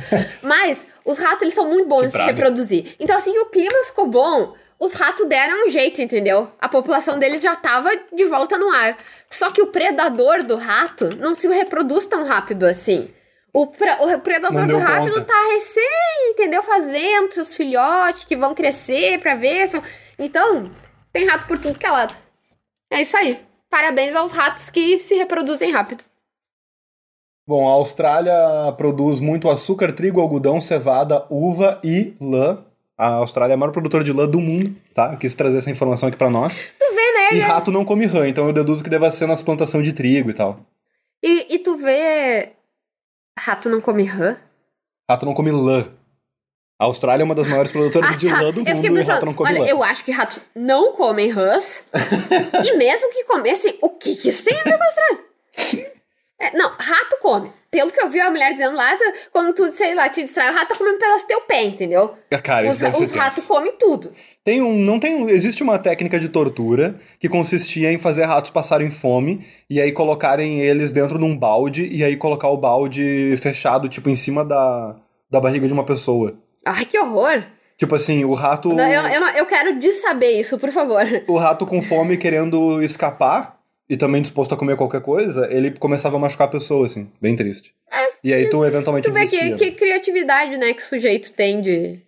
Mas 0.43 0.85
os 1.05 1.17
ratos, 1.17 1.43
eles 1.43 1.53
são 1.53 1.69
muito 1.69 1.87
bons 1.87 2.03
em 2.03 2.09
se 2.09 2.17
reproduzir. 2.17 2.95
Então, 2.99 3.15
assim 3.17 3.37
o 3.39 3.45
clima 3.45 3.85
ficou 3.85 4.07
bom, 4.07 4.53
os 4.77 4.93
ratos 4.93 5.25
deram 5.25 5.67
um 5.67 5.69
jeito, 5.69 6.01
entendeu? 6.01 6.51
A 6.59 6.67
população 6.67 7.17
deles 7.17 7.41
já 7.41 7.55
tava 7.55 7.89
de 8.13 8.25
volta 8.25 8.57
no 8.57 8.69
ar. 8.69 8.97
Só 9.29 9.49
que 9.49 9.61
o 9.61 9.67
predador 9.67 10.43
do 10.43 10.57
rato 10.57 11.15
não 11.17 11.33
se 11.33 11.47
reproduz 11.47 12.05
tão 12.05 12.25
rápido 12.25 12.65
assim. 12.65 13.09
O, 13.57 13.63
o 13.63 14.19
predador 14.19 14.67
do 14.67 14.77
rato 14.77 15.07
conta. 15.07 15.21
tá 15.25 15.49
recém, 15.51 16.29
entendeu? 16.29 16.61
Fazendo 16.61 17.33
seus 17.33 17.55
filhotes 17.55 18.23
que 18.23 18.37
vão 18.37 18.53
crescer 18.53 19.19
pra 19.19 19.33
ver 19.33 19.67
se. 19.67 19.81
Então, 20.19 20.69
tem 21.11 21.25
rato 21.25 21.47
por 21.47 21.57
tudo 21.57 21.79
que 21.79 21.85
é 21.87 21.89
lado. 21.89 22.15
É 22.91 23.01
isso 23.01 23.17
aí. 23.17 23.43
Parabéns 23.67 24.13
aos 24.13 24.31
ratos 24.31 24.69
que 24.69 24.99
se 24.99 25.15
reproduzem 25.15 25.71
rápido. 25.71 26.03
Bom, 27.47 27.67
a 27.67 27.71
Austrália 27.71 28.71
produz 28.77 29.19
muito 29.19 29.49
açúcar, 29.49 29.91
trigo, 29.91 30.21
algodão, 30.21 30.61
cevada, 30.61 31.25
uva 31.27 31.79
e 31.83 32.13
lã. 32.21 32.63
A 32.95 33.15
Austrália 33.15 33.53
é 33.53 33.55
a 33.55 33.57
maior 33.57 33.71
produtora 33.71 34.03
de 34.03 34.13
lã 34.13 34.29
do 34.29 34.39
mundo, 34.39 34.75
tá? 34.93 35.15
Quis 35.15 35.33
trazer 35.33 35.57
essa 35.57 35.71
informação 35.71 36.09
aqui 36.09 36.17
pra 36.17 36.29
nós. 36.29 36.75
Tu 36.77 36.93
vê, 36.93 37.11
né? 37.11 37.37
E 37.37 37.39
rato 37.39 37.71
não 37.71 37.83
come 37.83 38.05
rã, 38.05 38.27
então 38.27 38.45
eu 38.45 38.53
deduzo 38.53 38.83
que 38.83 38.89
deva 38.89 39.09
ser 39.09 39.25
nas 39.25 39.41
plantações 39.41 39.83
de 39.83 39.93
trigo 39.93 40.29
e 40.29 40.33
tal. 40.35 40.59
E, 41.23 41.55
e 41.55 41.59
tu 41.59 41.75
vê. 41.75 42.56
Rato 43.37 43.69
não 43.69 43.79
come 43.79 44.03
rã? 44.03 44.37
Rato 45.09 45.25
não 45.25 45.33
come 45.33 45.51
lã. 45.51 45.91
A 46.79 46.85
Austrália 46.85 47.23
é 47.23 47.25
uma 47.25 47.33
das 47.35 47.47
maiores 47.47 47.71
produtoras 47.71 48.17
de 48.17 48.27
lã 48.27 48.51
do 48.51 48.61
Ah, 48.61 48.65
tá. 48.65 48.71
eu 48.71 48.75
mundo 48.75 48.85
e 48.85 48.89
rato 48.89 49.07
pensando, 49.07 49.25
não 49.25 49.33
come 49.33 49.49
olha, 49.49 49.61
lã. 49.61 49.67
eu 49.67 49.83
acho 49.83 50.03
que 50.03 50.11
ratos 50.11 50.43
não 50.55 50.91
comem 50.93 51.29
rãs. 51.29 51.83
e 52.65 52.77
mesmo 52.77 53.11
que 53.11 53.23
comessem, 53.23 53.77
o 53.81 53.89
que, 53.89 54.15
que 54.15 54.29
isso 54.29 54.45
tem 54.45 54.59
a 54.59 54.63
ver 54.63 54.77
com 54.77 54.83
a 54.83 54.85
Austrália? 54.85 55.25
É, 56.39 56.55
não, 56.55 56.69
rato 56.77 57.17
come. 57.19 57.51
Pelo 57.77 57.91
que 57.91 58.01
eu 58.01 58.09
vi 58.09 58.19
a 58.19 58.29
mulher 58.31 58.53
dizendo 58.53 58.75
lá, 58.75 58.95
se- 58.95 59.13
quando 59.31 59.53
tu, 59.53 59.65
sei 59.67 59.93
lá, 59.93 60.09
te 60.09 60.23
distrai, 60.23 60.49
o 60.51 60.55
rato 60.55 60.69
tá 60.69 60.75
comendo 60.75 60.95
um 60.95 60.99
pedaço 60.99 61.25
do 61.25 61.27
teu 61.27 61.41
pé, 61.41 61.63
entendeu? 61.63 62.15
Cara, 62.43 62.67
os 62.67 62.81
os 63.03 63.11
ratos 63.11 63.45
comem 63.45 63.73
tudo. 63.77 64.11
Tem 64.43 64.61
um, 64.61 64.73
não 64.79 64.99
tem 64.99 65.13
um, 65.15 65.29
existe 65.29 65.61
uma 65.61 65.77
técnica 65.77 66.19
de 66.19 66.29
tortura 66.29 66.99
que 67.19 67.27
consistia 67.29 67.91
em 67.91 67.97
fazer 67.97 68.23
ratos 68.25 68.49
passarem 68.49 68.89
fome 68.89 69.45
e 69.69 69.79
aí 69.79 69.91
colocarem 69.91 70.61
eles 70.61 70.91
dentro 70.91 71.19
de 71.19 71.23
um 71.25 71.37
balde 71.37 71.85
e 71.85 72.03
aí 72.03 72.15
colocar 72.15 72.47
o 72.49 72.57
balde 72.57 73.35
fechado, 73.37 73.87
tipo, 73.89 74.09
em 74.09 74.15
cima 74.15 74.43
da, 74.43 74.95
da 75.29 75.39
barriga 75.39 75.67
de 75.67 75.73
uma 75.73 75.83
pessoa. 75.85 76.33
Ai, 76.65 76.85
que 76.85 76.97
horror. 76.97 77.43
Tipo 77.77 77.93
assim, 77.93 78.23
o 78.25 78.33
rato. 78.33 78.69
Não, 78.73 78.91
eu, 78.91 79.01
eu, 79.07 79.21
não- 79.21 79.29
eu 79.31 79.45
quero 79.45 79.77
de 79.77 79.91
saber 79.91 80.39
isso, 80.39 80.57
por 80.57 80.71
favor. 80.71 81.03
O 81.27 81.37
rato 81.37 81.65
com 81.67 81.79
fome 81.81 82.17
querendo 82.17 82.81
escapar 82.81 83.56
e 83.89 83.95
também 83.97 84.21
disposto 84.21 84.53
a 84.53 84.57
comer 84.57 84.75
qualquer 84.75 85.01
coisa, 85.01 85.47
ele 85.51 85.71
começava 85.71 86.17
a 86.17 86.19
machucar 86.19 86.47
a 86.47 86.51
pessoa, 86.51 86.85
assim, 86.85 87.09
bem 87.21 87.35
triste. 87.35 87.73
e 88.23 88.33
aí 88.33 88.49
tu 88.49 88.65
eventualmente 88.65 89.07
É, 89.07 89.11
Tu 89.11 89.13
vê 89.13 89.27
que, 89.27 89.55
que 89.55 89.71
criatividade, 89.71 90.57
né, 90.57 90.73
que 90.73 90.81
o 90.81 90.85
sujeito 90.85 91.31
tem 91.33 91.61
de. 91.61 91.99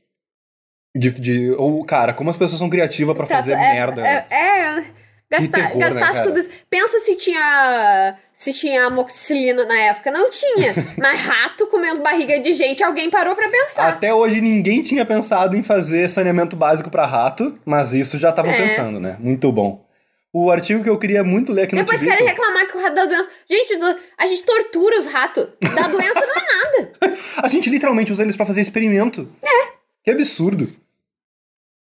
De, 0.95 1.11
de, 1.11 1.51
ou, 1.51 1.85
cara, 1.85 2.13
como 2.13 2.29
as 2.31 2.35
pessoas 2.35 2.59
são 2.59 2.69
criativas 2.69 3.15
pra 3.15 3.27
fazer 3.27 3.53
é, 3.53 3.57
merda. 3.73 4.05
É, 4.05 4.25
é, 4.31 4.83
gastar, 5.31 5.51
terror, 5.57 5.77
né, 5.77 5.85
gastasse 5.85 6.13
cara? 6.13 6.25
tudo 6.25 6.39
isso. 6.39 6.49
Pensa 6.69 6.99
se 6.99 7.15
tinha. 7.15 8.17
Se 8.33 8.53
tinha 8.53 8.85
amoxicilina 8.87 9.65
na 9.65 9.79
época. 9.79 10.09
Não 10.11 10.29
tinha. 10.31 10.73
Mas 10.97 11.21
rato 11.21 11.67
comendo 11.67 12.01
barriga 12.01 12.39
de 12.39 12.53
gente, 12.53 12.83
alguém 12.83 13.09
parou 13.09 13.35
pra 13.35 13.47
pensar. 13.49 13.87
Até 13.87 14.11
hoje 14.13 14.41
ninguém 14.41 14.81
tinha 14.81 15.05
pensado 15.05 15.55
em 15.55 15.61
fazer 15.61 16.09
saneamento 16.09 16.55
básico 16.55 16.89
pra 16.89 17.05
rato, 17.05 17.57
mas 17.63 17.93
isso 17.93 18.17
já 18.17 18.29
estavam 18.31 18.51
É. 18.51 18.57
pensando, 18.63 18.99
né? 18.99 19.15
Muito 19.19 19.51
bom. 19.51 19.85
O 20.31 20.51
artigo 20.51 20.83
que 20.83 20.89
eu 20.89 20.97
queria 20.99 21.23
muito 21.23 21.51
ler 21.51 21.63
aqui 21.63 21.75
no 21.75 21.81
Depois 21.81 22.03
querem 22.03 22.25
reclamar 22.25 22.67
que 22.67 22.77
o 22.77 22.81
rato 22.81 22.93
dá 22.93 23.05
doença. 23.05 23.29
Gente, 23.49 23.73
a 24.17 24.27
gente 24.27 24.45
tortura 24.45 24.97
os 24.97 25.07
ratos. 25.07 25.47
Dá 25.59 25.87
doença 25.87 26.19
não 26.19 26.35
é 26.35 26.45
nada. 26.45 26.91
A 27.41 27.47
gente 27.47 27.69
literalmente 27.69 28.11
usa 28.11 28.21
eles 28.21 28.35
pra 28.35 28.45
fazer 28.45 28.61
experimento. 28.61 29.27
É. 29.41 29.71
Que 30.03 30.11
absurdo. 30.11 30.69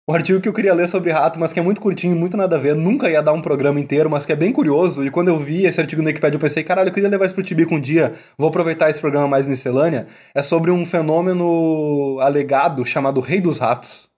O 0.05 0.11
artigo 0.11 0.41
que 0.41 0.49
eu 0.49 0.53
queria 0.53 0.73
ler 0.73 0.89
sobre 0.89 1.11
rato, 1.11 1.39
mas 1.39 1.53
que 1.53 1.59
é 1.59 1.63
muito 1.63 1.79
curtinho, 1.79 2.13
muito 2.13 2.35
nada 2.35 2.57
a 2.57 2.59
ver, 2.59 2.75
nunca 2.75 3.09
ia 3.09 3.23
dar 3.23 3.31
um 3.31 3.41
programa 3.41 3.79
inteiro, 3.79 4.09
mas 4.09 4.25
que 4.25 4.33
é 4.33 4.35
bem 4.35 4.51
curioso. 4.51 5.05
E 5.05 5.09
quando 5.09 5.29
eu 5.29 5.37
vi 5.37 5.65
esse 5.65 5.79
artigo 5.79 6.01
no 6.01 6.09
Wikipedia, 6.09 6.35
eu 6.35 6.41
pensei, 6.41 6.61
caralho, 6.61 6.89
eu 6.89 6.93
queria 6.93 7.07
levar 7.07 7.25
isso 7.25 7.33
pro 7.33 7.41
Tibico 7.41 7.73
um 7.73 7.79
dia, 7.79 8.13
vou 8.37 8.49
aproveitar 8.49 8.89
esse 8.89 8.99
programa 8.99 9.29
mais 9.29 9.47
miscelânea. 9.47 10.07
É 10.35 10.43
sobre 10.43 10.71
um 10.71 10.85
fenômeno 10.85 12.19
alegado 12.19 12.85
chamado 12.85 13.21
Rei 13.21 13.39
dos 13.39 13.57
Ratos. 13.59 14.09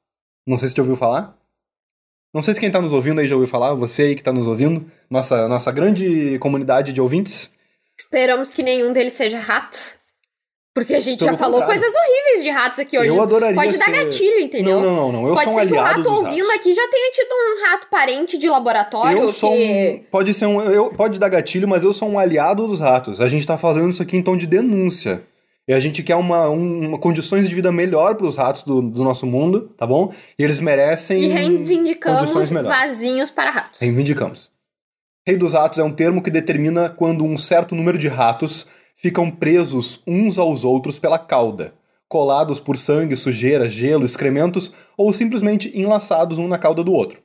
Não 0.48 0.58
sei 0.58 0.70
se 0.70 0.74
você 0.74 0.82
ouviu 0.82 0.96
falar. 0.96 1.38
Não 2.36 2.42
sei 2.42 2.54
se 2.54 2.60
quem 2.60 2.70
tá 2.70 2.82
nos 2.82 2.92
ouvindo 2.92 3.22
aí 3.22 3.28
já 3.28 3.34
ouviu 3.36 3.50
falar, 3.50 3.74
você 3.76 4.02
aí 4.04 4.16
que 4.16 4.22
tá 4.22 4.34
nos 4.34 4.46
ouvindo, 4.46 4.86
nossa, 5.10 5.48
nossa 5.48 5.72
grande 5.72 6.38
comunidade 6.40 6.92
de 6.92 7.00
ouvintes. 7.00 7.50
Esperamos 7.98 8.52
que 8.52 8.62
nenhum 8.62 8.92
deles 8.92 9.14
seja 9.14 9.40
rato. 9.40 9.78
Porque 10.74 10.94
a 10.94 11.00
gente 11.00 11.20
Pelo 11.20 11.32
já 11.32 11.38
falou 11.38 11.62
contrário. 11.62 11.82
coisas 11.82 11.96
horríveis 11.98 12.44
de 12.44 12.50
ratos 12.50 12.80
aqui 12.82 13.00
hoje. 13.00 13.08
Eu 13.08 13.22
adoraria 13.22 13.56
Pode 13.56 13.78
dar 13.78 13.86
ser- 13.86 13.92
gatilho, 14.04 14.40
entendeu? 14.42 14.82
Não, 14.82 14.84
não, 14.84 14.96
não, 14.96 15.12
não. 15.14 15.28
Eu 15.30 15.34
Pode 15.34 15.46
sou 15.50 15.54
um 15.54 15.62
ser 15.62 15.68
que 15.68 15.74
o 15.74 15.80
rato 15.82 16.10
ouvindo 16.10 16.52
aqui 16.52 16.74
já 16.74 16.88
tenha 16.90 17.12
tido 17.14 17.30
um 17.32 17.70
rato 17.70 17.88
parente 17.90 18.38
de 18.38 18.50
laboratório 18.50 19.18
Eu 19.20 19.32
sou 19.32 19.54
que. 19.54 20.02
um, 20.06 20.12
pode 20.12 20.34
ser 20.34 20.46
um, 20.46 20.60
eu, 20.62 20.90
pode 20.92 21.18
dar 21.18 21.30
gatilho, 21.30 21.70
mas 21.70 21.86
eu 21.86 21.94
sou 21.94 22.10
um 22.10 22.20
aliado 22.20 22.68
dos 22.68 22.82
ratos. 22.82 23.22
A 23.22 23.30
gente 23.30 23.48
tá 23.48 23.58
fazendo 23.58 23.90
isso 23.90 24.04
aqui 24.04 24.18
em 24.18 24.22
tom 24.22 24.36
de 24.36 24.46
denúncia. 24.46 25.24
E 25.68 25.74
a 25.74 25.80
gente 25.80 26.04
quer 26.04 26.16
uma, 26.16 26.50
um- 26.50 26.90
uma 26.90 27.00
condições 27.00 27.50
de 27.50 27.56
vida 27.56 27.72
melhor 27.72 28.16
para 28.16 28.28
os 28.28 28.36
ratos 28.36 28.62
do, 28.64 28.82
do 28.82 29.04
nosso 29.04 29.26
mundo, 29.26 29.72
tá 29.76 29.86
bom? 29.88 30.12
E 30.38 30.44
eles 30.44 30.60
merecem 30.60 31.24
E 31.24 31.28
reivindicamos 31.28 32.52
vazinhos 32.70 33.30
para 33.32 33.50
ratos. 33.50 33.80
Reivindicamos. 33.80 34.52
Rei 35.28 35.38
dos 35.38 35.54
ratos 35.54 35.80
é 35.80 35.84
um 35.84 35.92
termo 35.92 36.22
que 36.22 36.30
determina 36.30 36.88
quando 36.90 37.24
um 37.26 37.36
certo 37.36 37.74
número 37.74 37.98
de 37.98 38.08
ratos 38.08 38.68
ficam 38.96 39.30
presos 39.32 40.04
uns 40.06 40.38
aos 40.38 40.64
outros 40.64 41.00
pela 41.00 41.18
cauda, 41.18 41.74
colados 42.08 42.60
por 42.60 42.78
sangue, 42.78 43.16
sujeira, 43.18 43.68
gelo, 43.68 44.06
excrementos 44.06 44.72
ou 44.96 45.12
simplesmente 45.12 45.72
enlaçados 45.76 46.38
um 46.38 46.48
na 46.48 46.60
cauda 46.60 46.84
do 46.84 46.94
outro. 46.94 47.20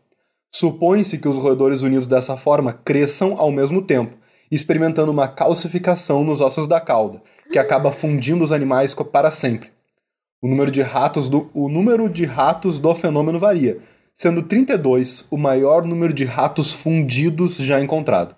Supõe-se 0.53 1.19
que 1.19 1.29
os 1.29 1.37
roedores 1.37 1.83
unidos 1.83 2.07
dessa 2.09 2.37
forma 2.39 2.73
cresçam 2.73 3.35
ao 3.39 3.53
mesmo 3.53 3.83
tempo, 3.83 4.17
experimentando 4.51 5.13
uma 5.13 5.29
calcificação 5.29 6.25
nos 6.25 6.41
ossos 6.41 6.67
da 6.67 6.81
cauda, 6.81 7.23
que 7.51 7.59
acaba 7.59 7.91
fundindo 7.91 8.45
os 8.45 8.53
animais 8.53 8.95
para 8.95 9.31
sempre. 9.31 9.71
O 10.41 10.49
número 10.49 10.71
de 10.71 10.81
ratos 10.81 11.29
do, 11.29 11.51
o 11.53 11.69
número 11.69 12.09
de 12.09 12.25
ratos 12.25 12.79
do 12.79 12.95
fenômeno 12.95 13.39
varia, 13.39 13.79
sendo 14.15 14.43
32 14.43 15.27
o 15.31 15.37
maior 15.37 15.85
número 15.85 16.13
de 16.13 16.25
ratos 16.25 16.73
fundidos 16.73 17.57
já 17.57 17.81
encontrado. 17.81 18.35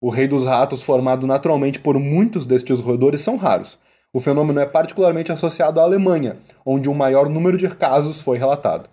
O 0.00 0.10
rei 0.10 0.28
dos 0.28 0.44
ratos, 0.44 0.82
formado 0.82 1.26
naturalmente 1.26 1.80
por 1.80 1.98
muitos 1.98 2.44
destes 2.44 2.80
roedores, 2.80 3.20
são 3.20 3.36
raros. 3.36 3.78
O 4.12 4.20
fenômeno 4.20 4.60
é 4.60 4.66
particularmente 4.66 5.32
associado 5.32 5.80
à 5.80 5.84
Alemanha, 5.84 6.36
onde 6.66 6.90
o 6.90 6.94
maior 6.94 7.28
número 7.28 7.56
de 7.56 7.68
casos 7.68 8.20
foi 8.20 8.36
relatado. 8.36 8.90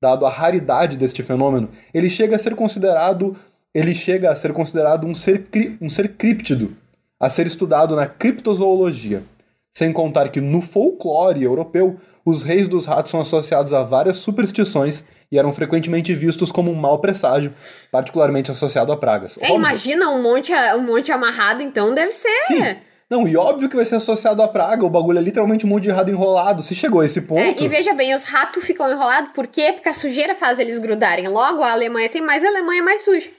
Dado 0.00 0.26
a 0.26 0.30
raridade 0.30 0.98
deste 0.98 1.22
fenômeno, 1.22 1.70
ele 1.94 2.10
chega 2.10 2.36
a 2.36 2.38
ser 2.38 2.54
considerado, 2.54 3.36
ele 3.72 3.94
chega 3.94 4.30
a 4.30 4.36
ser 4.36 4.52
considerado 4.52 5.06
um 5.06 5.14
ser, 5.14 5.46
um 5.80 5.88
ser 5.88 6.16
críptido, 6.16 6.76
a 7.22 7.30
ser 7.30 7.46
estudado 7.46 7.94
na 7.94 8.04
criptozoologia. 8.04 9.22
Sem 9.72 9.92
contar 9.92 10.28
que 10.28 10.40
no 10.40 10.60
folclore 10.60 11.44
europeu, 11.44 11.96
os 12.26 12.42
reis 12.42 12.66
dos 12.66 12.84
ratos 12.84 13.12
são 13.12 13.20
associados 13.20 13.72
a 13.72 13.84
várias 13.84 14.18
superstições 14.18 15.04
e 15.30 15.38
eram 15.38 15.52
frequentemente 15.52 16.12
vistos 16.12 16.50
como 16.50 16.72
um 16.72 16.74
mau 16.74 16.98
presságio, 16.98 17.54
particularmente 17.92 18.50
associado 18.50 18.90
a 18.90 18.96
pragas. 18.96 19.38
É, 19.40 19.54
imagina 19.54 20.10
um 20.10 20.20
monte, 20.20 20.52
um 20.76 20.82
monte 20.82 21.12
amarrado, 21.12 21.62
então 21.62 21.94
deve 21.94 22.12
ser. 22.12 22.38
Sim. 22.48 22.76
Não, 23.08 23.26
e 23.28 23.36
óbvio 23.36 23.68
que 23.68 23.76
vai 23.76 23.84
ser 23.84 23.96
associado 23.96 24.42
à 24.42 24.48
praga, 24.48 24.84
o 24.84 24.90
bagulho 24.90 25.18
é 25.18 25.22
literalmente 25.22 25.64
um 25.64 25.68
monte 25.68 25.84
de 25.84 25.90
errado 25.90 26.10
enrolado. 26.10 26.62
Se 26.62 26.74
chegou 26.74 27.02
a 27.02 27.04
esse 27.04 27.20
ponto. 27.20 27.40
É, 27.40 27.54
e 27.56 27.68
veja 27.68 27.94
bem, 27.94 28.14
os 28.14 28.24
ratos 28.24 28.64
ficam 28.64 28.90
enrolados, 28.90 29.30
por 29.32 29.46
quê? 29.46 29.72
Porque 29.72 29.88
a 29.88 29.94
sujeira 29.94 30.34
faz 30.34 30.58
eles 30.58 30.78
grudarem. 30.78 31.28
Logo, 31.28 31.62
a 31.62 31.72
Alemanha 31.72 32.08
tem 32.08 32.20
mais, 32.20 32.42
a 32.42 32.48
Alemanha 32.48 32.80
é 32.80 32.84
mais 32.84 33.04
suja. 33.04 33.30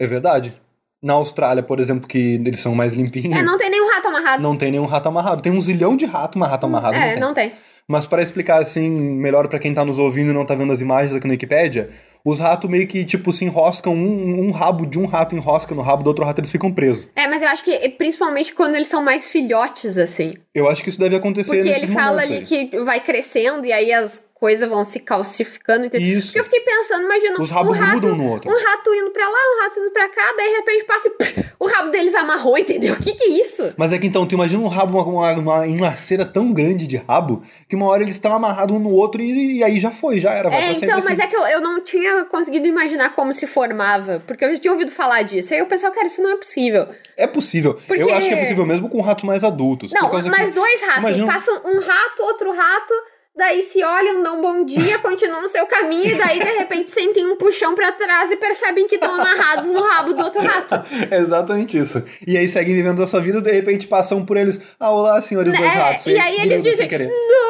É 0.00 0.06
verdade. 0.06 0.58
Na 1.02 1.12
Austrália, 1.14 1.62
por 1.62 1.78
exemplo, 1.78 2.08
que 2.08 2.18
eles 2.44 2.60
são 2.60 2.74
mais 2.74 2.94
limpinhos, 2.94 3.36
É, 3.38 3.42
não 3.42 3.56
tem 3.56 3.70
nenhum 3.70 3.88
rato 3.88 4.08
amarrado. 4.08 4.42
não 4.42 4.56
tem 4.56 4.70
nenhum 4.70 4.86
rato 4.86 5.08
amarrado. 5.08 5.42
Tem 5.42 5.52
um 5.52 5.60
zilhão 5.62 5.96
de 5.96 6.04
rato, 6.04 6.38
mas 6.38 6.50
rato 6.50 6.66
amarrado 6.66 6.94
não 6.94 7.02
é, 7.02 7.10
tem. 7.12 7.20
não 7.20 7.34
tem. 7.34 7.52
Mas 7.90 8.04
para 8.04 8.20
explicar 8.20 8.60
assim, 8.62 8.88
melhor 8.90 9.48
pra 9.48 9.58
quem 9.58 9.72
tá 9.72 9.82
nos 9.82 9.98
ouvindo 9.98 10.30
e 10.30 10.34
não 10.34 10.44
tá 10.44 10.54
vendo 10.54 10.70
as 10.72 10.80
imagens 10.80 11.14
aqui 11.14 11.26
no 11.26 11.32
Wikipedia, 11.32 11.88
os 12.22 12.38
ratos 12.38 12.68
meio 12.68 12.86
que, 12.86 13.02
tipo, 13.02 13.32
se 13.32 13.46
enroscam, 13.46 13.94
um, 13.94 14.46
um 14.46 14.50
rabo 14.50 14.84
de 14.84 14.98
um 14.98 15.06
rato 15.06 15.34
enrosca 15.34 15.74
no 15.74 15.80
rabo 15.80 16.02
do 16.02 16.08
outro 16.08 16.22
rato, 16.24 16.40
eles 16.40 16.50
ficam 16.50 16.70
presos. 16.70 17.08
É, 17.16 17.26
mas 17.28 17.40
eu 17.42 17.48
acho 17.48 17.64
que 17.64 17.88
principalmente 17.90 18.52
quando 18.52 18.74
eles 18.74 18.88
são 18.88 19.02
mais 19.02 19.28
filhotes, 19.30 19.96
assim. 19.96 20.34
Eu 20.54 20.68
acho 20.68 20.82
que 20.82 20.90
isso 20.90 20.98
deve 20.98 21.16
acontecer 21.16 21.54
Porque 21.62 21.68
ele 21.70 21.86
fala 21.86 22.20
ali 22.20 22.34
aí. 22.34 22.42
que 22.42 22.78
vai 22.80 23.00
crescendo 23.00 23.64
e 23.66 23.72
aí 23.72 23.90
as 23.90 24.22
coisas 24.38 24.68
vão 24.68 24.84
se 24.84 25.00
calcificando. 25.00 25.86
Entendeu? 25.86 26.18
Isso. 26.18 26.28
Porque 26.28 26.40
eu 26.40 26.44
fiquei 26.44 26.60
pensando, 26.60 27.04
imagina, 27.04 27.40
Os 27.40 27.50
rabos 27.50 27.76
um 27.76 27.80
rato, 27.80 28.00
grudam 28.00 28.16
no 28.16 28.30
outro. 28.30 28.50
um 28.50 28.54
rato 28.64 28.94
indo 28.94 29.10
pra 29.10 29.28
lá, 29.28 29.38
um 29.56 29.62
rato 29.64 29.80
indo 29.80 29.90
pra 29.90 30.08
cá, 30.08 30.32
daí 30.36 30.50
de 30.50 30.56
repente 30.56 30.84
passa 30.84 31.08
e 31.08 31.10
pff, 31.12 31.44
o 31.58 31.66
rabo 31.66 31.90
deles 31.90 32.14
amarrou, 32.14 32.56
entendeu? 32.56 32.94
O 32.94 32.98
que 32.98 33.12
que 33.14 33.24
é 33.24 33.28
isso? 33.28 33.74
Mas 33.76 33.92
é 33.92 33.98
que 33.98 34.06
então, 34.06 34.26
tu 34.26 34.34
imagina 34.34 34.62
um 34.62 34.68
rabo, 34.68 34.98
uma, 34.98 35.32
uma, 35.32 35.32
uma 35.34 35.66
enlaceira 35.66 36.24
tão 36.24 36.52
grande 36.52 36.86
de 36.86 36.96
rabo, 36.96 37.42
que 37.68 37.76
uma 37.76 37.86
hora 37.86 38.02
eles 38.02 38.14
estão 38.14 38.32
amarrados 38.32 38.74
um 38.74 38.78
no 38.78 38.90
outro 38.90 39.20
e, 39.20 39.58
e 39.58 39.64
aí 39.64 39.78
já 39.78 39.90
foi, 39.90 40.20
já 40.20 40.32
era. 40.32 40.48
É, 40.54 40.72
então, 40.72 41.00
mas 41.04 41.18
assim. 41.18 41.22
é 41.22 41.26
que 41.26 41.36
eu, 41.36 41.42
eu 41.46 41.60
não 41.60 41.82
tinha 41.82 42.24
conseguido 42.26 42.66
imaginar 42.66 43.14
como 43.14 43.32
se 43.32 43.46
formava, 43.46 44.22
porque 44.26 44.44
eu 44.44 44.54
já 44.54 44.60
tinha 44.60 44.72
ouvido 44.72 44.90
falar 44.90 45.22
disso. 45.22 45.52
Aí 45.54 45.60
eu 45.60 45.66
pensava, 45.66 45.94
cara, 45.94 46.06
isso 46.06 46.22
não 46.22 46.30
é 46.30 46.36
possível. 46.36 46.88
É 47.16 47.26
possível. 47.26 47.74
Porque- 47.86 48.02
Eu 48.02 48.14
acho 48.14 48.28
que 48.28 48.34
é 48.34 48.40
possível 48.40 48.64
mesmo 48.66 48.88
com 48.88 49.00
ratos 49.00 49.24
mais 49.24 49.42
adultos. 49.44 49.92
Não, 49.92 50.10
mas 50.12 50.48
que, 50.48 50.54
dois 50.54 50.80
ratos. 50.82 50.98
imagina- 50.98 51.26
Passam 51.26 51.54
um 51.64 51.78
rato, 51.80 52.22
outro 52.22 52.52
rato, 52.52 52.94
daí 53.38 53.62
se 53.62 53.82
olham, 53.82 54.22
dão 54.22 54.38
um 54.38 54.42
bom 54.42 54.64
dia, 54.64 54.98
continuam 55.00 55.46
seu 55.48 55.64
caminho, 55.66 56.10
e 56.10 56.18
daí 56.18 56.38
de 56.40 56.58
repente 56.58 56.90
sentem 56.90 57.24
um 57.24 57.36
puxão 57.36 57.74
pra 57.74 57.92
trás 57.92 58.30
e 58.30 58.36
percebem 58.36 58.86
que 58.86 58.96
estão 58.96 59.14
amarrados 59.14 59.72
no 59.72 59.80
rabo 59.80 60.12
do 60.12 60.24
outro 60.24 60.42
rato. 60.42 60.74
Exatamente 61.10 61.78
isso. 61.78 62.02
E 62.26 62.36
aí 62.36 62.46
seguem 62.48 62.74
vivendo 62.74 63.02
essa 63.02 63.20
vida, 63.20 63.40
de 63.40 63.52
repente 63.52 63.86
passam 63.86 64.24
por 64.26 64.36
eles. 64.36 64.60
Ah, 64.78 64.90
olá, 64.90 65.22
senhores 65.22 65.56
dois 65.56 65.70
É, 65.70 65.72
ratos. 65.72 66.06
e 66.06 66.18
aí 66.18 66.40
eles 66.40 66.62
dizem. 66.62 66.88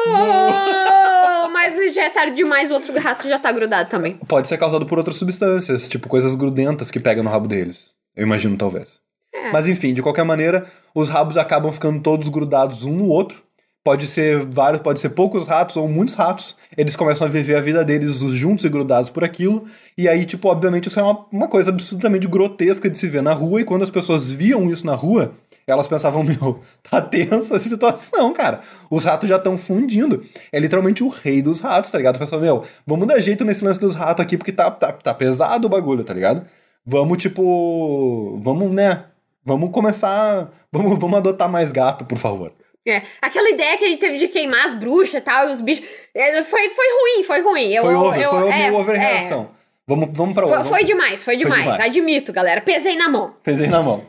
Não, 0.07 1.49
mas 1.51 1.93
já 1.93 2.03
é 2.05 2.09
tarde 2.09 2.35
demais, 2.35 2.69
o 2.69 2.75
outro 2.75 2.97
rato 2.99 3.27
já 3.27 3.39
tá 3.39 3.51
grudado 3.51 3.89
também. 3.89 4.17
Pode 4.27 4.47
ser 4.47 4.57
causado 4.57 4.85
por 4.85 4.97
outras 4.97 5.17
substâncias, 5.17 5.89
tipo 5.89 6.07
coisas 6.07 6.35
grudentas 6.35 6.91
que 6.91 6.99
pegam 6.99 7.23
no 7.23 7.29
rabo 7.29 7.47
deles. 7.47 7.89
Eu 8.15 8.23
imagino, 8.23 8.55
talvez. 8.55 8.99
É. 9.33 9.51
Mas 9.51 9.67
enfim, 9.67 9.93
de 9.93 10.01
qualquer 10.01 10.23
maneira, 10.25 10.65
os 10.93 11.09
rabos 11.09 11.37
acabam 11.37 11.71
ficando 11.71 12.01
todos 12.01 12.29
grudados 12.29 12.83
um 12.83 12.93
no 12.93 13.07
outro. 13.09 13.43
Pode 13.89 14.05
ser 14.05 14.45
vários, 14.45 14.83
pode 14.83 14.99
ser 14.99 15.09
poucos 15.09 15.47
ratos 15.47 15.75
ou 15.75 15.87
muitos 15.87 16.13
ratos. 16.13 16.55
Eles 16.77 16.95
começam 16.95 17.25
a 17.25 17.29
viver 17.29 17.55
a 17.55 17.59
vida 17.59 17.83
deles 17.83 18.21
os 18.21 18.33
juntos 18.35 18.63
e 18.63 18.69
grudados 18.69 19.09
por 19.09 19.23
aquilo. 19.23 19.65
E 19.97 20.07
aí, 20.07 20.25
tipo, 20.25 20.47
obviamente, 20.47 20.87
isso 20.87 20.99
é 20.99 21.01
uma, 21.01 21.25
uma 21.31 21.47
coisa 21.47 21.71
absolutamente 21.71 22.27
grotesca 22.27 22.87
de 22.87 22.95
se 22.95 23.07
ver 23.07 23.23
na 23.23 23.33
rua. 23.33 23.61
E 23.61 23.65
quando 23.65 23.81
as 23.81 23.89
pessoas 23.89 24.29
viam 24.29 24.69
isso 24.69 24.85
na 24.85 24.93
rua, 24.93 25.33
elas 25.65 25.87
pensavam, 25.87 26.21
meu, 26.23 26.59
tá 26.83 27.01
tensa 27.01 27.55
essa 27.55 27.67
situação, 27.67 28.31
cara. 28.31 28.59
Os 28.91 29.05
ratos 29.05 29.27
já 29.27 29.37
estão 29.37 29.57
fundindo. 29.57 30.23
É 30.51 30.59
literalmente 30.59 31.03
o 31.03 31.07
rei 31.07 31.41
dos 31.41 31.59
ratos, 31.59 31.89
tá 31.89 31.97
ligado? 31.97 32.19
Pessoal, 32.19 32.39
meu, 32.39 32.63
vamos 32.85 33.07
dar 33.07 33.19
jeito 33.19 33.43
nesse 33.43 33.65
lance 33.65 33.79
dos 33.79 33.95
ratos 33.95 34.23
aqui, 34.23 34.37
porque 34.37 34.51
tá, 34.51 34.69
tá, 34.69 34.91
tá 34.91 35.15
pesado 35.15 35.65
o 35.65 35.69
bagulho, 35.69 36.03
tá 36.03 36.13
ligado? 36.13 36.45
Vamos, 36.85 37.17
tipo. 37.17 38.39
Vamos, 38.43 38.69
né? 38.69 39.05
Vamos 39.43 39.71
começar. 39.71 40.51
Vamos, 40.71 40.99
vamos 40.99 41.17
adotar 41.17 41.49
mais 41.49 41.71
gato, 41.71 42.05
por 42.05 42.19
favor. 42.19 42.53
É, 42.89 43.03
aquela 43.21 43.49
ideia 43.49 43.77
que 43.77 43.85
a 43.85 43.87
gente 43.87 43.99
teve 43.99 44.17
de 44.17 44.27
queimar 44.27 44.65
as 44.65 44.73
bruxas 44.73 45.15
e 45.15 45.21
tal, 45.21 45.47
e 45.47 45.51
os 45.51 45.61
bichos. 45.61 45.85
é, 46.13 46.43
foi, 46.43 46.69
foi 46.69 46.85
ruim, 46.87 47.23
foi 47.23 47.41
ruim. 47.41 47.73
Eu, 47.73 47.83
foi 47.83 47.95
over, 47.95 48.21
eu, 48.21 48.29
foi 48.29 48.49
é, 48.49 48.57
meio 48.57 48.75
overreação. 48.75 49.51
Vamos, 49.87 50.09
vamos 50.11 50.35
pra 50.35 50.45
outra. 50.45 50.63
Foi, 50.63 50.69
foi 50.69 50.83
demais, 50.83 51.23
foi 51.23 51.35
demais. 51.35 51.63
demais. 51.63 51.79
Admito, 51.79 52.31
galera. 52.31 52.61
Pesei 52.61 52.95
na 52.95 53.09
mão. 53.09 53.33
Pesei 53.43 53.67
na 53.67 53.81
mão. 53.81 54.05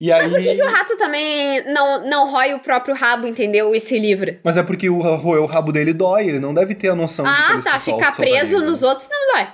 E 0.00 0.12
aí. 0.12 0.22
Mas 0.22 0.32
por 0.32 0.42
que, 0.42 0.56
que 0.56 0.62
o 0.62 0.70
rato 0.70 0.96
também 0.96 1.64
não, 1.72 2.08
não 2.08 2.30
rói 2.30 2.54
o 2.54 2.60
próprio 2.60 2.94
rabo, 2.94 3.26
entendeu? 3.26 3.74
E 3.74 3.80
se 3.80 3.98
livra? 3.98 4.38
Mas 4.44 4.56
é 4.56 4.62
porque 4.62 4.88
o, 4.88 4.98
roer 5.00 5.42
o 5.42 5.46
rabo 5.46 5.72
dele 5.72 5.92
dói, 5.92 6.28
ele 6.28 6.38
não 6.38 6.54
deve 6.54 6.74
ter 6.74 6.88
a 6.88 6.94
noção 6.94 7.24
de 7.24 7.30
que 7.30 7.52
Ah, 7.52 7.60
tá. 7.62 7.78
Ficar 7.78 8.14
preso 8.14 8.60
né? 8.60 8.66
nos 8.66 8.82
outros 8.82 9.08
não 9.08 9.34
dói. 9.34 9.48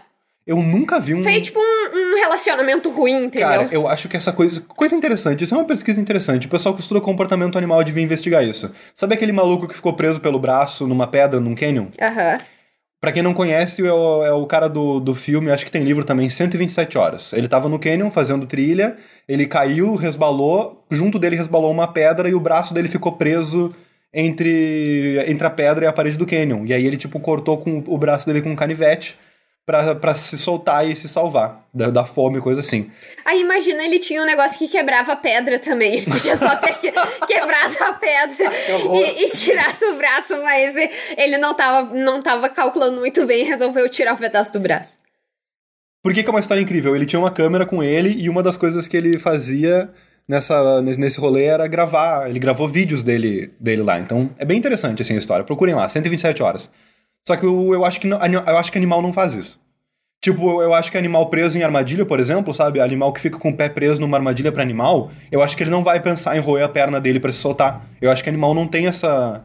Eu 0.46 0.56
nunca 0.56 1.00
vi 1.00 1.14
um. 1.14 1.16
Isso 1.16 1.28
aí 1.28 1.38
é 1.38 1.40
tipo 1.40 1.58
um, 1.58 2.12
um 2.12 2.16
relacionamento 2.16 2.90
ruim, 2.90 3.24
entendeu? 3.24 3.48
Cara, 3.48 3.68
eu 3.72 3.88
acho 3.88 4.08
que 4.08 4.16
essa 4.16 4.32
coisa. 4.32 4.60
Coisa 4.60 4.94
interessante, 4.94 5.42
isso 5.42 5.54
é 5.54 5.58
uma 5.58 5.64
pesquisa 5.64 6.00
interessante. 6.00 6.46
O 6.46 6.50
pessoal 6.50 6.74
que 6.74 6.82
estuda 6.82 7.00
comportamento 7.00 7.56
animal 7.56 7.82
devia 7.82 8.02
investigar 8.02 8.44
isso. 8.44 8.70
Sabe 8.94 9.14
aquele 9.14 9.32
maluco 9.32 9.66
que 9.66 9.74
ficou 9.74 9.94
preso 9.94 10.20
pelo 10.20 10.38
braço 10.38 10.86
numa 10.86 11.06
pedra 11.06 11.40
num 11.40 11.54
canyon? 11.54 11.86
Aham. 12.00 12.40
Pra 13.00 13.12
quem 13.12 13.22
não 13.22 13.34
conhece, 13.34 13.86
é 13.86 13.92
o, 13.92 14.24
é 14.24 14.32
o 14.32 14.46
cara 14.46 14.66
do, 14.66 14.98
do 14.98 15.14
filme, 15.14 15.50
acho 15.50 15.66
que 15.66 15.70
tem 15.70 15.84
livro 15.84 16.04
também, 16.04 16.26
127 16.30 16.96
horas. 16.96 17.34
Ele 17.34 17.46
tava 17.46 17.68
no 17.68 17.78
canyon 17.78 18.10
fazendo 18.10 18.46
trilha, 18.46 18.96
ele 19.28 19.46
caiu, 19.46 19.94
resbalou, 19.94 20.86
junto 20.90 21.18
dele 21.18 21.36
resbalou 21.36 21.70
uma 21.70 21.86
pedra 21.86 22.30
e 22.30 22.34
o 22.34 22.40
braço 22.40 22.72
dele 22.72 22.88
ficou 22.88 23.12
preso 23.12 23.74
entre, 24.12 25.22
entre 25.26 25.46
a 25.46 25.50
pedra 25.50 25.84
e 25.84 25.88
a 25.88 25.92
parede 25.92 26.16
do 26.16 26.24
canyon. 26.24 26.64
E 26.64 26.72
aí 26.72 26.86
ele, 26.86 26.96
tipo, 26.96 27.20
cortou 27.20 27.58
com 27.58 27.84
o 27.86 27.98
braço 27.98 28.24
dele 28.26 28.40
com 28.40 28.50
um 28.50 28.56
canivete 28.56 29.18
pra 29.66 30.14
se 30.14 30.36
soltar 30.36 30.86
e 30.86 30.94
se 30.94 31.08
salvar 31.08 31.66
da, 31.72 31.88
da 31.88 32.04
fome, 32.04 32.40
coisa 32.40 32.60
assim. 32.60 32.90
Aí 33.24 33.40
imagina, 33.40 33.82
ele 33.82 33.98
tinha 33.98 34.22
um 34.22 34.26
negócio 34.26 34.58
que 34.58 34.68
quebrava 34.68 35.12
a 35.12 35.16
pedra 35.16 35.58
também. 35.58 35.94
Ele 35.94 36.04
podia 36.04 36.36
só 36.36 36.54
ter 36.56 36.74
que- 36.74 36.92
quebrado 37.26 37.74
a 37.82 37.92
pedra 37.94 38.52
e, 38.94 39.24
e 39.24 39.30
tirado 39.30 39.82
o 39.92 39.96
braço, 39.96 40.36
mas 40.42 40.74
ele 41.16 41.38
não 41.38 41.54
tava, 41.54 41.94
não 41.94 42.20
tava 42.22 42.48
calculando 42.50 42.98
muito 42.98 43.24
bem 43.26 43.40
e 43.40 43.44
resolveu 43.48 43.88
tirar 43.88 44.14
o 44.14 44.18
pedaço 44.18 44.52
do 44.52 44.60
braço. 44.60 44.98
Por 46.02 46.12
que, 46.12 46.22
que 46.22 46.28
é 46.28 46.32
uma 46.32 46.40
história 46.40 46.60
incrível? 46.60 46.94
Ele 46.94 47.06
tinha 47.06 47.18
uma 47.18 47.30
câmera 47.30 47.64
com 47.64 47.82
ele 47.82 48.10
e 48.10 48.28
uma 48.28 48.42
das 48.42 48.58
coisas 48.58 48.86
que 48.86 48.94
ele 48.94 49.18
fazia 49.18 49.90
nessa, 50.28 50.82
nesse 50.82 51.00
nesse 51.00 51.18
rolê 51.18 51.44
era 51.44 51.66
gravar. 51.66 52.28
Ele 52.28 52.38
gravou 52.38 52.68
vídeos 52.68 53.02
dele, 53.02 53.50
dele 53.58 53.82
lá. 53.82 53.98
Então 53.98 54.28
é 54.36 54.44
bem 54.44 54.58
interessante 54.58 55.00
assim, 55.00 55.14
a 55.14 55.18
história. 55.18 55.42
Procurem 55.42 55.74
lá, 55.74 55.88
127 55.88 56.42
horas. 56.42 56.70
Só 57.26 57.36
que 57.36 57.44
eu, 57.44 57.72
eu, 57.72 57.84
acho 57.84 58.00
que 58.00 58.06
não- 58.06 58.18
eu 58.22 58.56
acho 58.58 58.70
que 58.70 58.78
animal 58.78 59.00
não 59.02 59.12
faz 59.12 59.34
isso. 59.34 59.60
Tipo, 60.22 60.62
eu 60.62 60.72
acho 60.72 60.90
que 60.90 60.96
animal 60.96 61.28
preso 61.28 61.58
em 61.58 61.62
armadilha, 61.62 62.06
por 62.06 62.18
exemplo, 62.18 62.52
sabe? 62.54 62.80
Animal 62.80 63.12
que 63.12 63.20
fica 63.20 63.38
com 63.38 63.50
o 63.50 63.56
pé 63.56 63.68
preso 63.68 64.00
numa 64.00 64.16
armadilha 64.16 64.50
pra 64.50 64.62
animal, 64.62 65.10
eu 65.30 65.42
acho 65.42 65.54
que 65.56 65.62
ele 65.62 65.70
não 65.70 65.84
vai 65.84 66.00
pensar 66.00 66.34
em 66.36 66.40
roer 66.40 66.64
a 66.64 66.68
perna 66.68 66.98
dele 67.00 67.20
pra 67.20 67.30
se 67.30 67.38
soltar. 67.38 67.84
Eu 68.00 68.10
acho 68.10 68.22
que 68.22 68.28
animal 68.30 68.54
não 68.54 68.66
tem 68.66 68.86
essa. 68.86 69.42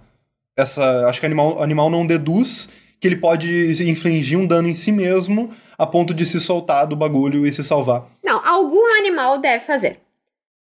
essa 0.57 1.05
acho 1.07 1.19
que 1.19 1.25
animal, 1.25 1.61
animal 1.61 1.89
não 1.89 2.05
deduz 2.07 2.69
que 2.99 3.07
ele 3.07 3.17
pode 3.17 3.71
infligir 3.89 4.37
um 4.37 4.45
dano 4.47 4.67
em 4.69 4.73
si 4.73 4.91
mesmo 4.91 5.53
a 5.77 5.85
ponto 5.85 6.13
de 6.13 6.25
se 6.25 6.39
soltar 6.39 6.85
do 6.87 6.95
bagulho 6.95 7.45
e 7.47 7.51
se 7.51 7.63
salvar. 7.63 8.05
Não, 8.23 8.45
algum 8.45 8.97
animal 8.99 9.37
deve 9.39 9.63
fazer. 9.63 9.99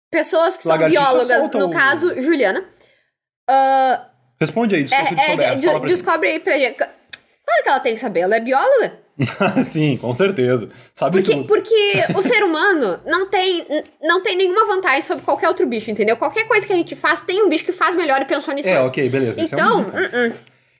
Pessoas 0.10 0.56
que 0.58 0.64
são 0.64 0.72
Lagartixa 0.74 1.02
biólogas, 1.04 1.38
solta 1.42 1.58
no 1.60 1.68
o- 1.68 1.72
caso, 1.72 2.22
Juliana. 2.22 2.64
ah, 3.50 4.08
Responde 4.40 4.76
aí, 4.76 4.82
é, 4.82 4.96
é, 4.96 5.56
de- 5.56 5.62
gente. 5.62 5.86
descobre 5.86 6.30
aí 6.30 6.40
pra 6.40 6.58
gente. 6.58 6.78
Claro 7.52 7.64
que 7.64 7.70
ela 7.70 7.80
tem 7.80 7.94
que 7.96 8.00
saber, 8.00 8.22
ela 8.22 8.36
é 8.36 8.40
bióloga. 8.40 9.00
Sim, 9.64 9.98
com 9.98 10.14
certeza. 10.14 10.70
Sabe 10.96 11.18
Porque, 11.18 11.32
tudo. 11.36 11.46
porque 11.46 11.94
o 12.16 12.22
ser 12.22 12.44
humano 12.44 13.00
não 13.06 13.28
tem, 13.30 13.66
não 14.02 14.22
tem 14.24 14.36
nenhuma 14.38 14.66
vantagem 14.66 15.02
sobre 15.02 15.24
qualquer 15.24 15.48
outro 15.50 15.68
bicho, 15.68 15.92
entendeu? 15.92 16.18
Qualquer 16.18 16.48
coisa 16.48 16.66
que 16.66 16.74
a 16.74 16.76
gente 16.76 16.96
faz, 16.96 17.22
tem 17.22 17.44
um 17.44 17.50
bicho 17.50 17.66
que 17.66 17.72
faz 17.72 17.96
melhor 17.96 18.22
e 18.22 18.26
pensou 18.26 18.54
nisso 18.54 18.70
É, 18.70 18.74
antes. 18.78 18.88
ok, 18.88 19.10
beleza. 19.10 19.42
esse 19.42 19.54
é 19.54 19.58
um 19.58 19.60
Então, 19.60 19.84
ponto. 19.84 19.98
uh-uh. 19.98 20.34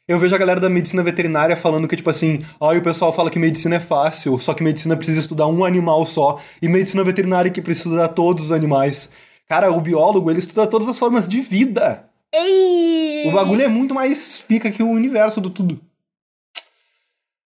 Eu 0.08 0.18
vejo 0.18 0.34
a 0.34 0.38
galera 0.38 0.60
da 0.60 0.70
medicina 0.70 1.04
veterinária 1.04 1.56
falando 1.56 1.88
que, 1.88 1.96
tipo 1.96 2.10
assim, 2.10 2.44
ai, 2.60 2.78
o 2.78 2.82
pessoal 2.82 3.14
fala 3.14 3.30
que 3.30 3.38
medicina 3.40 3.76
é 3.76 3.80
fácil, 3.80 4.38
só 4.40 4.54
que 4.54 4.64
medicina 4.64 4.98
precisa 4.98 5.20
estudar 5.20 5.48
um 5.48 5.64
animal 5.64 6.06
só, 6.06 6.42
e 6.62 6.68
medicina 6.68 7.04
veterinária 7.04 7.52
que 7.52 7.62
precisa 7.62 7.90
estudar 7.90 8.08
todos 8.10 8.46
os 8.46 8.52
animais. 8.52 9.08
Cara, 9.48 9.72
o 9.72 9.80
biólogo, 9.80 10.30
ele 10.32 10.40
estuda 10.40 10.66
todas 10.68 10.88
as 10.90 10.98
formas 10.98 11.30
de 11.30 11.40
vida. 11.42 12.06
Ei! 12.34 13.30
O 13.30 13.32
bagulho 13.32 13.62
é 13.62 13.68
muito 13.68 13.94
mais 13.94 14.44
pica 14.48 14.72
que 14.72 14.82
o 14.82 14.90
universo 14.90 15.40
do 15.40 15.50
tudo. 15.50 15.80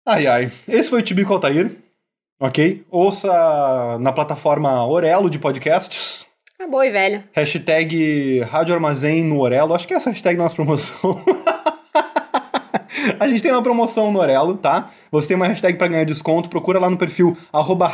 Ai, 0.06 0.28
ai. 0.28 0.52
Esse 0.68 0.90
foi 0.90 1.00
o 1.00 1.02
Tibico 1.02 1.32
Altair, 1.32 1.78
ok? 2.38 2.84
Ouça 2.92 3.98
na 4.02 4.12
plataforma 4.12 4.86
Orelo 4.86 5.30
de 5.30 5.40
podcasts. 5.40 6.26
Acabou, 6.60 6.84
e 6.84 6.92
velho. 6.92 7.24
Hashtag 7.32 8.42
Rádio 8.42 8.76
Armazém 8.76 9.24
no 9.24 9.40
Orelo. 9.40 9.74
Acho 9.74 9.88
que 9.88 9.94
é 9.94 9.98
essa 9.98 10.10
hashtag 10.10 10.38
da 10.38 10.44
nossa 10.44 10.56
promoção. 10.56 11.24
A 13.20 13.28
gente 13.28 13.42
tem 13.42 13.52
uma 13.52 13.64
promoção 13.64 14.12
no 14.12 14.20
Orelo, 14.20 14.58
tá? 14.58 14.90
Você 15.10 15.30
tem 15.30 15.38
uma 15.38 15.48
hashtag 15.48 15.78
pra 15.78 15.88
ganhar 15.88 16.04
desconto. 16.04 16.50
Procura 16.50 16.80
lá 16.80 16.90
no 16.90 16.98
perfil 16.98 17.38
arroba 17.52 17.90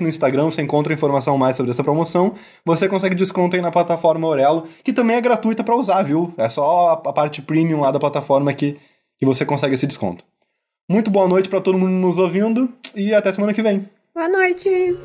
no 0.00 0.08
Instagram. 0.08 0.44
Você 0.46 0.62
encontra 0.62 0.92
informação 0.92 1.38
mais 1.38 1.56
sobre 1.56 1.70
essa 1.70 1.84
promoção. 1.84 2.34
Você 2.64 2.88
consegue 2.88 3.14
desconto 3.14 3.54
aí 3.54 3.62
na 3.62 3.70
plataforma 3.70 4.26
Orelo, 4.26 4.64
que 4.84 4.92
também 4.92 5.16
é 5.16 5.20
gratuita 5.20 5.62
pra 5.62 5.76
usar, 5.76 6.02
viu? 6.02 6.34
É 6.36 6.48
só 6.48 7.00
a 7.04 7.12
parte 7.12 7.40
premium 7.40 7.80
lá 7.80 7.92
da 7.92 8.00
plataforma 8.00 8.52
que, 8.52 8.78
que 9.16 9.24
você 9.24 9.44
consegue 9.44 9.74
esse 9.74 9.86
desconto. 9.86 10.24
Muito 10.90 11.08
boa 11.08 11.28
noite 11.28 11.48
pra 11.48 11.60
todo 11.60 11.78
mundo 11.78 11.92
nos 11.92 12.18
ouvindo 12.18 12.68
e 12.96 13.14
até 13.14 13.30
semana 13.30 13.54
que 13.54 13.62
vem. 13.62 13.88
Boa 14.12 14.28
noite. 14.28 14.98